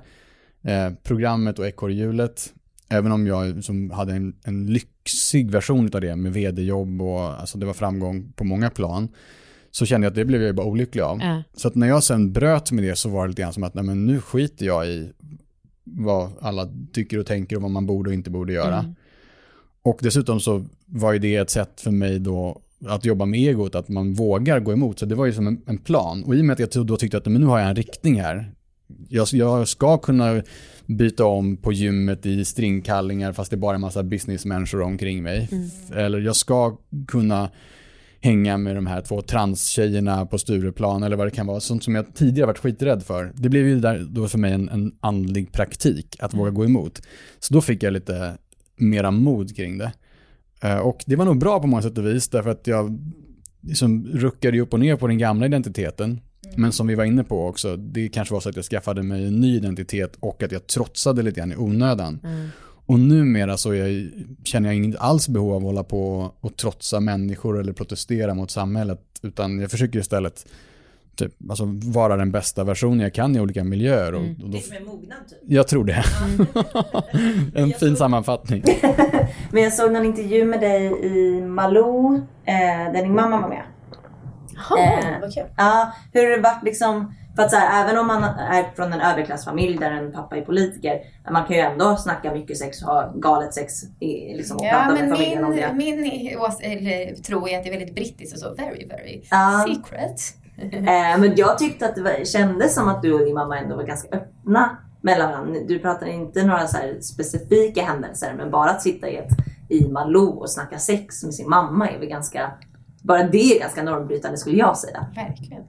eh, 0.63 0.91
programmet 1.03 1.59
och 1.59 1.67
ekorrhjulet 1.67 2.53
Även 2.93 3.13
om 3.13 3.27
jag 3.27 3.65
som 3.65 3.91
hade 3.91 4.13
en, 4.13 4.35
en 4.45 4.67
lyxig 4.67 5.51
version 5.51 5.91
av 5.95 6.01
det 6.01 6.17
med 6.17 6.33
vd-jobb 6.33 7.03
och 7.03 7.21
alltså 7.21 7.59
det 7.59 7.67
var 7.67 7.75
framgång 7.75 8.33
på 8.37 8.45
många 8.45 8.71
plan. 8.71 9.09
Så 9.71 9.87
kände 9.87 10.05
jag 10.05 10.11
att 10.11 10.15
det 10.15 10.25
blev 10.25 10.43
jag 10.43 10.55
bara 10.55 10.67
olycklig 10.67 11.03
av. 11.03 11.21
Äh. 11.21 11.41
Så 11.55 11.69
att 11.69 11.75
när 11.75 11.89
jag 11.89 12.03
sen 12.03 12.33
bröt 12.33 12.73
med 12.73 12.85
det 12.85 12.97
så 12.97 13.09
var 13.09 13.23
det 13.23 13.29
lite 13.29 13.43
grann 13.43 13.53
som 13.53 13.63
att 13.63 13.75
nej, 13.75 13.85
men 13.85 14.07
nu 14.07 14.21
skiter 14.21 14.67
jag 14.67 14.87
i 14.89 15.13
vad 15.85 16.31
alla 16.41 16.69
tycker 16.93 17.19
och 17.19 17.27
tänker 17.27 17.57
och 17.57 17.63
vad 17.63 17.71
man 17.71 17.87
borde 17.87 18.11
och 18.11 18.15
inte 18.15 18.31
borde 18.31 18.53
göra. 18.53 18.79
Mm. 18.79 18.95
Och 19.83 19.99
dessutom 20.01 20.41
så 20.41 20.65
var 20.87 21.13
ju 21.13 21.19
det 21.19 21.37
ett 21.37 21.51
sätt 21.51 21.81
för 21.81 21.91
mig 21.91 22.19
då 22.19 22.61
att 22.87 23.05
jobba 23.05 23.25
med 23.25 23.41
egot, 23.41 23.75
att 23.75 23.89
man 23.89 24.15
vågar 24.15 24.61
gå 24.61 24.73
emot. 24.73 24.99
Så 24.99 25.07
det 25.07 25.15
var 25.15 25.27
ju 25.27 25.33
som 25.33 25.47
en, 25.47 25.63
en 25.67 25.79
plan. 25.79 26.25
Och 26.25 26.35
i 26.35 26.41
och 26.41 26.45
med 26.45 26.61
att 26.61 26.75
jag 26.77 26.87
då 26.87 26.97
tyckte 26.97 27.17
att 27.17 27.27
men 27.27 27.41
nu 27.41 27.47
har 27.47 27.59
jag 27.59 27.69
en 27.69 27.77
riktning 27.77 28.21
här. 28.21 28.53
Jag, 29.09 29.29
jag 29.33 29.69
ska 29.69 29.99
kunna 29.99 30.43
byta 30.87 31.25
om 31.25 31.57
på 31.57 31.73
gymmet 31.73 32.27
i 32.27 32.45
stringkallingar 32.45 33.33
fast 33.33 33.51
det 33.51 33.55
är 33.55 33.59
bara 33.59 33.75
en 33.75 33.81
massa 33.81 34.03
businessmänniskor 34.03 34.83
omkring 34.83 35.23
mig. 35.23 35.49
Mm. 35.53 35.71
Eller 35.95 36.21
jag 36.21 36.37
ska 36.37 36.77
kunna 37.09 37.51
hänga 38.21 38.57
med 38.57 38.75
de 38.75 38.87
här 38.87 39.01
två 39.01 39.23
transtjejerna 39.23 40.27
på 40.27 40.39
Stureplan 40.39 41.03
eller 41.03 41.17
vad 41.17 41.27
det 41.27 41.31
kan 41.31 41.47
vara. 41.47 41.61
Sånt 41.61 41.85
som 41.85 41.95
jag 41.95 42.15
tidigare 42.15 42.47
varit 42.47 42.59
skiträdd 42.59 43.03
för. 43.03 43.33
Det 43.35 43.49
blev 43.49 43.67
ju 43.67 43.81
där 43.81 44.07
då 44.11 44.29
för 44.29 44.39
mig 44.39 44.53
en, 44.53 44.69
en 44.69 44.93
andlig 45.01 45.53
praktik 45.53 46.17
att 46.21 46.35
våga 46.35 46.51
gå 46.51 46.65
emot. 46.65 47.03
Så 47.39 47.55
då 47.55 47.61
fick 47.61 47.83
jag 47.83 47.93
lite 47.93 48.39
mera 48.77 49.11
mod 49.11 49.57
kring 49.57 49.79
det. 49.79 49.93
Eh, 50.63 50.79
och 50.79 51.05
det 51.07 51.17
var 51.17 51.25
nog 51.25 51.39
bra 51.39 51.61
på 51.61 51.67
många 51.67 51.83
sätt 51.83 51.99
och 51.99 52.07
vis 52.07 52.29
därför 52.29 52.51
att 52.51 52.67
jag 52.67 52.99
liksom 53.61 54.07
ruckade 54.07 54.61
upp 54.61 54.73
och 54.73 54.81
ner 54.81 54.97
på 54.97 55.07
den 55.07 55.19
gamla 55.19 55.47
identiteten. 55.47 56.21
Men 56.57 56.73
som 56.73 56.87
vi 56.87 56.95
var 56.95 57.05
inne 57.05 57.25
på 57.25 57.47
också, 57.47 57.77
det 57.77 58.09
kanske 58.09 58.35
var 58.35 58.41
så 58.41 58.49
att 58.49 58.57
jag 58.57 58.65
skaffade 58.65 59.03
mig 59.03 59.27
en 59.27 59.41
ny 59.41 59.57
identitet 59.57 60.17
och 60.21 60.43
att 60.43 60.53
jag 60.53 60.67
trotsade 60.67 61.23
lite 61.23 61.41
grann 61.41 61.53
i 61.53 61.57
onödan. 61.57 62.21
Mm. 62.25 62.49
Och 62.87 62.99
numera 62.99 63.57
så 63.57 63.75
jag, 63.75 64.11
känner 64.45 64.69
jag 64.69 64.77
inget 64.77 65.01
alls 65.01 65.29
behov 65.29 65.51
av 65.51 65.57
att 65.57 65.63
hålla 65.63 65.85
på 65.85 66.33
och 66.41 66.57
trotsa 66.57 67.01
människor 67.01 67.61
eller 67.61 67.73
protestera 67.73 68.35
mot 68.35 68.51
samhället. 68.51 69.01
Utan 69.23 69.61
jag 69.61 69.71
försöker 69.71 69.99
istället 69.99 70.47
typ, 71.17 71.35
alltså 71.51 71.65
vara 71.83 72.17
den 72.17 72.33
bästa 72.33 72.65
versionen 72.65 73.01
jag 73.01 73.15
kan 73.15 73.37
i 73.37 73.41
olika 73.41 73.65
miljöer. 73.65 74.15
Och, 74.15 74.21
mm. 74.21 74.37
och 74.43 74.49
då, 74.51 74.57
det 74.57 74.63
som 74.63 74.77
är 74.77 74.81
mognad 74.81 75.19
typ? 75.29 75.39
Jag 75.43 75.69
tror 75.69 75.85
det. 75.85 76.05
Mm. 76.25 77.53
en 77.55 77.69
fin 77.69 77.79
såg... 77.79 77.99
sammanfattning. 77.99 78.65
Men 79.51 79.63
jag 79.63 79.73
såg 79.73 79.93
någon 79.93 80.05
intervju 80.05 80.45
med 80.45 80.61
dig 80.61 80.93
i 81.03 81.41
Malou, 81.41 82.17
eh, 82.45 82.93
där 82.93 83.03
din 83.03 83.15
mamma 83.15 83.41
var 83.41 83.49
med. 83.49 83.63
Jaha, 84.57 84.99
eh, 84.99 85.21
vad 85.21 85.35
kul. 85.35 85.45
Ja, 85.57 85.93
hur 86.13 86.23
har 86.23 86.37
det 86.37 86.43
varit 86.43 86.63
liksom 86.63 87.15
för 87.37 87.43
att 87.43 87.51
så 87.51 87.57
här, 87.57 87.85
även 87.85 87.99
om 87.99 88.07
man 88.07 88.25
är 88.25 88.77
från 88.77 88.93
en 88.93 89.01
överklassfamilj 89.01 89.79
där 89.79 89.91
en 89.91 90.13
pappa 90.13 90.37
är 90.37 90.43
politiker, 90.43 91.01
man 91.31 91.47
kan 91.47 91.57
ju 91.57 91.63
ändå 91.63 91.97
snacka 91.97 92.33
mycket 92.33 92.59
sex 92.59 92.83
och 92.83 92.89
ha 92.89 93.13
galet 93.15 93.55
sex 93.55 93.83
i, 94.01 94.35
liksom, 94.37 94.57
och 94.57 94.65
ja, 94.65 94.71
prata 94.71 94.93
med 94.93 95.11
familjen 95.11 95.37
min, 95.37 95.45
om 95.45 95.57
det. 95.57 95.73
Min 95.73 95.99
eller, 95.99 97.23
tro 97.23 97.49
är 97.49 97.59
att 97.59 97.65
det 97.65 97.71
är 97.71 97.79
väldigt 97.79 97.95
brittiskt 97.95 98.35
och 98.35 98.39
så, 98.39 98.55
very, 98.55 98.89
very 98.89 99.23
ja. 99.31 99.67
secret. 99.69 100.21
eh, 100.73 101.21
men 101.21 101.37
jag 101.37 101.59
tyckte 101.59 101.87
att 101.87 101.95
det 101.95 102.03
var, 102.03 102.25
kändes 102.25 102.75
som 102.75 102.89
att 102.89 103.03
du 103.03 103.13
och 103.13 103.25
din 103.25 103.35
mamma 103.35 103.59
ändå 103.59 103.77
var 103.77 103.83
ganska 103.83 104.17
öppna 104.17 104.79
mellan 105.01 105.31
varandra. 105.31 105.61
Du 105.69 105.79
pratar 105.79 106.07
inte 106.07 106.45
några 106.45 106.67
så 106.67 106.79
specifika 107.01 107.83
händelser, 107.83 108.35
men 108.37 108.51
bara 108.51 108.71
att 108.71 108.83
sitta 108.83 109.09
i 109.09 109.17
ett 109.17 109.31
i 109.69 109.89
Malou 109.89 110.29
och 110.29 110.51
snacka 110.51 110.79
sex 110.79 111.25
med 111.25 111.35
sin 111.35 111.49
mamma 111.49 111.89
är 111.89 111.99
väl 111.99 112.09
ganska 112.09 112.51
bara 113.03 113.29
det 113.29 113.57
är 113.57 113.61
ganska 113.61 113.83
normbrytande 113.83 114.39
skulle 114.39 114.57
jag 114.57 114.79
säga. 114.79 115.07
Verkligen. 115.15 115.63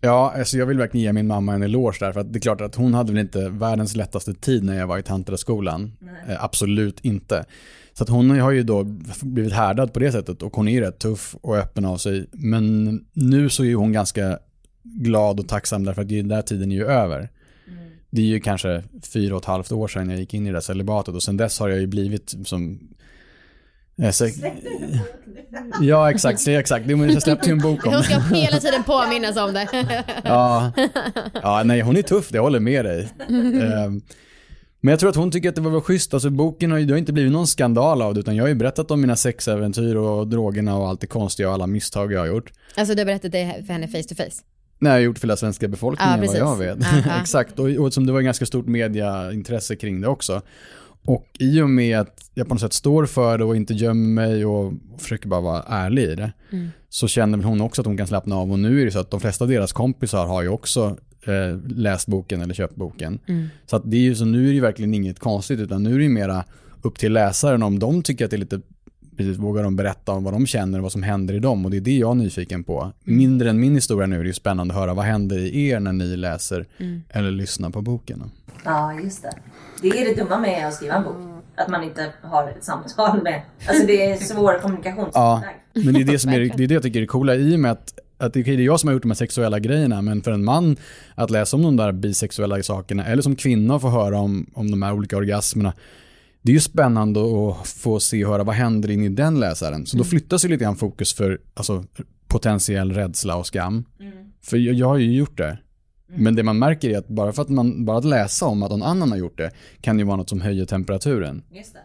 Ja, 0.00 0.34
alltså 0.38 0.58
jag 0.58 0.66
vill 0.66 0.78
verkligen 0.78 1.04
ge 1.04 1.12
min 1.12 1.26
mamma 1.26 1.54
en 1.54 1.62
eloge 1.62 1.96
där, 2.00 2.12
för 2.12 2.20
att 2.20 2.32
det 2.32 2.38
är 2.38 2.40
klart 2.40 2.60
att 2.60 2.74
hon 2.74 2.94
hade 2.94 3.12
väl 3.12 3.20
inte 3.20 3.48
världens 3.48 3.96
lättaste 3.96 4.34
tid 4.34 4.64
när 4.64 4.78
jag 4.78 4.86
var 4.86 4.98
i 4.98 5.02
Tantraskolan. 5.02 5.92
Eh, 6.28 6.44
absolut 6.44 7.00
inte. 7.00 7.44
Så 7.92 8.02
att 8.02 8.08
hon 8.08 8.40
har 8.40 8.50
ju 8.50 8.62
då 8.62 8.84
blivit 9.22 9.52
härdad 9.52 9.92
på 9.92 10.00
det 10.00 10.12
sättet 10.12 10.42
och 10.42 10.56
hon 10.56 10.68
är 10.68 10.72
ju 10.72 10.80
rätt 10.80 10.98
tuff 10.98 11.36
och 11.40 11.56
öppen 11.56 11.84
av 11.84 11.96
sig. 11.96 12.26
Men 12.32 12.94
nu 13.12 13.48
så 13.48 13.64
är 13.64 13.74
hon 13.74 13.92
ganska 13.92 14.38
glad 14.82 15.40
och 15.40 15.48
tacksam 15.48 15.84
därför 15.84 16.02
att 16.02 16.08
den 16.08 16.28
där 16.28 16.42
tiden 16.42 16.72
är 16.72 16.76
ju 16.76 16.86
över. 16.86 17.18
Mm. 17.18 17.88
Det 18.10 18.20
är 18.20 18.26
ju 18.26 18.40
kanske 18.40 18.82
fyra 19.12 19.34
och 19.34 19.42
ett 19.42 19.46
halvt 19.46 19.72
år 19.72 19.88
sedan 19.88 20.10
jag 20.10 20.20
gick 20.20 20.34
in 20.34 20.46
i 20.46 20.48
det 20.48 20.56
där 20.56 20.60
celibatet 20.60 21.14
och 21.14 21.22
sen 21.22 21.36
dess 21.36 21.60
har 21.60 21.68
jag 21.68 21.80
ju 21.80 21.86
blivit 21.86 22.34
som 22.44 22.88
så, 24.12 24.28
ja 25.80 26.10
exakt, 26.10 26.48
exakt. 26.48 26.86
Jag 26.90 27.22
släppte 27.22 27.48
ju 27.48 27.52
en 27.52 27.58
bok 27.58 27.86
om 27.86 27.92
det. 27.92 27.96
Hon 27.96 28.04
ska 28.04 28.18
hela 28.18 28.60
tiden 28.60 28.82
påminnas 28.82 29.36
om 29.36 29.52
det. 29.52 29.68
ja. 30.24 30.72
ja, 31.42 31.62
nej 31.64 31.80
hon 31.80 31.96
är 31.96 32.02
tuff, 32.02 32.28
jag 32.32 32.42
håller 32.42 32.60
med 32.60 32.84
dig. 32.84 33.08
Um, 33.28 34.02
men 34.80 34.92
jag 34.92 35.00
tror 35.00 35.10
att 35.10 35.16
hon 35.16 35.30
tycker 35.30 35.48
att 35.48 35.54
det 35.54 35.60
var 35.60 35.80
schysst. 35.80 36.14
Alltså 36.14 36.30
boken 36.30 36.70
har 36.70 36.78
ju, 36.78 36.84
det 36.84 36.92
har 36.92 36.98
inte 36.98 37.12
blivit 37.12 37.32
någon 37.32 37.46
skandal 37.46 38.02
av 38.02 38.14
det 38.14 38.20
utan 38.20 38.36
jag 38.36 38.44
har 38.44 38.48
ju 38.48 38.54
berättat 38.54 38.90
om 38.90 39.00
mina 39.00 39.16
sexäventyr 39.16 39.94
och 39.94 40.28
drogerna 40.28 40.76
och 40.76 40.88
allt 40.88 41.00
det 41.00 41.06
konstiga 41.06 41.48
och 41.48 41.54
alla 41.54 41.66
misstag 41.66 42.12
jag 42.12 42.20
har 42.20 42.26
gjort. 42.26 42.52
Alltså 42.76 42.94
du 42.94 43.00
har 43.00 43.06
berättat 43.06 43.32
det 43.32 43.62
för 43.66 43.72
henne 43.72 43.88
face 43.88 44.02
to 44.02 44.14
face? 44.14 44.42
Nej, 44.78 44.90
jag 44.90 44.98
har 44.98 45.00
gjort 45.00 45.18
för 45.18 45.26
hela 45.26 45.36
svenska 45.36 45.68
befolkningen 45.68 46.22
ja, 46.22 46.54
vad 46.54 46.66
jag 46.66 46.76
vet. 46.76 46.86
Exakt, 47.20 47.58
och, 47.58 47.68
och 47.68 47.92
som 47.94 48.06
det 48.06 48.12
var 48.12 48.20
ganska 48.20 48.46
stort 48.46 48.66
mediaintresse 48.66 49.76
kring 49.76 50.00
det 50.00 50.08
också. 50.08 50.42
Och 51.06 51.26
i 51.38 51.60
och 51.60 51.70
med 51.70 51.98
att 51.98 52.30
jag 52.34 52.48
på 52.48 52.54
något 52.54 52.60
sätt 52.60 52.72
står 52.72 53.06
för 53.06 53.38
det 53.38 53.44
och 53.44 53.56
inte 53.56 53.74
gömmer 53.74 54.08
mig 54.08 54.46
och 54.46 54.72
försöker 54.98 55.28
bara 55.28 55.40
vara 55.40 55.62
ärlig 55.62 56.02
i 56.02 56.14
det, 56.14 56.32
mm. 56.50 56.68
så 56.88 57.08
känner 57.08 57.38
hon 57.38 57.60
också 57.60 57.82
att 57.82 57.86
hon 57.86 57.96
kan 57.96 58.06
slappna 58.06 58.36
av. 58.36 58.52
Och 58.52 58.58
nu 58.58 58.80
är 58.80 58.84
det 58.84 58.90
så 58.90 58.98
att 58.98 59.10
de 59.10 59.20
flesta 59.20 59.44
av 59.44 59.48
deras 59.48 59.72
kompisar 59.72 60.26
har 60.26 60.42
ju 60.42 60.48
också 60.48 60.96
eh, 61.26 61.58
läst 61.68 62.08
boken 62.08 62.40
eller 62.40 62.54
köpt 62.54 62.76
boken. 62.76 63.18
Mm. 63.26 63.48
Så 63.66 63.76
att 63.76 63.90
det 63.90 63.96
är 63.96 64.00
ju 64.00 64.14
så, 64.14 64.24
nu 64.24 64.42
är 64.42 64.48
det 64.48 64.54
ju 64.54 64.60
verkligen 64.60 64.94
inget 64.94 65.18
konstigt, 65.18 65.60
utan 65.60 65.82
nu 65.82 65.94
är 65.94 65.98
det 65.98 66.04
ju 66.04 66.10
mera 66.10 66.44
upp 66.82 66.98
till 66.98 67.12
läsaren 67.12 67.62
om 67.62 67.78
de 67.78 68.02
tycker 68.02 68.24
att 68.24 68.30
det 68.30 68.36
är 68.36 68.38
lite 68.38 68.60
precis, 69.16 69.38
vågar 69.38 69.62
de 69.62 69.76
berätta 69.76 70.12
om 70.12 70.24
vad 70.24 70.34
de 70.34 70.46
känner 70.46 70.78
och 70.78 70.82
vad 70.82 70.92
som 70.92 71.02
händer 71.02 71.34
i 71.34 71.38
dem 71.38 71.64
och 71.64 71.70
det 71.70 71.76
är 71.76 71.80
det 71.80 71.96
jag 71.96 72.10
är 72.10 72.14
nyfiken 72.14 72.64
på. 72.64 72.92
Mindre 73.04 73.50
än 73.50 73.60
min 73.60 73.74
historia 73.74 74.06
nu 74.06 74.16
är 74.16 74.20
det 74.20 74.26
ju 74.26 74.32
spännande 74.32 74.74
att 74.74 74.80
höra 74.80 74.94
vad 74.94 75.04
händer 75.04 75.38
i 75.38 75.68
er 75.68 75.80
när 75.80 75.92
ni 75.92 76.16
läser 76.16 76.66
mm. 76.78 77.02
eller 77.08 77.30
lyssnar 77.30 77.70
på 77.70 77.82
boken. 77.82 78.30
Ja, 78.64 79.00
just 79.00 79.22
det. 79.22 79.32
Det 79.82 79.88
är 79.88 80.04
det 80.04 80.22
dumma 80.22 80.38
med 80.38 80.68
att 80.68 80.74
skriva 80.74 80.94
en 80.94 81.04
bok. 81.04 81.16
Att 81.58 81.68
man 81.68 81.82
inte 81.82 82.12
har 82.22 82.48
ett 82.48 82.64
samtal 82.64 83.22
med... 83.22 83.42
Alltså 83.68 83.86
det 83.86 84.10
är 84.10 84.16
svår 84.16 84.58
kommunikation. 84.58 85.10
Ja, 85.14 85.42
men 85.74 85.94
det 85.94 86.00
är 86.00 86.04
det 86.04 86.18
som 86.18 86.32
är, 86.32 86.38
det 86.38 86.64
är 86.64 86.68
det 86.68 86.74
jag 86.74 86.82
tycker 86.82 87.02
är 87.02 87.06
coola 87.06 87.34
i 87.34 87.56
och 87.56 87.60
med 87.60 87.72
att 87.72 87.98
att 88.18 88.32
det 88.32 88.48
är 88.48 88.58
jag 88.58 88.80
som 88.80 88.86
har 88.88 88.94
gjort 88.94 89.02
de 89.02 89.10
här 89.10 89.16
sexuella 89.16 89.58
grejerna, 89.58 90.02
men 90.02 90.22
för 90.22 90.30
en 90.30 90.44
man 90.44 90.76
att 91.14 91.30
läsa 91.30 91.56
om 91.56 91.62
de 91.62 91.76
där 91.76 91.92
bisexuella 91.92 92.62
sakerna, 92.62 93.06
eller 93.06 93.22
som 93.22 93.36
kvinna 93.36 93.80
få 93.80 93.88
höra 93.88 94.18
om, 94.18 94.50
om 94.54 94.70
de 94.70 94.82
här 94.82 94.92
olika 94.92 95.16
orgasmerna, 95.16 95.72
det 96.46 96.52
är 96.52 96.54
ju 96.54 96.60
spännande 96.60 97.20
att 97.20 97.68
få 97.68 98.00
se 98.00 98.24
och 98.24 98.30
höra 98.30 98.44
vad 98.44 98.54
händer 98.54 98.90
in 98.90 99.04
i 99.04 99.08
den 99.08 99.40
läsaren. 99.40 99.86
Så 99.86 99.96
då 99.96 100.04
flyttas 100.04 100.44
ju 100.44 100.48
lite 100.48 100.64
grann 100.64 100.76
fokus 100.76 101.14
för 101.14 101.40
alltså, 101.54 101.84
potentiell 102.28 102.92
rädsla 102.92 103.36
och 103.36 103.46
skam. 103.46 103.84
För 104.42 104.56
jag, 104.56 104.74
jag 104.74 104.86
har 104.86 104.96
ju 104.96 105.16
gjort 105.16 105.36
det. 105.36 105.58
Men 106.08 106.34
det 106.34 106.42
man 106.42 106.58
märker 106.58 106.90
är 106.90 106.98
att 106.98 107.08
bara 107.08 107.32
för 107.32 107.42
att 107.42 107.48
man, 107.48 107.84
bara 107.84 107.98
att 107.98 108.04
läsa 108.04 108.46
om 108.46 108.62
att 108.62 108.70
någon 108.70 108.82
annan 108.82 109.10
har 109.10 109.18
gjort 109.18 109.38
det 109.38 109.50
kan 109.80 109.98
ju 109.98 110.04
vara 110.04 110.16
något 110.16 110.28
som 110.28 110.40
höjer 110.40 110.64
temperaturen. 110.64 111.42
Just 111.50 111.72
det. 111.74 111.80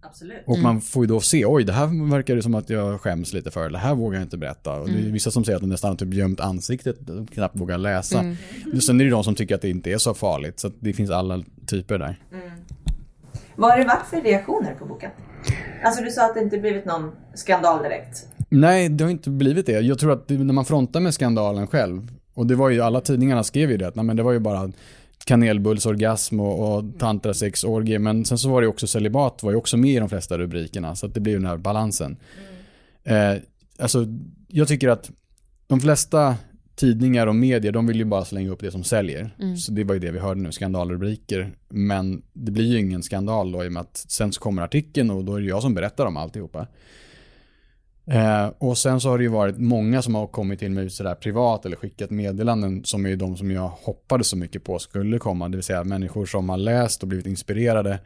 Absolut. 0.00 0.42
Och 0.46 0.58
man 0.58 0.80
får 0.80 1.04
ju 1.04 1.08
då 1.08 1.20
se, 1.20 1.46
oj 1.46 1.64
det 1.64 1.72
här 1.72 2.10
verkar 2.10 2.36
det 2.36 2.42
som 2.42 2.54
att 2.54 2.70
jag 2.70 3.00
skäms 3.00 3.32
lite 3.32 3.50
för, 3.50 3.70
det 3.70 3.78
här 3.78 3.94
vågar 3.94 4.18
jag 4.18 4.26
inte 4.26 4.38
berätta. 4.38 4.80
Och 4.80 4.88
det 4.88 4.98
är 4.98 5.12
vissa 5.12 5.30
som 5.30 5.44
säger 5.44 5.56
att 5.56 5.62
de 5.62 5.68
nästan 5.68 5.90
har 5.90 5.96
typ 5.96 6.14
gömt 6.14 6.40
ansiktet 6.40 6.96
knappt 7.34 7.60
vågar 7.60 7.78
läsa. 7.78 8.20
Mm. 8.20 8.80
Sen 8.80 9.00
är 9.00 9.04
det 9.04 9.10
de 9.10 9.24
som 9.24 9.34
tycker 9.34 9.54
att 9.54 9.62
det 9.62 9.70
inte 9.70 9.92
är 9.92 9.98
så 9.98 10.14
farligt, 10.14 10.60
så 10.60 10.70
det 10.80 10.92
finns 10.92 11.10
alla 11.10 11.44
typer 11.66 11.98
där. 11.98 12.18
Vad 13.56 13.70
har 13.70 13.78
det 13.78 13.84
varit 13.84 14.06
för 14.06 14.20
reaktioner 14.20 14.74
på 14.74 14.84
boken? 14.84 15.10
Alltså 15.84 16.02
du 16.04 16.10
sa 16.10 16.26
att 16.26 16.34
det 16.34 16.40
inte 16.40 16.58
blivit 16.58 16.84
någon 16.84 17.12
skandal 17.34 17.82
direkt. 17.82 18.26
Nej, 18.48 18.88
det 18.88 19.04
har 19.04 19.10
inte 19.10 19.30
blivit 19.30 19.66
det. 19.66 19.80
Jag 19.80 19.98
tror 19.98 20.12
att 20.12 20.28
när 20.28 20.52
man 20.52 20.64
frontar 20.64 21.00
med 21.00 21.14
skandalen 21.14 21.66
själv, 21.66 22.08
och 22.34 22.46
det 22.46 22.54
var 22.54 22.68
ju, 22.68 22.80
alla 22.80 23.00
tidningarna 23.00 23.44
skrev 23.44 23.70
ju 23.70 23.76
det, 23.76 23.92
nej, 23.94 24.04
men 24.04 24.16
det 24.16 24.22
var 24.22 24.32
ju 24.32 24.38
bara 24.38 24.72
kanelbullsorgasm 25.24 26.40
och, 26.40 26.76
och 26.76 26.84
tantrasexorgie, 26.98 27.98
men 27.98 28.24
sen 28.24 28.38
så 28.38 28.50
var 28.50 28.62
det 28.62 28.68
också 28.68 28.86
celibat 28.86 29.42
var 29.42 29.50
ju 29.50 29.56
också 29.56 29.76
med 29.76 29.90
i 29.90 29.98
de 29.98 30.08
flesta 30.08 30.38
rubrikerna, 30.38 30.96
så 30.96 31.06
att 31.06 31.14
det 31.14 31.20
blir 31.20 31.32
ju 31.32 31.38
den 31.38 31.48
här 31.48 31.56
balansen. 31.56 32.16
Eh, 33.04 33.34
alltså, 33.78 34.06
jag 34.48 34.68
tycker 34.68 34.88
att 34.88 35.10
de 35.66 35.80
flesta 35.80 36.36
tidningar 36.74 37.26
och 37.26 37.36
medier, 37.36 37.72
de 37.72 37.86
vill 37.86 37.96
ju 37.96 38.04
bara 38.04 38.24
slänga 38.24 38.50
upp 38.50 38.60
det 38.60 38.70
som 38.70 38.84
säljer. 38.84 39.30
Så 39.56 39.72
det 39.72 39.84
var 39.84 39.94
ju 39.94 40.00
det 40.00 40.10
vi 40.10 40.18
hörde 40.18 40.40
nu, 40.40 40.52
skandalrubriker. 40.52 41.52
Men 41.68 42.22
det 42.32 42.52
blir 42.52 42.64
ju 42.64 42.78
ingen 42.78 43.02
skandal 43.02 43.52
då 43.52 43.64
i 43.64 43.68
och 43.68 43.72
med 43.72 43.80
att 43.80 43.96
sen 43.96 44.32
så 44.32 44.40
kommer 44.40 44.62
artikeln 44.62 45.10
och 45.10 45.24
då 45.24 45.34
är 45.34 45.40
det 45.40 45.46
jag 45.46 45.62
som 45.62 45.74
berättar 45.74 46.06
om 46.06 46.16
alltihopa. 46.16 46.66
Eh, 48.06 48.46
och 48.58 48.78
sen 48.78 49.00
så 49.00 49.08
har 49.08 49.18
det 49.18 49.24
ju 49.24 49.30
varit 49.30 49.58
många 49.58 50.02
som 50.02 50.14
har 50.14 50.26
kommit 50.26 50.58
till 50.58 50.70
mig 50.70 50.90
sådär 50.90 51.14
privat 51.14 51.66
eller 51.66 51.76
skickat 51.76 52.10
meddelanden 52.10 52.84
som 52.84 53.06
är 53.06 53.16
de 53.16 53.36
som 53.36 53.50
jag 53.50 53.68
hoppades 53.68 54.28
så 54.28 54.36
mycket 54.36 54.64
på 54.64 54.78
skulle 54.78 55.18
komma. 55.18 55.48
Det 55.48 55.56
vill 55.56 55.64
säga 55.64 55.84
människor 55.84 56.26
som 56.26 56.48
har 56.48 56.56
läst 56.56 57.02
och 57.02 57.08
blivit 57.08 57.26
inspirerade 57.26 57.98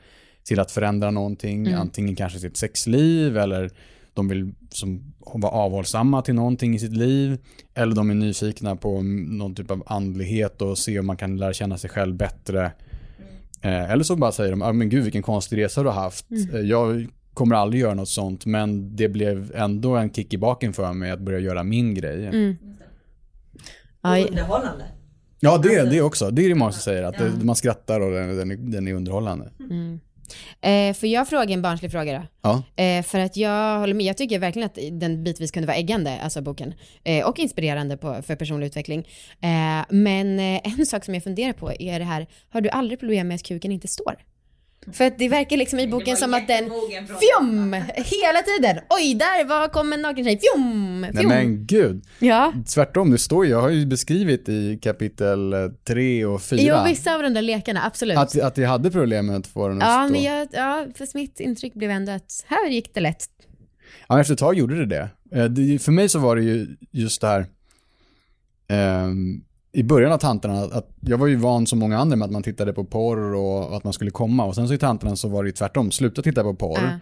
till 0.44 0.61
att 0.61 0.70
förändra 0.70 1.11
någonting. 1.11 1.72
Antingen 1.72 2.16
kanske 2.16 2.38
sitt 2.38 2.57
sexliv 2.57 3.38
eller 3.38 3.70
de 4.16 4.29
vill 4.29 4.55
som, 4.70 5.14
vara 5.35 5.52
avhållsamma 5.52 6.22
till 6.22 6.35
någonting 6.35 6.74
i 6.74 6.79
sitt 6.79 6.92
liv. 6.96 7.38
Eller 7.74 7.94
de 7.94 8.11
är 8.11 8.14
nyfikna 8.14 8.76
på 8.76 9.02
någon 9.02 9.55
typ 9.55 9.70
av 9.70 9.83
andlighet 9.87 10.62
och 10.62 10.79
se 10.79 10.98
om 10.98 11.07
man 11.07 11.16
kan 11.16 11.37
lära 11.37 11.52
känna 11.52 11.79
sig 11.79 11.90
själv 11.90 12.16
bättre. 12.16 12.72
Eh, 13.61 13.90
eller 13.90 14.05
så 14.05 14.16
bara 14.16 14.33
säger 14.33 14.50
de, 14.50 14.62
ah, 14.62 14.72
men 14.72 14.88
gud 14.88 15.02
vilken 15.05 15.22
konstig 15.22 15.57
resa 15.59 15.83
du 15.83 15.88
har 15.88 16.02
haft. 16.02 16.26
Eh, 16.52 16.61
Jag 16.61 17.07
kommer 17.35 17.57
aldrig 17.57 17.83
göra 17.83 17.94
något 17.94 18.09
sånt 18.09 18.46
men 18.46 18.96
det 18.96 19.09
blev 19.09 19.52
ändå 19.55 19.96
en 19.96 20.11
kick 20.12 20.35
i 20.35 20.38
baken 20.38 20.72
för 20.72 20.92
mig 20.92 21.11
att 21.11 21.20
börja 21.20 21.38
göra 21.38 21.62
min 21.62 21.94
grej. 21.94 22.57
Aj. 24.00 24.26
Underhållande. 24.29 24.85
Ja 25.40 25.59
det, 25.59 25.90
det 25.90 26.02
också, 26.02 26.31
det 26.31 26.44
är 26.44 26.48
det 26.48 26.55
många 26.55 26.72
som 26.72 26.81
säger, 26.81 27.02
att 27.02 27.18
det, 27.18 27.44
man 27.44 27.57
skrattar 27.57 28.00
och 28.00 28.12
den, 28.12 28.37
den, 28.37 28.50
är, 28.50 28.57
den 28.57 28.88
är 28.88 28.94
underhållande. 28.94 29.50
Eh, 30.61 30.95
får 30.95 31.09
jag 31.09 31.29
fråga 31.29 31.55
en 31.55 31.62
barnslig 31.62 31.93
fråga 31.93 32.12
då? 32.19 32.23
Ja. 32.43 32.83
Eh, 32.85 33.03
för 33.03 33.19
att 33.19 33.37
jag 33.37 33.79
håller 33.79 33.95
med, 33.95 34.07
jag 34.07 34.17
tycker 34.17 34.39
verkligen 34.39 34.67
att 34.67 34.79
den 34.93 35.25
bitvis 35.25 35.51
kunde 35.51 35.67
vara 35.67 35.77
äggande, 35.77 36.21
alltså 36.21 36.43
boken. 36.43 36.75
Eh, 37.05 37.29
och 37.29 37.39
inspirerande 37.39 37.97
på, 37.97 38.23
för 38.23 38.37
personlig 38.37 38.67
utveckling. 38.67 39.09
Eh, 39.41 39.85
men 39.89 40.39
eh, 40.39 40.79
en 40.79 40.87
sak 40.87 41.05
som 41.05 41.15
jag 41.15 41.25
funderar 41.25 41.53
på 41.53 41.73
är 41.73 41.99
det 41.99 42.05
här, 42.05 42.27
har 42.51 42.61
du 42.61 42.69
aldrig 42.69 43.01
problem 43.01 43.29
med 43.29 43.35
att 43.35 43.43
kuken 43.43 43.73
inte 43.73 43.89
står? 43.89 44.15
För 44.92 45.05
att 45.05 45.18
det 45.18 45.29
verkar 45.29 45.57
liksom 45.57 45.79
i 45.79 45.88
boken 45.88 46.16
som 46.16 46.35
att 46.35 46.49
den 46.49 46.64
fjom 46.64 47.72
hela 47.94 48.42
tiden. 48.42 48.79
Oj, 48.90 49.14
där 49.14 49.44
var 49.44 49.68
kom 49.68 49.92
en 49.92 50.03
naken 50.03 50.25
tjej. 50.25 50.40
Fjom, 50.40 51.01
Nej 51.12 51.27
men 51.27 51.66
gud, 51.66 52.05
Ja. 52.18 52.53
tvärtom 52.75 53.11
det 53.11 53.18
står 53.18 53.44
ju, 53.44 53.51
jag 53.51 53.61
har 53.61 53.68
ju 53.68 53.87
beskrivit 53.87 54.49
i 54.49 54.79
kapitel 54.83 55.55
3 55.87 56.25
och 56.25 56.42
4 56.42 56.59
Jo, 56.62 56.77
vissa 56.85 57.14
av 57.14 57.22
de 57.22 57.35
där 57.35 57.42
lekarna, 57.42 57.85
absolut. 57.85 58.18
att, 58.18 58.40
att 58.40 58.59
jag 58.59 58.68
hade 58.68 58.90
problem 58.90 59.27
med 59.27 59.37
att 59.37 59.46
få 59.46 59.68
den 59.68 59.83
att 59.83 59.88
ja, 59.88 60.05
stå. 60.05 60.12
men 60.12 60.22
jag, 60.22 60.49
ja, 60.53 60.87
för 60.94 61.09
mitt 61.18 61.40
intryck 61.40 61.75
blev 61.75 61.90
ändå 61.90 62.12
att 62.12 62.44
här 62.46 62.68
gick 62.68 62.94
det 62.94 63.01
lätt. 63.01 63.27
Ja, 64.09 64.20
efter 64.20 64.35
ett 64.35 64.40
tag 64.40 64.55
gjorde 64.55 64.87
det 64.87 64.87
det. 64.87 65.09
Eh, 65.40 65.44
det. 65.44 65.79
För 65.79 65.92
mig 65.92 66.09
så 66.09 66.18
var 66.18 66.37
det 66.37 66.42
ju 66.42 66.77
just 66.92 67.20
det 67.20 67.27
här, 67.27 67.46
ehm, 68.68 69.42
i 69.77 69.83
början 69.83 70.12
av 70.12 70.19
tanterna, 70.19 70.61
att 70.62 70.89
jag 71.01 71.19
var 71.19 71.27
ju 71.27 71.37
van 71.37 71.67
som 71.67 71.79
många 71.79 71.99
andra 71.99 72.17
med 72.17 72.27
att 72.27 72.33
man 72.33 72.43
tittade 72.43 72.73
på 72.73 72.85
porr 72.85 73.35
och 73.35 73.77
att 73.77 73.85
man 73.85 73.93
skulle 73.93 74.11
komma. 74.11 74.45
Och 74.45 74.55
sen 74.55 74.69
så 74.69 74.75
i 74.75 74.79
tanterna 74.79 75.17
så 75.17 75.29
var 75.29 75.43
det 75.43 75.49
ju 75.49 75.53
tvärtom, 75.53 75.91
sluta 75.91 76.23
titta 76.23 76.43
på 76.43 76.55
porr. 76.55 76.81
Ja. 76.83 76.99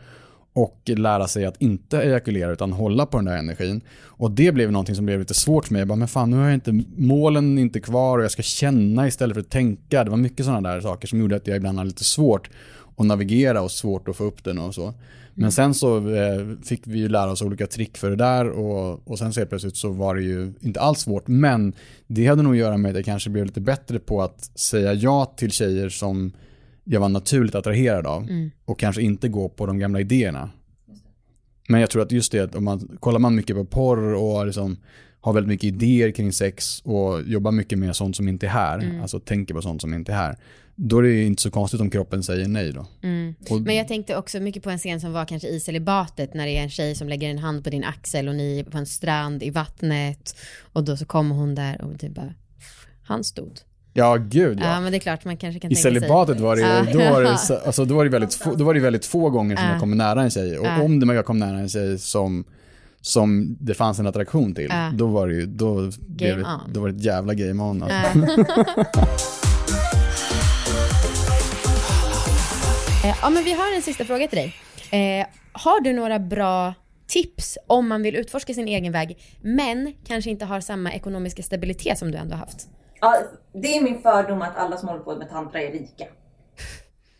Och 0.53 0.81
lära 0.87 1.29
sig 1.29 1.47
att 1.47 1.63
inte 1.63 2.03
ejakulera 2.03 2.53
utan 2.53 2.73
hålla 2.73 3.07
på 3.07 3.17
den 3.17 3.25
där 3.25 3.37
energin. 3.37 3.81
Och 4.05 4.31
det 4.31 4.53
blev 4.53 4.73
någonting 4.73 4.95
som 4.95 5.07
blev 5.07 5.19
lite 5.19 5.35
svårt 5.35 5.67
för 5.67 5.73
mig. 5.73 5.81
Jag 5.81 5.89
bara, 5.89 5.97
men 5.97 6.09
fan 6.09 6.31
nu 6.31 6.37
har 6.37 6.45
jag 6.45 6.55
inte, 6.55 6.83
målen 6.97 7.59
inte 7.59 7.81
kvar 7.81 8.19
och 8.19 8.25
jag 8.25 8.31
ska 8.31 8.43
känna 8.43 9.07
istället 9.07 9.35
för 9.35 9.41
att 9.41 9.51
tänka. 9.51 10.05
Det 10.05 10.11
var 10.11 10.17
mycket 10.17 10.47
sådana 10.47 10.69
där 10.69 10.81
saker 10.81 11.09
som 11.09 11.21
gjorde 11.21 11.37
att 11.37 11.47
jag 11.47 11.57
ibland 11.57 11.79
hade 11.79 11.89
lite 11.89 12.05
svårt 12.05 12.51
att 12.97 13.07
navigera 13.07 13.63
och 13.63 13.71
svårt 13.71 14.09
att 14.09 14.17
få 14.17 14.25
upp 14.25 14.45
den 14.45 14.59
och 14.59 14.75
så. 14.75 14.95
Men 15.35 15.53
sen 15.53 15.75
så 15.75 16.14
eh, 16.14 16.47
fick 16.64 16.81
vi 16.85 16.99
ju 16.99 17.09
lära 17.09 17.31
oss 17.31 17.42
olika 17.42 17.66
trick 17.66 17.97
för 17.97 18.11
det 18.11 18.16
där 18.16 18.49
och, 18.49 19.09
och 19.09 19.18
sen 19.18 19.33
så 19.33 19.40
helt 19.40 19.51
plötsligt 19.51 19.77
så 19.77 19.90
var 19.92 20.14
det 20.14 20.23
ju 20.23 20.53
inte 20.61 20.81
alls 20.81 21.01
svårt. 21.01 21.29
Men 21.29 21.73
det 22.07 22.27
hade 22.27 22.42
nog 22.42 22.53
att 22.53 22.59
göra 22.59 22.77
med 22.77 22.90
att 22.90 22.97
jag 22.97 23.05
kanske 23.05 23.31
blev 23.31 23.47
lite 23.47 23.61
bättre 23.61 23.99
på 23.99 24.23
att 24.23 24.59
säga 24.59 24.92
ja 24.94 25.35
till 25.37 25.51
tjejer 25.51 25.88
som 25.88 26.33
jag 26.85 27.01
var 27.01 27.09
naturligt 27.09 27.55
attraherad 27.55 28.07
av 28.07 28.29
och 28.64 28.79
kanske 28.79 29.03
inte 29.03 29.29
gå 29.29 29.49
på 29.49 29.66
de 29.66 29.79
gamla 29.79 30.01
idéerna. 30.01 30.51
Men 31.68 31.81
jag 31.81 31.90
tror 31.90 32.03
att 32.03 32.12
just 32.12 32.33
det, 32.33 32.55
om 32.55 32.64
man, 32.64 32.97
kollar 33.01 33.18
man 33.18 33.35
mycket 33.35 33.57
på 33.57 33.64
porr 33.64 34.14
och 34.14 34.47
liksom 34.47 34.77
har 35.20 35.33
väldigt 35.33 35.49
mycket 35.49 35.64
idéer 35.64 36.11
kring 36.11 36.33
sex 36.33 36.81
och 36.81 37.23
jobbar 37.23 37.53
mycket 37.53 37.79
med 37.79 37.97
sånt 37.97 38.16
som 38.16 38.29
inte 38.29 38.47
är 38.47 38.51
här, 38.51 39.01
alltså 39.03 39.20
tänker 39.20 39.55
på 39.55 39.62
sånt 39.62 39.81
som 39.81 39.94
inte 39.94 40.12
är 40.12 40.16
här, 40.16 40.37
då 40.77 40.99
är 40.99 41.03
det 41.03 41.09
ju 41.09 41.27
inte 41.27 41.43
så 41.43 41.51
konstigt 41.51 41.81
om 41.81 41.91
kroppen 41.91 42.23
säger 42.23 42.49
nej 42.49 42.73
då. 42.73 42.81
Och, 43.51 43.61
Men 43.61 43.75
jag 43.77 43.89
tänkte 43.89 44.17
också 44.17 44.41
mycket 44.41 44.63
på 44.63 44.71
en 44.71 44.79
scen 44.79 45.01
som 45.01 45.13
var 45.13 45.25
kanske 45.25 45.49
i 45.49 45.61
celibatet 45.61 46.35
när 46.35 46.47
det 46.47 46.57
är 46.59 46.63
en 46.63 46.71
tjej 46.71 46.95
som 46.95 47.09
lägger 47.09 47.31
en 47.31 47.39
hand 47.39 47.65
på 47.65 47.71
din 47.71 47.85
axel 47.85 48.29
och 48.29 48.35
ni 48.35 48.59
är 48.59 48.65
på 48.65 48.79
en 48.79 48.87
strand 48.87 49.43
i 49.43 49.51
vattnet 49.51 50.37
och 50.73 50.85
då 50.85 50.97
så 50.97 51.05
kommer 51.07 51.35
hon 51.35 51.55
där 51.55 51.81
och 51.85 52.01
typ 52.01 52.15
bara, 52.15 52.35
han 53.03 53.25
stod. 53.25 53.53
ja, 53.93 54.17
gud 54.17 54.59
Ja. 54.61 54.65
ja. 54.67 54.81
men 54.81 54.93
det 54.93 54.99
är 54.99 55.01
klart 55.01 55.25
man 55.25 55.37
kanske 55.37 55.61
kan 55.61 55.73
I 55.73 55.75
tänka 55.75 55.83
sig. 55.91 56.01
celibatet 56.01 56.41
var 56.41 56.57
det, 56.57 56.93
då 56.93 56.99
var 57.11 57.23
det, 57.23 57.39
så- 57.39 57.59
alltså, 57.67 57.85
då 57.85 57.95
var 57.95 58.05
det, 58.05 58.11
väldigt, 58.11 58.35
få, 58.35 58.55
då 58.55 58.65
var 58.65 58.75
det 58.75 58.81
väldigt 58.81 59.07
få 59.07 59.31
gånger 59.31 59.57
som 59.57 59.65
Ja. 59.65 59.71
jag 59.71 59.81
kom 59.81 59.91
nära 59.91 60.23
en 60.23 60.31
tjej. 60.31 60.59
Och 60.59 60.85
om 60.85 61.01
det 61.01 61.15
jag 61.15 61.27
kom 61.27 61.39
nära 61.39 61.59
en 61.59 61.69
tjej 61.69 61.99
som, 61.99 62.45
som 63.01 63.57
det 63.61 63.75
fanns 63.75 63.99
en 63.99 64.07
attraktion 64.07 64.55
till, 64.55 64.71
då 64.93 65.07
var 65.07 65.29
det 65.29 65.35
ju, 65.35 65.47
då, 65.47 65.91
blev 65.99 66.39
det, 66.39 66.45
on. 66.45 66.73
då 66.73 66.81
var 66.81 66.89
det 66.89 66.95
ett 66.97 67.05
jävla 67.05 67.35
game 67.35 67.63
on. 67.63 67.83
Alltså. 67.83 68.21
Eh, 73.14 73.18
Ja 73.22 73.31
men 73.31 73.44
vi 73.44 73.53
har 73.53 73.77
en 73.77 73.83
sista 73.83 74.05
fråga 74.05 74.29
till 74.29 74.38
dig. 74.38 74.55
Eh, 74.90 75.27
har 75.53 75.81
du 75.81 75.92
några 75.92 76.18
bra 76.18 76.74
tips 77.07 77.59
om 77.66 77.88
man 77.88 78.03
vill 78.03 78.16
utforska 78.16 78.55
sin 78.55 78.68
egen 78.68 78.92
väg 78.92 79.18
men 79.42 79.92
kanske 80.07 80.31
inte 80.31 80.44
har 80.44 80.61
samma 80.61 80.92
ekonomiska 80.92 81.42
stabilitet 81.42 81.98
som 81.98 82.11
du 82.11 82.18
ändå 82.18 82.35
har 82.35 82.38
haft? 82.38 82.68
Ja, 83.00 83.16
det 83.62 83.77
är 83.77 83.83
min 83.83 84.03
fördom 84.03 84.42
att 84.42 84.57
alla 84.57 84.77
som 84.77 84.88
håller 84.88 85.03
på 85.03 85.16
med 85.16 85.31
tantra 85.31 85.62
är 85.62 85.72
rika. 85.72 86.05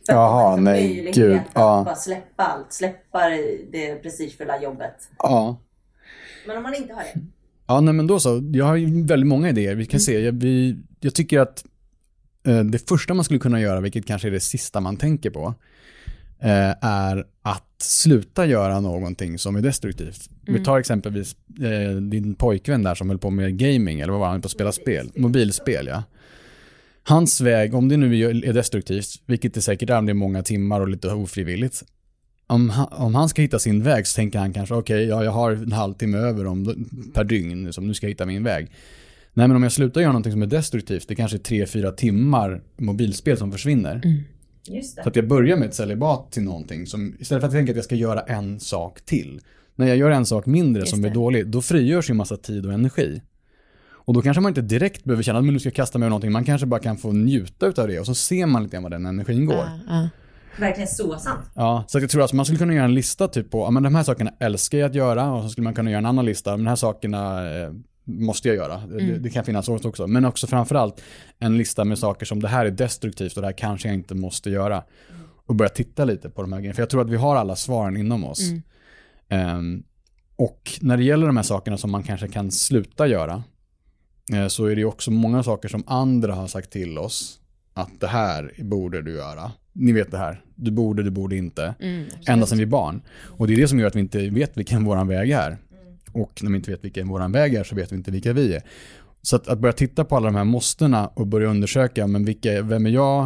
För 0.07 0.13
Jaha, 0.13 0.51
liksom 0.57 0.65
nej, 0.65 1.13
gud, 1.15 1.37
att 1.37 1.43
ja. 1.55 1.83
bara 1.85 1.95
släppa 1.95 2.43
allt, 2.45 2.73
släppa 2.73 3.29
det 3.73 4.03
prestigefulla 4.03 4.63
jobbet. 4.63 4.95
Ja. 5.19 5.61
Men 6.47 6.57
om 6.57 6.63
man 6.63 6.75
inte 6.75 6.95
har 6.95 7.03
det. 7.03 7.21
Ja, 7.67 7.81
nej 7.81 7.95
men 7.95 8.07
då 8.07 8.21
så. 8.21 8.41
Jag 8.53 8.65
har 8.65 8.77
ju 8.77 9.07
väldigt 9.07 9.27
många 9.27 9.49
idéer. 9.49 9.75
Vi 9.75 9.87
kan 9.87 10.01
se. 10.01 10.21
Jag, 10.21 10.33
vi, 10.33 10.77
jag 11.01 11.15
tycker 11.15 11.41
att 11.41 11.65
eh, 12.47 12.61
det 12.61 12.89
första 12.89 13.15
man 13.15 13.25
skulle 13.25 13.41
kunna 13.41 13.61
göra, 13.61 13.81
vilket 13.81 14.07
kanske 14.07 14.29
är 14.29 14.33
det 14.33 14.41
sista 14.41 14.81
man 14.81 14.97
tänker 14.97 15.31
på, 15.31 15.55
är 16.41 17.25
att 17.43 17.63
sluta 17.79 18.47
göra 18.47 18.81
någonting 18.81 19.39
som 19.39 19.57
är 19.57 19.63
destruktivt. 19.63 20.31
Vi 20.47 20.65
tar 20.65 20.79
exempelvis 20.79 21.37
eh, 21.61 21.97
din 21.97 22.35
pojkvän 22.35 22.83
där 22.83 22.95
som 22.95 23.09
höll 23.09 23.19
på 23.19 23.31
med 23.31 23.59
gaming, 23.59 24.01
eller 24.01 24.13
vad 24.13 24.21
var 24.21 24.29
han 24.29 24.41
på 24.41 24.47
att 24.47 24.53
spela 24.53 24.73
spel? 24.73 25.11
Mobilspel, 25.17 25.87
ja. 25.87 26.03
Hans 27.03 27.41
väg, 27.41 27.75
om 27.75 27.89
det 27.89 27.97
nu 27.97 28.21
är 28.23 28.53
destruktivt, 28.53 29.23
vilket 29.27 29.55
det 29.55 29.61
säkert 29.61 29.91
är 29.91 29.99
om 29.99 30.07
det 30.07 30.13
är 30.13 30.15
många 30.15 30.43
timmar 30.43 30.81
och 30.81 30.89
lite 30.89 31.09
ofrivilligt, 31.09 31.83
om 32.47 32.71
han, 32.71 32.87
om 32.91 33.15
han 33.15 33.29
ska 33.29 33.43
hitta 33.43 33.59
sin 33.59 33.83
väg 33.83 34.07
så 34.07 34.17
tänker 34.17 34.39
han 34.39 34.53
kanske 34.53 34.75
okej, 34.75 35.05
ja, 35.05 35.25
jag 35.25 35.31
har 35.31 35.53
en 35.53 35.73
halvtimme 35.73 36.19
över 36.19 36.47
om, 36.47 36.87
per 37.15 37.25
dygn, 37.25 37.73
som 37.73 37.87
nu 37.87 37.95
ska 37.95 38.07
jag 38.07 38.11
hitta 38.11 38.27
min 38.27 38.45
väg. 38.45 38.71
Nej 39.33 39.49
men 39.49 39.57
om 39.57 39.63
jag 39.63 39.73
slutar 39.73 40.01
göra 40.01 40.13
någonting 40.13 40.33
som 40.33 40.43
är 40.43 40.47
destruktivt, 40.47 41.09
det 41.09 41.15
kanske 41.15 41.37
är 41.37 41.39
tre, 41.39 41.67
fyra 41.67 41.93
timmar 41.93 42.63
mobilspel 42.77 43.39
som 43.39 43.53
försvinner. 43.53 44.01
Just 44.05 44.34
Så 44.65 44.73
det. 44.73 45.07
att 45.07 45.17
jag 45.17 45.29
börjar 45.29 45.57
med 45.57 45.69
ett 45.69 45.75
celibat 45.75 46.33
till 46.33 46.43
någonting 46.43 46.87
som, 46.87 47.17
istället 47.19 47.41
för 47.43 47.49
att 47.49 47.55
tänka 47.55 47.73
att 47.73 47.77
jag 47.77 47.85
ska 47.85 47.95
göra 47.95 48.21
en 48.21 48.61
sak 48.61 49.01
till. 49.01 49.41
När 49.77 49.87
jag 49.87 49.97
gör 49.97 50.11
en 50.11 50.27
sak 50.27 50.47
mindre 50.47 50.81
Just 50.81 50.91
som 50.91 51.03
det. 51.03 51.09
är 51.09 51.15
dålig, 51.15 51.47
då 51.47 51.63
frigörs 51.63 52.11
ju 52.11 52.15
massa 52.15 52.37
tid 52.37 52.67
och 52.67 52.73
energi. 52.73 53.23
Och 54.07 54.15
då 54.15 54.23
kanske 54.23 54.41
man 54.41 54.51
inte 54.51 54.61
direkt 54.61 55.05
behöver 55.05 55.23
känna 55.23 55.39
att 55.39 55.45
nu 55.45 55.59
ska 55.59 55.67
jag 55.67 55.75
kasta 55.75 55.99
mig 55.99 56.07
över 56.07 56.11
någonting, 56.11 56.33
man 56.33 56.45
kanske 56.45 56.67
bara 56.67 56.81
kan 56.81 56.97
få 56.97 57.13
njuta 57.13 57.67
av 57.67 57.89
det 57.89 58.01
och 58.01 58.07
så 58.07 58.15
ser 58.15 58.47
man 58.47 58.63
lite 58.63 58.77
grann 58.77 58.83
var 58.83 58.91
den 58.91 59.07
energin 59.07 59.47
går. 59.47 59.57
Ja, 59.57 59.79
ja. 59.89 60.09
Verkligen 60.59 60.89
så 60.89 61.19
sant. 61.19 61.51
Ja, 61.55 61.85
så 61.89 61.99
jag 61.99 62.11
tror 62.11 62.23
att 62.23 62.33
man 62.33 62.45
skulle 62.45 62.59
kunna 62.59 62.75
göra 62.75 62.85
en 62.85 62.95
lista 62.95 63.29
typ 63.29 63.51
på, 63.51 63.59
ja 63.59 63.71
men 63.71 63.83
de 63.83 63.95
här 63.95 64.03
sakerna 64.03 64.33
älskar 64.41 64.79
jag 64.79 64.89
att 64.89 64.95
göra 64.95 65.33
och 65.33 65.43
så 65.43 65.49
skulle 65.49 65.65
man 65.65 65.75
kunna 65.75 65.91
göra 65.91 65.99
en 65.99 66.07
annan 66.07 66.25
lista, 66.25 66.51
de 66.51 66.67
här 66.67 66.77
sakerna 66.77 67.51
eh, 67.57 67.71
måste 68.05 68.49
jag 68.49 68.57
göra. 68.57 68.77
Det, 68.87 69.01
Mm. 69.05 69.23
det 69.23 69.31
kan 69.31 69.45
finnas 69.45 69.67
sånt 69.67 69.85
också. 69.85 70.07
Men 70.07 70.25
också 70.25 70.47
framförallt 70.47 71.03
en 71.39 71.57
lista 71.59 71.85
med 71.85 71.99
saker 71.99 72.27
som 72.27 72.43
det 72.43 72.49
här 72.49 72.67
är 72.67 72.71
destruktivt 72.71 73.37
och 73.37 73.43
det 73.43 73.49
här 73.49 73.53
kanske 73.59 73.89
jag 73.89 73.95
inte 73.95 74.15
måste 74.15 74.51
göra. 74.51 74.85
Och 75.47 75.55
börja 75.55 75.69
titta 75.69 76.05
lite 76.05 76.31
på 76.31 76.43
de 76.43 76.53
här 76.53 76.61
grejerna. 76.61 76.75
För 76.75 76.83
jag 76.83 76.91
tror 76.91 77.01
att 77.01 77.11
vi 77.11 77.17
har 77.17 77.37
alla 77.37 77.57
svaren 77.57 77.97
inom 77.97 78.25
oss. 78.25 78.41
Mm. 78.51 78.63
Ehm, 79.29 79.83
och 80.37 80.71
när 80.81 80.97
det 80.97 81.05
gäller 81.05 81.27
de 81.27 81.37
här 81.37 81.43
sakerna 81.45 81.77
som 81.79 81.91
man 81.91 82.03
kanske 82.03 82.29
kan 82.29 82.51
sluta 82.51 83.07
göra, 83.07 83.43
eh, 84.33 84.47
så 84.47 84.67
är 84.67 84.77
det 84.77 84.85
också 84.85 85.11
många 85.11 85.43
saker 85.43 85.69
som 85.69 85.85
andra 85.87 86.35
har 86.35 86.47
sagt 86.47 86.71
till 86.71 86.99
oss 86.99 87.41
att 87.75 88.01
det 88.01 88.07
här 88.07 88.53
borde 88.59 89.03
du 89.03 89.13
göra. 89.17 89.53
Ni 89.73 89.93
vet 89.93 90.11
det 90.11 90.19
här, 90.19 90.45
du 90.55 90.71
borde, 90.71 91.03
du 91.03 91.11
borde 91.11 91.37
inte. 91.37 91.75
Mm, 91.81 92.05
Ända 92.27 92.47
sedan 92.47 92.59
vi 92.59 92.65
är 92.65 92.69
barn. 92.69 93.03
Och 93.23 93.47
det 93.47 93.53
är 93.53 93.57
det 93.57 93.69
som 93.69 93.79
gör 93.79 93.87
att 93.87 93.97
vi 93.97 94.01
inte 94.01 94.29
vet 94.31 94.57
vilken 94.57 94.85
våran 94.85 95.09
väg 95.09 95.31
är. 95.31 95.59
Och 96.15 96.41
när 96.43 96.51
vi 96.51 96.57
inte 96.57 96.71
vet 96.71 96.85
vilken 96.85 97.09
våran 97.09 97.33
väg 97.33 97.55
är 97.55 97.65
så 97.65 97.75
vet 97.75 97.93
vi 97.93 97.97
inte 97.97 98.11
vilka 98.11 98.33
vi 98.33 98.55
är. 98.55 98.63
Så 99.23 99.37
att, 99.37 99.49
att 99.49 99.59
börja 99.59 99.73
titta 99.73 100.05
på 100.05 100.17
alla 100.17 100.27
de 100.27 100.35
här 100.35 100.45
måstena 100.45 101.07
och 101.07 101.27
börja 101.27 101.49
undersöka, 101.49 102.07
men 102.07 102.25
vilka, 102.25 102.63
vem 102.63 102.87
är 102.87 102.91
jag 102.91 103.25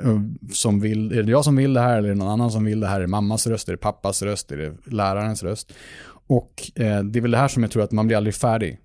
eh, 0.00 0.20
som 0.52 0.80
vill, 0.80 1.12
är 1.12 1.22
det 1.22 1.30
jag 1.30 1.44
som 1.44 1.56
vill 1.56 1.74
det 1.74 1.80
här 1.80 1.98
eller 1.98 2.08
är 2.08 2.12
det 2.12 2.18
någon 2.18 2.28
annan 2.28 2.50
som 2.50 2.64
vill 2.64 2.80
det 2.80 2.86
här? 2.86 2.96
Är 2.96 3.00
det 3.00 3.06
mammas 3.06 3.46
röst, 3.46 3.68
är 3.68 3.72
det 3.72 3.78
pappas 3.78 4.22
röst, 4.22 4.52
är 4.52 4.56
det 4.56 4.92
lärarens 4.92 5.42
röst? 5.42 5.72
Och 6.26 6.70
eh, 6.74 7.02
det 7.04 7.18
är 7.18 7.20
väl 7.20 7.30
det 7.30 7.38
här 7.38 7.48
som 7.48 7.62
jag 7.62 7.72
tror 7.72 7.82
att 7.82 7.92
man 7.92 8.06
blir 8.06 8.16
aldrig 8.16 8.34
färdig. 8.34 8.78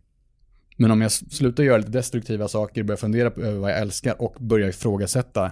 Men 0.78 0.92
om 0.92 1.02
jag 1.02 1.12
slutar 1.12 1.64
göra 1.64 1.78
lite 1.78 1.92
destruktiva 1.92 2.48
saker, 2.48 2.84
börjar 2.84 2.98
fundera 2.98 3.32
på 3.32 3.42
över 3.42 3.60
vad 3.60 3.72
jag 3.72 3.80
älskar 3.80 4.22
och 4.22 4.36
börjar 4.40 4.70
ifrågasätta 4.70 5.52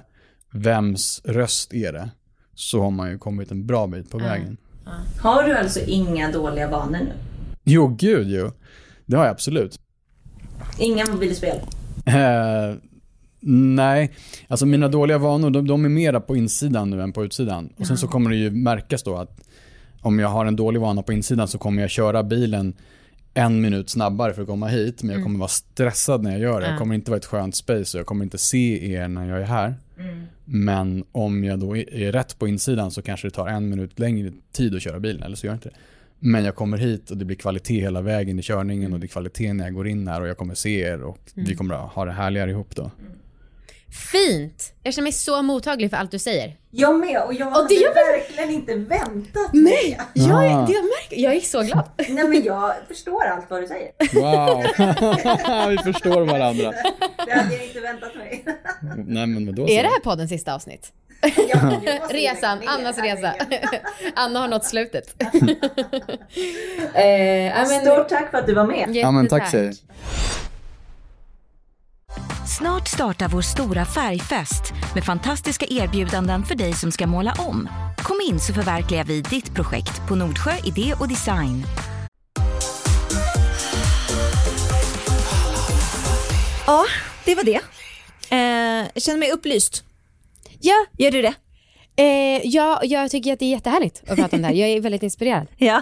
vems 0.51 1.21
röst 1.25 1.73
är 1.73 1.93
det? 1.93 2.09
Så 2.53 2.81
har 2.81 2.91
man 2.91 3.09
ju 3.09 3.17
kommit 3.17 3.51
en 3.51 3.65
bra 3.65 3.87
bit 3.87 4.11
på 4.11 4.17
vägen. 4.17 4.57
Har 5.19 5.43
du 5.43 5.57
alltså 5.57 5.79
inga 5.79 6.31
dåliga 6.31 6.69
vanor 6.69 6.99
nu? 6.99 7.13
Jo, 7.65 7.95
gud 7.99 8.27
jo. 8.29 8.51
Det 9.05 9.17
har 9.17 9.23
jag 9.23 9.31
absolut. 9.31 9.79
Inga 10.79 11.05
mobilspel? 11.11 11.57
Eh, 12.05 12.75
nej, 13.47 14.11
alltså 14.47 14.65
mina 14.65 14.87
dåliga 14.87 15.17
vanor, 15.17 15.49
de, 15.49 15.67
de 15.67 15.85
är 15.85 15.89
mera 15.89 16.21
på 16.21 16.35
insidan 16.35 16.89
nu 16.89 17.01
än 17.01 17.13
på 17.13 17.25
utsidan. 17.25 17.69
Och 17.77 17.87
sen 17.87 17.97
så 17.97 18.07
kommer 18.07 18.29
det 18.29 18.35
ju 18.35 18.51
märkas 18.51 19.03
då 19.03 19.17
att 19.17 19.41
om 20.01 20.19
jag 20.19 20.27
har 20.27 20.45
en 20.45 20.55
dålig 20.55 20.79
vana 20.81 21.01
på 21.03 21.13
insidan 21.13 21.47
så 21.47 21.57
kommer 21.57 21.81
jag 21.81 21.89
köra 21.89 22.23
bilen 22.23 22.73
en 23.33 23.61
minut 23.61 23.89
snabbare 23.89 24.33
för 24.33 24.41
att 24.41 24.47
komma 24.47 24.67
hit, 24.67 25.03
men 25.03 25.15
jag 25.15 25.23
kommer 25.23 25.39
vara 25.39 25.49
stressad 25.49 26.23
när 26.23 26.31
jag 26.31 26.39
gör 26.39 26.61
det. 26.61 26.67
Jag 26.69 26.79
kommer 26.79 26.95
inte 26.95 27.11
vara 27.11 27.17
ett 27.17 27.25
skönt 27.25 27.55
space 27.55 27.97
och 27.97 27.99
jag 27.99 28.05
kommer 28.05 28.23
inte 28.23 28.37
se 28.37 28.93
er 28.93 29.07
när 29.07 29.29
jag 29.29 29.41
är 29.41 29.45
här. 29.45 29.75
Men 30.45 31.03
om 31.11 31.43
jag 31.43 31.59
då 31.59 31.77
är 31.77 31.93
är 31.93 32.11
rätt 32.11 32.39
på 32.39 32.47
insidan 32.47 32.91
så 32.91 33.01
kanske 33.01 33.27
det 33.27 33.31
tar 33.31 33.47
en 33.47 33.69
minut 33.69 33.99
längre 33.99 34.31
tid 34.51 34.75
att 34.75 34.81
köra 34.81 34.99
bilen, 34.99 35.23
eller 35.23 35.35
så 35.35 35.45
gör 35.45 35.53
jag 35.53 35.57
inte 35.57 35.69
det. 35.69 35.75
Men 36.27 36.45
jag 36.45 36.55
kommer 36.55 36.77
hit 36.77 37.11
och 37.11 37.17
det 37.17 37.25
blir 37.25 37.37
kvalitet 37.37 37.79
hela 37.81 38.01
vägen 38.01 38.39
i 38.39 38.41
körningen 38.41 38.93
och 38.93 38.99
det 38.99 39.05
är 39.05 39.07
kvalitet 39.07 39.53
när 39.53 39.63
jag 39.65 39.73
går 39.73 39.87
in 39.87 40.07
här 40.07 40.21
och 40.21 40.27
jag 40.27 40.37
kommer 40.37 40.53
se 40.55 40.79
er 40.81 41.01
och 41.03 41.17
vi 41.33 41.55
kommer 41.55 41.75
att 41.75 41.91
ha 41.93 42.05
det 42.05 42.11
härligare 42.11 42.51
ihop 42.51 42.75
då. 42.75 42.91
Fint! 44.11 44.73
Jag 44.83 44.93
känner 44.93 45.03
mig 45.03 45.11
så 45.11 45.41
mottaglig 45.41 45.89
för 45.89 45.97
allt 45.97 46.11
du 46.11 46.19
säger. 46.19 46.55
Jag 46.71 46.99
med 46.99 47.21
och 47.21 47.33
jag 47.33 47.45
hade 47.51 47.63
mig- 47.75 47.83
verkligen 47.95 48.49
inte 48.49 48.75
väntat 48.75 49.53
mig. 49.53 49.99
Jag, 50.13 50.31
Ah. 50.31 50.43
är, 50.43 50.67
det 50.67 50.73
jag, 50.73 50.83
märker, 50.83 51.17
jag 51.23 51.35
är 51.35 51.39
så 51.39 51.61
glad. 51.61 51.89
Nej 52.09 52.27
men 52.27 52.43
jag 52.43 52.73
förstår 52.87 53.23
allt 53.25 53.45
vad 53.49 53.61
du 53.61 53.67
säger. 53.67 53.91
Wow! 54.15 54.63
vi 55.69 55.93
förstår 55.93 56.21
varandra. 56.21 56.73
Det 57.25 57.31
hade 57.33 57.55
jag 57.55 57.65
inte 57.67 57.79
väntat 57.79 58.15
mig. 58.15 58.45
Nej 59.07 59.27
men 59.27 59.45
vadå 59.45 59.63
Är 59.69 59.83
det 59.83 59.89
här 59.89 59.99
poddens 59.99 60.29
sista 60.29 60.55
avsnitt? 60.55 60.91
Ja, 61.21 61.81
Resan, 62.09 62.67
Annas 62.67 62.97
resa. 62.97 63.33
Anna 64.15 64.39
har 64.39 64.47
nått 64.47 64.65
slutet. 64.65 65.23
eh, 66.93 67.05
ja, 67.45 67.65
men- 67.67 67.81
Stort 67.81 68.09
tack 68.09 68.31
för 68.31 68.37
att 68.37 68.47
du 68.47 68.53
var 68.53 68.65
med. 68.67 68.89
Ja 68.95 69.11
men 69.11 69.27
tack 69.27 69.51
tjejer. 69.51 69.73
Snart 72.57 72.87
startar 72.87 73.27
vår 73.27 73.41
stora 73.41 73.85
färgfest 73.85 74.73
med 74.93 75.03
fantastiska 75.05 75.65
erbjudanden 75.69 76.43
för 76.45 76.55
dig 76.55 76.73
som 76.73 76.91
ska 76.91 77.07
måla 77.07 77.33
om. 77.39 77.69
Kom 77.97 78.17
in 78.29 78.39
så 78.39 78.53
förverkligar 78.53 79.03
vi 79.03 79.21
ditt 79.21 79.55
projekt 79.55 80.07
på 80.07 80.15
Nordsjö 80.15 80.51
Idé 80.63 80.93
och 80.99 81.07
Design. 81.07 81.65
Ja, 86.67 86.85
det 87.25 87.35
var 87.35 87.43
det. 87.43 87.59
Eh, 88.29 88.89
jag 88.93 89.03
känner 89.03 89.19
mig 89.19 89.31
upplyst. 89.31 89.83
Ja, 90.61 90.85
Gör 90.97 91.11
du 91.11 91.21
det? 91.21 91.33
eh, 91.97 92.41
ja, 92.47 92.81
jag 92.83 93.11
tycker 93.11 93.33
att 93.33 93.39
det 93.39 93.45
är 93.45 93.49
jättehärligt 93.49 94.03
att 94.07 94.15
prata 94.15 94.35
om 94.35 94.41
det 94.41 94.47
här. 94.47 94.55
Jag 94.55 94.69
är 94.69 94.81
väldigt 94.81 95.03
inspirerad. 95.03 95.47
Ja. 95.57 95.81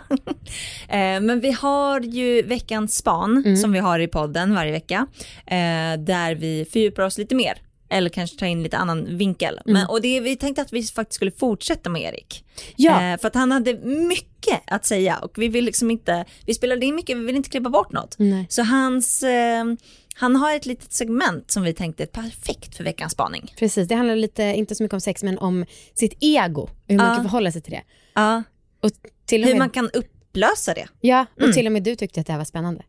Eh, 0.90 1.22
men 1.22 1.40
vi 1.40 1.52
har 1.52 2.00
ju 2.02 2.42
veckans 2.42 2.96
span 2.96 3.58
som 3.58 3.72
vi 3.72 3.80
har 3.80 4.00
i 4.00 4.08
podden 4.08 4.54
varje 4.56 4.72
vecka. 4.72 5.08
Eh, 5.46 6.00
där 6.00 6.36
vi 6.36 6.66
fördjupar 6.72 7.04
oss 7.04 7.18
lite 7.18 7.36
mer. 7.36 7.58
Eller 7.90 8.10
kanske 8.10 8.38
tar 8.40 8.46
in 8.48 8.64
lite 8.64 8.78
annan 8.78 9.18
vinkel. 9.18 9.60
Men, 9.66 9.88
och 9.88 10.02
det, 10.02 10.20
vi 10.20 10.36
tänkte 10.36 10.62
att 10.62 10.74
vi 10.74 10.84
faktiskt 10.84 11.16
skulle 11.16 11.32
fortsätta 11.32 11.90
med 11.90 12.02
Erik. 12.02 12.44
Ja. 12.76 12.92
Eh, 13.14 13.20
för 13.20 13.28
att 13.28 13.36
han 13.36 13.52
hade 13.52 13.74
mycket 14.10 14.62
att 14.68 14.86
säga 14.86 15.18
och 15.18 15.32
vi 15.38 15.48
vill 15.48 15.66
liksom 15.66 15.92
inte, 15.92 16.26
vi 16.46 16.54
spelade 16.54 16.86
in 16.86 16.96
mycket, 16.96 17.18
vi 17.18 17.24
vill 17.26 17.36
inte 17.36 17.50
klippa 17.50 17.70
bort 17.70 17.92
något. 17.92 18.16
Nej. 18.20 18.46
Så 18.50 18.64
hans, 18.64 19.24
eh, 19.24 19.64
han 20.14 20.36
har 20.36 20.56
ett 20.56 20.66
litet 20.66 20.94
segment 20.94 21.52
som 21.52 21.64
vi 21.64 21.74
tänkte 21.74 22.04
är 22.04 22.08
perfekt 22.08 22.76
för 22.78 22.84
veckans 22.84 23.14
spaning. 23.14 23.54
Precis, 23.60 23.88
det 23.88 23.96
handlar 23.96 24.16
lite, 24.16 24.44
inte 24.44 24.76
så 24.76 24.84
mycket 24.84 24.94
om 24.94 25.02
sex, 25.02 25.24
men 25.24 25.38
om 25.38 25.66
sitt 25.94 26.18
ego. 26.20 26.70
Hur 26.88 26.98
man 26.98 27.08
Ja. 27.08 27.16
kan 27.16 27.24
förhålla 27.24 27.52
sig 27.52 27.62
till 27.62 27.72
det. 27.74 27.82
Ja. 28.14 28.44
Och 28.82 28.92
till 29.26 29.42
och 29.42 29.48
Hur 29.48 29.54
med, 29.54 29.60
man 29.60 29.70
kan 29.70 29.90
upplösa 29.94 30.74
det. 30.74 30.88
Ja, 31.02 31.26
och 31.42 31.54
till 31.54 31.66
och 31.66 31.72
med 31.72 31.84
du 31.84 31.96
tyckte 31.96 32.20
att 32.20 32.26
det 32.28 32.32
här 32.34 32.38
var 32.40 32.46
spännande. 32.46 32.84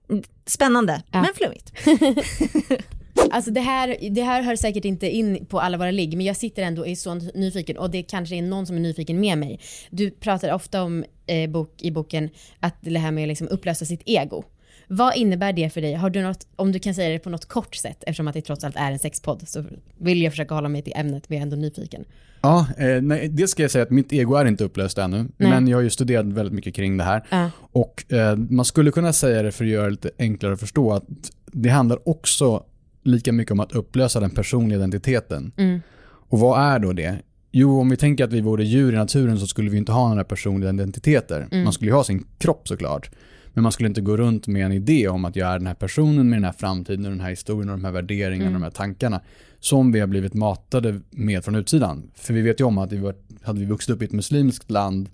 Spännande, 0.47 1.03
Ja. 1.13 1.23
men 1.23 1.31
flummigt. 1.35 1.73
Alltså 3.31 3.51
det 3.51 3.61
här, 3.61 3.97
det 4.11 4.23
här 4.23 4.43
hör 4.43 4.57
säkert 4.57 4.85
inte 4.85 5.11
in 5.11 5.47
på 5.47 5.61
alla 5.61 5.77
våra 5.79 5.91
ligg, 5.91 6.17
men 6.17 6.27
jag 6.27 6.37
sitter 6.37 6.63
ändå 6.63 6.83
och 6.83 6.89
är 6.89 6.95
så 6.95 7.15
nyfiken 7.15 7.77
och 7.79 7.91
det 7.91 8.03
kanske 8.03 8.37
är 8.37 8.43
någon 8.43 8.67
som 8.67 8.77
är 8.77 8.81
nyfiken 8.81 9.21
med 9.21 9.39
mig. 9.39 9.61
Du 9.91 10.11
pratar 10.11 10.53
ofta 10.55 10.83
om 10.83 11.05
eh, 11.27 11.51
bok, 11.51 11.83
i 11.83 11.91
boken 11.91 12.31
att 12.61 12.75
det 12.81 12.99
här 12.99 13.11
med 13.11 13.23
att 13.23 13.29
liksom 13.29 13.49
upplösa 13.49 13.85
sitt 13.85 14.03
ego. 14.07 14.45
Vad 14.89 15.17
innebär 15.17 15.53
det 15.53 15.71
för 15.71 15.81
dig? 15.81 15.95
Har 15.95 16.11
du 16.11 16.23
något, 16.23 16.47
om 16.57 16.73
du 16.73 16.79
kan 16.79 16.95
säga 16.95 17.11
det 17.11 17.19
på 17.19 17.31
något 17.31 17.45
kort 17.45 17.75
sätt, 17.75 18.05
eftersom 18.07 18.29
att 18.29 18.35
det 18.35 18.43
trots 18.43 18.65
allt 18.65 18.77
är 18.77 18.93
en 18.93 18.99
sexpodd, 18.99 19.49
så 19.49 19.65
vill 19.99 20.23
jag 20.23 20.33
försöka 20.33 20.55
hålla 20.55 20.69
mig 20.69 20.83
till 20.83 20.93
ämnet, 20.97 21.29
men 21.29 21.39
jag 21.39 21.41
är 21.41 21.43
ändå 21.43 21.57
nyfiken. 21.57 22.05
Ja, 22.41 22.67
eh, 22.79 23.03
nej, 23.03 23.29
det 23.29 23.49
ska 23.49 23.63
jag 23.63 23.71
säga 23.71 23.83
att 23.83 23.91
mitt 23.91 24.13
ego 24.13 24.35
är 24.35 24.45
inte 24.45 24.65
upplöst 24.65 24.99
ännu. 24.99 25.17
Nej. 25.17 25.51
Men 25.51 25.69
jag 25.69 25.77
har 25.77 25.83
ju 25.83 25.91
studerat 25.91 26.27
väldigt 26.27 26.55
mycket 26.55 26.75
kring 26.75 26.97
det 26.97 27.05
här. 27.05 27.23
Ja. 27.31 27.51
Och 27.73 28.13
eh, 28.13 28.37
man 28.37 28.65
skulle 28.65 28.91
kunna 28.91 29.13
säga 29.13 29.43
det 29.43 29.53
för 29.53 29.65
att 29.65 29.71
göra 29.71 29.85
det 29.85 29.91
lite 29.91 30.11
enklare 30.19 30.53
att 30.53 30.61
förstå 30.61 30.93
att 30.93 31.05
det 31.47 31.69
handlar 31.69 32.09
också 32.09 32.65
lika 33.03 33.33
mycket 33.33 33.53
om 33.53 33.61
att 33.61 33.73
upplösa 33.73 34.21
den 34.21 34.31
personliga 34.31 34.79
identiteten. 34.79 35.53
Mm. 35.57 35.81
Och 36.29 36.39
vad 36.39 36.75
är 36.75 36.79
då 36.79 36.93
det? 36.93 37.19
Jo, 37.53 37.81
om 37.81 37.91
vi 37.91 37.97
tänker 37.97 38.25
att 38.25 38.33
vi 38.33 38.41
vore 38.41 38.65
djur 38.65 38.93
i 38.93 38.97
naturen 38.97 39.39
så 39.39 39.47
skulle 39.47 39.71
vi 39.71 39.79
inte 39.79 39.93
ha 39.93 40.09
några 40.09 40.25
personliga 40.25 40.71
identiteter. 40.71 41.49
Mm. 41.51 41.65
Man 41.65 41.73
skulle 41.73 41.91
ju 41.91 41.95
ha 41.95 42.05
sin 42.05 42.27
kropp 42.39 42.69
såklart. 42.69 43.11
Men 43.55 43.63
man 43.63 43.73
skulle 43.73 43.89
inte 43.89 44.01
gå 44.01 44.17
runt 44.17 44.47
med 44.47 44.67
en 44.67 44.73
idé 44.73 45.09
om 45.09 45.25
att 45.25 45.37
jag 45.37 45.49
är 45.51 45.59
den 45.59 45.67
här 45.67 45.75
personen 45.75 46.29
med 46.29 46.37
den 46.37 46.45
här 46.45 46.53
framtiden 46.53 47.05
och 47.05 47.11
den 47.11 47.21
här 47.21 47.31
historien 47.31 47.69
och 47.71 47.79
de 47.79 47.85
här 47.85 47.93
värderingarna 47.93 48.51
Mm. 48.51 48.55
och 48.55 48.61
de 48.61 48.65
här 48.65 48.71
tankarna. 48.71 49.21
Som 49.61 49.93
vi 49.93 50.01
har 50.01 50.07
blivit 50.07 50.35
matade 50.35 51.01
med 51.11 51.45
från 51.45 51.55
utsidan. 51.55 52.11
För 52.15 52.35
vi 52.35 52.43
vet 52.43 52.61
ju 52.61 52.65
om 52.65 52.79
att 52.79 52.93
vi 52.93 53.13
hade 53.43 53.61
vi 53.61 53.67
vuxit 53.67 53.91
upp 53.91 54.03
i 54.03 54.05
ett 54.05 54.13
muslimskt 54.13 54.71
land 54.71 55.09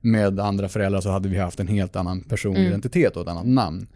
med 0.00 0.40
andra 0.40 0.68
föräldrar 0.68 1.00
så 1.00 1.10
hade 1.10 1.28
vi 1.28 1.38
haft 1.38 1.60
en 1.60 1.68
helt 1.68 1.96
annan 1.96 2.20
personlig 2.20 2.60
Mm. 2.60 2.70
identitet 2.72 3.16
och 3.16 3.22
ett 3.22 3.28
annat 3.28 3.46
namn. 3.46 3.86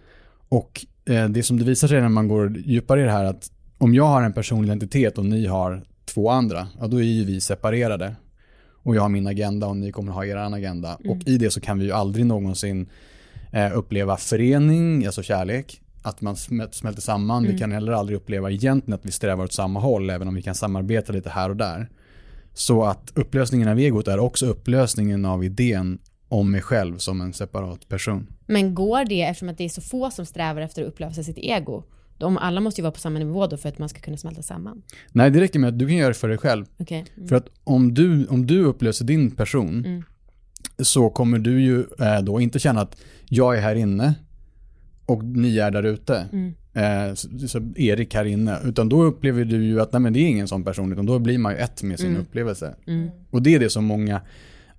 Och 0.49 0.87
eh, 1.05 1.29
det 1.29 1.43
som 1.43 1.59
det 1.59 1.65
visar 1.65 1.89
sig 1.89 2.01
när 2.01 2.09
man 2.09 2.29
går 2.29 2.57
djupare 2.59 3.01
i 3.01 3.05
det 3.05 3.11
här 3.11 3.25
att 3.25 3.51
om 3.79 3.95
jag 3.95 4.07
har 4.07 4.23
en 4.23 4.33
personlig 4.33 4.69
identitet 4.69 5.19
och 5.19 5.25
ni 5.25 5.47
har 5.47 5.83
två 6.05 6.31
andra, 6.31 6.69
ja 6.81 6.87
då 6.87 6.97
är 6.97 7.03
ju 7.05 7.25
vi 7.25 7.41
separerade. 7.41 8.15
Och 8.83 8.97
jag 8.97 9.03
har 9.03 9.09
min 9.09 9.27
agenda 9.27 9.67
och 9.67 9.77
ni 9.77 9.93
kommer 9.93 10.13
ha 10.13 10.25
er 10.25 10.37
agenda. 10.37 10.99
Och 11.09 11.17
i 11.27 11.39
det 11.39 11.51
så 11.51 11.61
kan 11.61 11.79
vi 11.79 11.85
ju 11.85 11.93
aldrig 11.93 12.27
någonsin 12.27 12.87
eh, 13.55 13.79
uppleva 13.79 14.17
förening, 14.17 15.07
alltså 15.07 15.23
kärlek. 15.23 15.81
Att 16.03 16.21
man 16.21 16.35
smäl- 16.35 16.73
smälter 16.73 17.03
samman. 17.03 17.43
Vi 17.43 17.59
kan 17.59 17.73
heller 17.73 17.93
aldrig 17.93 18.17
uppleva 18.17 18.51
egentligen 18.51 18.95
att 18.95 19.07
vi 19.07 19.11
strävar 19.11 19.45
åt 19.45 19.53
samma 19.53 19.81
håll, 19.81 20.11
även 20.11 20.29
om 20.29 20.35
vi 20.35 20.43
kan 20.43 20.55
samarbeta 20.55 21.13
lite 21.13 21.31
här 21.31 21.51
och 21.51 21.57
där. 21.57 21.89
Så 22.55 22.85
att 22.85 23.13
upplösningen 23.15 23.69
av 23.69 23.79
egot 23.79 24.09
är 24.09 24.19
också 24.19 24.47
upplösningen 24.47 25.25
av 25.25 25.45
idén 25.45 25.99
om 26.29 26.51
mig 26.51 26.61
själv 26.61 26.99
som 26.99 27.21
en 27.21 27.33
separat 27.33 27.89
person. 27.89 28.27
Men 28.47 28.75
går 28.75 29.05
det, 29.05 29.23
eftersom 29.23 29.49
att 29.49 29.59
det 29.59 29.65
är 29.65 29.69
så 29.69 29.81
få 29.81 30.11
som 30.11 30.27
strävar 30.27 30.61
efter 30.61 30.83
att 30.83 30.89
upplösa 30.89 31.23
sitt 31.23 31.39
ego, 31.39 31.85
de 32.19 32.39
alla 32.39 32.61
måste 32.61 32.81
ju 32.81 32.83
vara 32.83 32.93
på 32.93 33.01
samma 33.01 33.19
nivå 33.19 33.47
då 33.47 33.57
för 33.57 33.69
att 33.69 33.79
man 33.79 33.89
ska 33.89 34.01
kunna 34.01 34.17
smälta 34.17 34.43
samman. 34.43 34.83
Nej, 35.13 35.31
det 35.31 35.41
räcker 35.41 35.59
med 35.59 35.69
att 35.69 35.79
du 35.79 35.87
kan 35.87 35.97
göra 35.97 36.09
det 36.09 36.15
för 36.15 36.29
dig 36.29 36.39
själv. 36.39 36.67
Okej. 36.79 37.05
Mm. 37.17 37.29
För 37.29 37.37
att 37.37 37.49
om 37.65 37.95
du, 37.95 38.27
om 38.27 38.47
du 38.47 38.65
upplöser 38.65 39.05
din 39.05 39.31
person 39.31 40.05
så 40.79 41.11
kommer 41.11 41.39
du 41.39 41.63
ju 41.63 41.81
eh, 42.01 42.21
då 42.23 42.41
inte 42.41 42.59
känna 42.59 42.81
att 42.81 42.97
jag 43.29 43.57
är 43.57 43.61
här 43.61 43.75
inne 43.75 44.15
och 45.07 45.25
ni 45.25 45.59
är 45.59 45.71
där 45.71 45.83
ute. 45.83 46.27
eh, 46.75 47.15
så, 47.15 47.29
så 47.49 47.73
Erik 47.77 48.15
här 48.15 48.25
inne. 48.25 48.59
Utan 48.65 48.89
då 48.89 49.03
upplever 49.03 49.45
du 49.45 49.65
ju 49.65 49.81
att 49.81 49.93
nej, 49.93 50.01
men 50.01 50.13
det 50.13 50.19
är 50.19 50.29
ingen 50.29 50.49
sån 50.49 50.65
person, 50.65 50.93
utan 50.93 51.07
då 51.07 51.19
blir 51.19 51.39
man 51.39 51.53
ju 51.53 51.59
ett 51.59 51.83
med 51.83 51.99
sin 51.99 52.09
Mm. 52.11 52.21
upplevelse. 52.23 52.75
Mm. 52.87 53.11
Och 53.31 53.43
det 53.43 53.55
är 53.55 53.61
det 53.61 53.71
som 53.71 53.85
många 53.85 54.21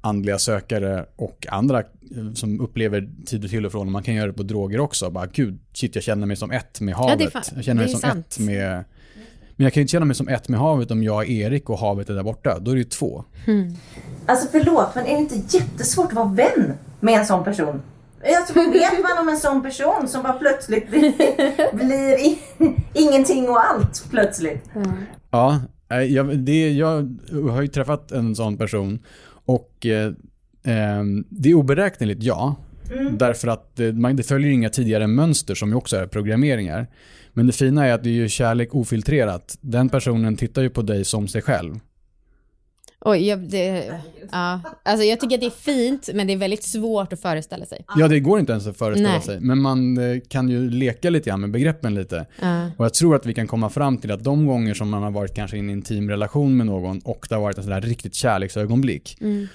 andliga 0.01 0.39
sökare 0.39 1.05
och 1.15 1.47
andra 1.49 1.79
eh, 1.79 2.33
som 2.33 2.61
upplever 2.61 3.09
tid 3.25 3.43
och 3.43 3.49
till 3.49 3.65
och 3.65 3.71
från, 3.71 3.87
och 3.87 3.91
man 3.91 4.03
kan 4.03 4.15
göra 4.15 4.27
det 4.27 4.33
på 4.33 4.43
droger 4.43 4.79
också. 4.79 5.09
Bara 5.09 5.25
gud, 5.25 5.59
shit 5.73 5.95
jag 5.95 6.03
känner 6.03 6.27
mig 6.27 6.35
som 6.37 6.51
ett 6.51 6.81
med 6.81 6.93
havet. 6.95 7.31
fan- 7.31 7.43
jag 7.55 7.63
känner 7.63 7.81
mig 7.81 7.91
som 7.91 7.99
sant. 7.99 8.25
ett 8.27 8.39
med... 8.39 8.83
Men 9.55 9.63
jag 9.63 9.73
kan 9.73 9.81
ju 9.81 9.83
inte 9.83 9.91
känna 9.91 10.05
mig 10.05 10.15
som 10.15 10.27
ett 10.27 10.49
med 10.49 10.59
havet 10.59 10.91
om 10.91 11.03
jag 11.03 11.29
är 11.29 11.31
Erik 11.31 11.69
och 11.69 11.79
havet 11.79 12.09
är 12.09 12.13
där 12.13 12.23
borta. 12.23 12.59
Då 12.59 12.71
är 12.71 12.75
det 12.75 12.81
ju 12.81 12.89
två. 12.89 13.23
Alltså 14.25 14.47
förlåt, 14.51 14.95
men 14.95 15.05
är 15.05 15.13
det 15.13 15.19
inte 15.19 15.57
jättesvårt 15.57 16.07
att 16.07 16.13
vara 16.13 16.27
vän 16.27 16.73
med 16.99 17.19
en 17.19 17.25
sån 17.25 17.43
person? 17.43 17.81
Alltså, 18.37 18.53
vad 18.53 18.71
vet 18.73 19.03
man 19.03 19.17
om 19.21 19.29
en 19.29 19.37
sån 19.37 19.63
person 19.63 20.07
som 20.07 20.23
bara 20.23 20.33
plötsligt 20.33 20.89
blir, 20.89 21.13
blir 21.75 22.25
i, 22.25 22.39
ingenting 22.93 23.49
och 23.49 23.65
allt 23.65 24.05
plötsligt? 24.09 24.69
Ja, 25.31 25.59
eh, 25.91 25.99
jag, 25.99 26.37
det, 26.37 26.71
jag 26.71 27.17
har 27.51 27.61
ju 27.61 27.67
träffat 27.67 28.11
en 28.11 28.35
sån 28.35 28.57
person 28.57 28.99
och 29.45 29.85
eh, 29.85 30.07
eh, 30.63 31.03
det 31.29 31.49
är 31.49 31.53
oberäkneligt, 31.53 32.23
ja. 32.23 32.55
Därför 33.11 33.47
att 33.47 33.75
det, 33.75 33.93
man, 33.93 34.15
det 34.15 34.23
följer 34.23 34.51
inga 34.51 34.69
tidigare 34.69 35.07
mönster 35.07 35.55
som 35.55 35.69
ju 35.69 35.75
också 35.75 35.97
är 35.97 36.07
programmeringar. 36.07 36.87
Men 37.33 37.47
det 37.47 37.53
fina 37.53 37.87
är 37.87 37.93
att 37.93 38.03
det 38.03 38.09
är 38.09 38.13
ju 38.13 38.29
kärlek 38.29 38.75
ofiltrerat. 38.75 39.57
Den 39.61 39.89
personen 39.89 40.37
tittar 40.37 40.61
ju 40.61 40.69
på 40.69 40.81
dig 40.81 41.05
som 41.05 41.27
sig 41.27 41.41
själv. 41.41 41.79
Oj, 43.07 43.27
jag, 43.27 43.39
det, 43.39 43.93
ja. 44.31 44.61
alltså 44.83 45.05
jag 45.05 45.19
tycker 45.19 45.35
att 45.35 45.41
det 45.41 45.47
är 45.47 45.49
fint 45.49 46.09
men 46.13 46.27
det 46.27 46.33
är 46.33 46.37
väldigt 46.37 46.63
svårt 46.63 47.13
att 47.13 47.21
föreställa 47.21 47.65
sig. 47.65 47.85
Ja, 47.95 48.07
det 48.07 48.19
går 48.19 48.39
inte 48.39 48.51
ens 48.51 48.67
att 48.67 48.77
föreställa 48.77 49.09
Nej. 49.09 49.21
sig. 49.21 49.39
Men 49.39 49.61
man 49.61 49.97
eh, 49.97 50.19
kan 50.27 50.49
ju 50.49 50.69
leka 50.69 51.09
lite 51.09 51.29
grann 51.29 51.41
med 51.41 51.51
begreppen 51.51 51.95
lite. 51.95 52.25
Ja. 52.41 52.69
Och 52.77 52.85
jag 52.85 52.93
tror 52.93 53.15
att 53.15 53.25
vi 53.25 53.33
kan 53.33 53.47
komma 53.47 53.69
fram 53.69 53.97
till 53.97 54.11
att 54.11 54.23
de 54.23 54.47
gånger 54.47 54.73
som 54.73 54.89
man 54.89 55.03
har 55.03 55.11
varit 55.11 55.35
kanske 55.35 55.57
i 55.57 55.59
en 55.59 55.69
intim 55.69 56.09
relation 56.09 56.57
med 56.57 56.65
någon 56.65 56.99
och 56.99 57.25
det 57.29 57.35
har 57.35 57.41
varit 57.41 57.57
en 57.57 57.63
sån 57.63 57.73
där 57.73 57.81
riktigt 57.81 58.15
kärleksögonblick. 58.15 59.17
Mm. 59.21 59.47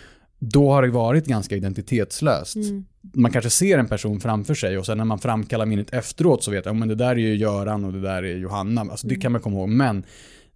Då 0.42 0.72
har 0.72 0.82
det 0.82 0.90
varit 0.90 1.26
ganska 1.26 1.56
identitetslöst. 1.56 2.56
Mm. 2.56 2.84
Man 3.14 3.32
kanske 3.32 3.50
ser 3.50 3.78
en 3.78 3.88
person 3.88 4.20
framför 4.20 4.54
sig 4.54 4.78
och 4.78 4.86
sen 4.86 4.98
när 4.98 5.04
man 5.04 5.18
framkallar 5.18 5.66
minnet 5.66 5.92
efteråt 5.92 6.44
så 6.44 6.50
vet 6.50 6.66
jag, 6.66 6.76
men 6.76 6.88
det 6.88 6.94
där 6.94 7.10
är 7.10 7.16
ju 7.16 7.36
Göran 7.36 7.84
och 7.84 7.92
det 7.92 8.00
där 8.00 8.22
är 8.22 8.36
Johanna. 8.36 8.80
Alltså 8.80 9.06
det 9.06 9.14
kan 9.14 9.32
man 9.32 9.40
komma 9.40 9.56
ihåg. 9.56 9.68
Men 9.68 10.04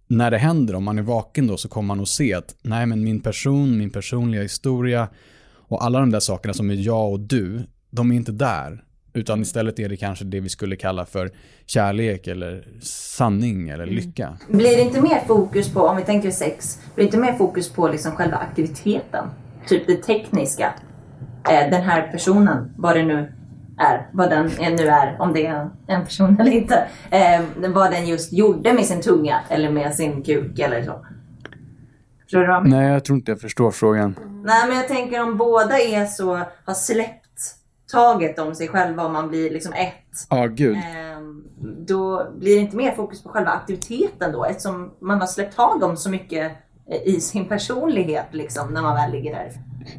när 0.07 0.31
det 0.31 0.37
händer, 0.37 0.75
om 0.75 0.83
man 0.83 0.97
är 0.97 1.03
vaken 1.03 1.47
då, 1.47 1.57
så 1.57 1.69
kommer 1.69 1.87
man 1.87 1.99
att 1.99 2.07
se 2.07 2.33
att 2.33 2.55
nej 2.61 2.85
men 2.85 3.03
min 3.03 3.19
person, 3.19 3.77
min 3.77 3.89
personliga 3.89 4.41
historia 4.41 5.07
och 5.67 5.83
alla 5.83 5.99
de 5.99 6.11
där 6.11 6.19
sakerna 6.19 6.53
som 6.53 6.69
är 6.69 6.75
jag 6.75 7.11
och 7.11 7.19
du, 7.19 7.61
de 7.89 8.11
är 8.11 8.15
inte 8.15 8.31
där. 8.31 8.83
Utan 9.13 9.41
istället 9.41 9.79
är 9.79 9.89
det 9.89 9.97
kanske 9.97 10.25
det 10.25 10.39
vi 10.39 10.49
skulle 10.49 10.75
kalla 10.75 11.05
för 11.05 11.31
kärlek 11.65 12.27
eller 12.27 12.67
sanning 12.81 13.69
eller 13.69 13.85
lycka. 13.85 14.37
Blir 14.49 14.77
det 14.77 14.81
inte 14.81 15.01
mer 15.01 15.19
fokus 15.27 15.69
på, 15.69 15.81
om 15.81 15.97
vi 15.97 16.03
tänker 16.03 16.31
sex, 16.31 16.79
blir 16.95 17.05
det 17.05 17.07
inte 17.07 17.17
mer 17.17 17.33
fokus 17.33 17.69
på 17.69 17.87
liksom 17.87 18.11
själva 18.11 18.37
aktiviteten? 18.37 19.25
Typ 19.67 19.87
det 19.87 19.95
tekniska. 19.95 20.73
Eh, 21.49 21.69
den 21.69 21.81
här 21.81 22.11
personen, 22.11 22.73
vad 22.77 22.95
det 22.95 23.03
nu 23.03 23.31
är, 23.77 24.09
vad 24.13 24.29
den 24.29 24.45
nu 24.59 24.87
är, 24.87 25.21
om 25.21 25.33
det 25.33 25.45
är 25.45 25.69
en 25.87 26.05
person 26.05 26.39
eller 26.39 26.51
inte. 26.51 26.87
Eh, 27.09 27.41
vad 27.69 27.91
den 27.91 28.07
just 28.07 28.33
gjorde 28.33 28.73
med 28.73 28.85
sin 28.85 29.01
tunga 29.01 29.39
eller 29.49 29.71
med 29.71 29.95
sin 29.95 30.23
kuk 30.23 30.59
eller 30.59 30.83
så. 30.83 31.05
Förstår 32.23 32.39
du 32.39 32.47
vad? 32.47 32.67
Nej, 32.67 32.87
jag 32.91 33.05
tror 33.05 33.17
inte 33.17 33.31
jag 33.31 33.41
förstår 33.41 33.71
frågan. 33.71 34.15
Nej 34.45 34.67
men 34.67 34.77
jag 34.77 34.87
tänker 34.87 35.23
om 35.23 35.37
båda 35.37 35.79
är 35.79 36.05
så, 36.05 36.39
har 36.65 36.73
släppt 36.73 37.25
taget 37.91 38.39
om 38.39 38.55
sig 38.55 38.67
själva 38.67 39.05
och 39.05 39.11
man 39.11 39.29
blir 39.29 39.49
liksom 39.49 39.73
ett. 39.73 40.27
Ja, 40.29 40.45
gud. 40.45 40.77
Ehm, 40.77 41.43
då 41.87 42.31
blir 42.39 42.55
det 42.55 42.61
inte 42.61 42.77
mer 42.77 42.91
fokus 42.91 43.23
på 43.23 43.29
själva 43.29 43.51
aktiviteten 43.51 44.31
då 44.31 44.45
eftersom 44.45 44.93
man 44.99 45.19
har 45.19 45.27
släppt 45.27 45.55
tag 45.55 45.83
om 45.83 45.97
så 45.97 46.09
mycket 46.09 46.51
eh, 46.51 46.57
i 47.05 47.19
sin 47.19 47.45
personlighet 47.45 48.25
liksom 48.31 48.73
när 48.73 48.81
man 48.81 48.95
väl 48.95 49.11
ligger 49.11 49.31
där. 49.31 49.51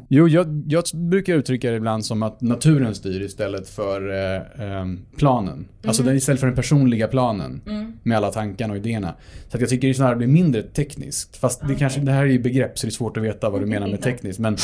Jo, 0.07 0.27
jag, 0.27 0.63
jag 0.67 0.83
brukar 0.93 1.33
uttrycka 1.33 1.71
det 1.71 1.77
ibland 1.77 2.05
som 2.05 2.23
att 2.23 2.41
naturen 2.41 2.95
styr 2.95 3.21
istället 3.21 3.69
för 3.69 4.09
eh, 4.09 4.65
ehm, 4.65 4.99
planen. 5.17 5.67
Alltså 5.87 6.03
det 6.03 6.11
är 6.11 6.15
istället 6.15 6.39
för 6.39 6.47
den 6.47 6.55
personliga 6.55 7.07
planen 7.07 7.61
med 8.03 8.17
alla 8.17 8.31
tankarna 8.31 8.73
och 8.73 8.77
idéerna. 8.77 9.13
Så 9.49 9.57
att 9.57 9.61
jag 9.61 9.69
tycker 9.69 9.87
det 9.87 9.93
snarare 9.93 10.15
blir 10.15 10.27
mindre 10.27 10.61
tekniskt. 10.61 11.37
Fast 11.37 11.67
det, 11.67 11.75
kanske, 11.75 11.99
det 11.99 12.11
här 12.11 12.21
är 12.21 12.27
ju 12.27 12.39
begrepp 12.39 12.79
så 12.79 12.87
det 12.87 12.89
är 12.89 12.91
svårt 12.91 13.17
att 13.17 13.23
veta 13.23 13.49
vad 13.49 13.61
du 13.61 13.65
menar 13.65 13.87
med 13.87 14.01
tekniskt. 14.01 14.39
Men, 14.39 14.57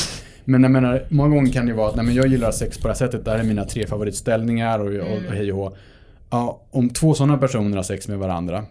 men 0.44 0.62
jag 0.62 0.72
menar, 0.72 1.06
många 1.08 1.34
gånger 1.34 1.52
kan 1.52 1.66
det 1.66 1.70
ju 1.70 1.76
vara 1.76 1.88
att 1.88 1.96
nej, 1.96 2.04
men 2.04 2.14
jag 2.14 2.26
gillar 2.26 2.50
sex 2.50 2.78
på 2.78 2.88
det 2.88 2.94
här 2.94 2.98
sättet. 2.98 3.24
Det 3.24 3.30
här 3.30 3.38
är 3.38 3.44
mina 3.44 3.64
tre 3.64 3.86
favoritställningar 3.86 4.78
och, 4.78 4.86
och, 4.86 5.16
och 5.28 5.34
hej 5.34 5.52
och 5.52 5.58
hå. 5.58 5.76
Ja, 6.30 6.60
om 6.70 6.88
två 6.88 7.14
sådana 7.14 7.38
personer 7.38 7.76
har 7.76 7.84
sex 7.84 8.08
med 8.08 8.18
varandra 8.18 8.64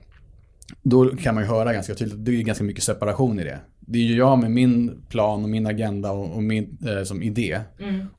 då 0.81 1.09
kan 1.09 1.35
man 1.35 1.43
ju 1.43 1.49
höra 1.49 1.73
ganska 1.73 1.95
tydligt 1.95 2.17
att 2.19 2.25
det 2.25 2.31
är 2.31 2.43
ganska 2.43 2.63
mycket 2.63 2.83
separation 2.83 3.39
i 3.39 3.43
det. 3.43 3.59
Det 3.79 3.99
är 3.99 4.03
ju 4.03 4.15
jag 4.15 4.39
med 4.39 4.51
min 4.51 5.03
plan 5.09 5.43
och 5.43 5.49
min 5.49 5.67
agenda 5.67 6.11
och, 6.11 6.35
och 6.35 6.43
min 6.43 6.77
eh, 6.87 7.03
som 7.03 7.23
idé. 7.23 7.59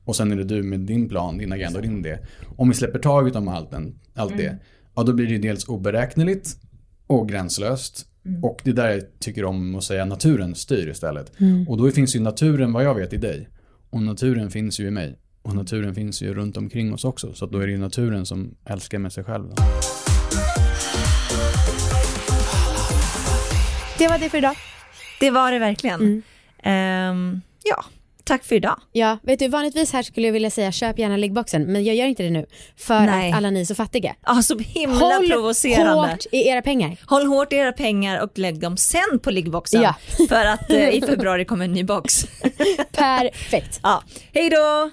Och 0.03 0.15
sen 0.15 0.31
är 0.31 0.35
det 0.35 0.43
du 0.43 0.63
med 0.63 0.79
din 0.79 1.09
plan, 1.09 1.37
din 1.37 1.51
agenda 1.51 1.79
och 1.79 1.83
din 1.85 1.99
idé. 1.99 2.17
Om 2.57 2.69
vi 2.69 2.75
släpper 2.75 2.99
taget 2.99 3.35
om 3.35 3.47
allt, 3.47 3.71
den, 3.71 3.95
allt 4.15 4.37
det, 4.37 4.57
ja 4.95 5.03
då 5.03 5.13
blir 5.13 5.25
det 5.25 5.31
ju 5.31 5.39
dels 5.39 5.67
oberäkneligt 5.67 6.57
och 7.07 7.29
gränslöst. 7.29 8.05
Och 8.43 8.61
det 8.63 8.69
är 8.69 8.73
där 8.73 8.89
jag 8.89 9.03
tycker 9.19 9.45
om 9.45 9.75
att 9.75 9.83
säga 9.83 10.05
naturen 10.05 10.55
styr 10.55 10.87
istället. 10.89 11.31
Och 11.67 11.77
då 11.77 11.91
finns 11.91 12.15
ju 12.15 12.19
naturen 12.19 12.73
vad 12.73 12.83
jag 12.83 12.95
vet 12.95 13.13
i 13.13 13.17
dig. 13.17 13.49
Och 13.89 14.01
naturen 14.01 14.51
finns 14.51 14.79
ju 14.79 14.87
i 14.87 14.91
mig. 14.91 15.19
Och 15.41 15.55
naturen 15.55 15.95
finns 15.95 16.21
ju 16.21 16.33
runt 16.33 16.57
omkring 16.57 16.93
oss 16.93 17.05
också. 17.05 17.33
Så 17.33 17.45
då 17.45 17.59
är 17.59 17.65
det 17.67 17.71
ju 17.71 17.77
naturen 17.77 18.25
som 18.25 18.55
älskar 18.65 18.99
med 18.99 19.13
sig 19.13 19.23
själv. 19.23 19.45
Då. 19.49 19.63
Det 23.97 24.07
var 24.07 24.17
det 24.17 24.29
för 24.29 24.37
idag. 24.37 24.55
Det 25.19 25.29
var 25.31 25.51
det 25.51 25.59
verkligen. 25.59 26.01
Mm. 26.01 26.23
Ehm, 26.63 27.41
ja, 27.63 27.85
tack 28.23 28.43
för 28.43 28.55
idag. 28.55 28.79
Ja, 28.91 29.17
vet 29.23 29.39
du 29.39 29.47
vanligtvis 29.47 29.93
här 29.93 30.03
skulle 30.03 30.27
jag 30.27 30.33
vilja 30.33 30.49
säga 30.49 30.71
köp 30.71 30.99
gärna 30.99 31.17
liggboxen 31.17 31.63
men 31.63 31.83
jag 31.83 31.95
gör 31.95 32.05
inte 32.05 32.23
det 32.23 32.29
nu 32.29 32.45
för 32.77 32.99
Nej. 32.99 33.31
att 33.31 33.37
alla 33.37 33.49
ni 33.49 33.61
är 33.61 33.65
så 33.65 33.75
fattiga. 33.75 34.15
Ja, 34.25 34.41
så 34.41 34.57
himla 34.57 34.95
Håll 34.97 35.29
provocerande. 35.29 35.91
hårt 36.11 36.25
i 36.31 36.47
era 36.47 36.61
pengar. 36.61 36.97
Håll 37.05 37.25
hårt 37.25 37.53
i 37.53 37.55
era 37.55 37.71
pengar 37.71 38.23
och 38.23 38.37
lägg 38.37 38.59
dem 38.59 38.77
sen 38.77 39.19
på 39.23 39.31
liggboxen. 39.31 39.81
Ja. 39.81 39.95
För 40.29 40.45
att 40.45 40.69
eh, 40.69 40.89
i 40.89 41.01
februari 41.07 41.45
kommer 41.45 41.65
en 41.65 41.71
ny 41.73 41.83
box. 41.83 42.25
Perfekt. 42.91 43.79
ja. 43.83 44.03
Hej 44.33 44.49
då! 44.49 44.91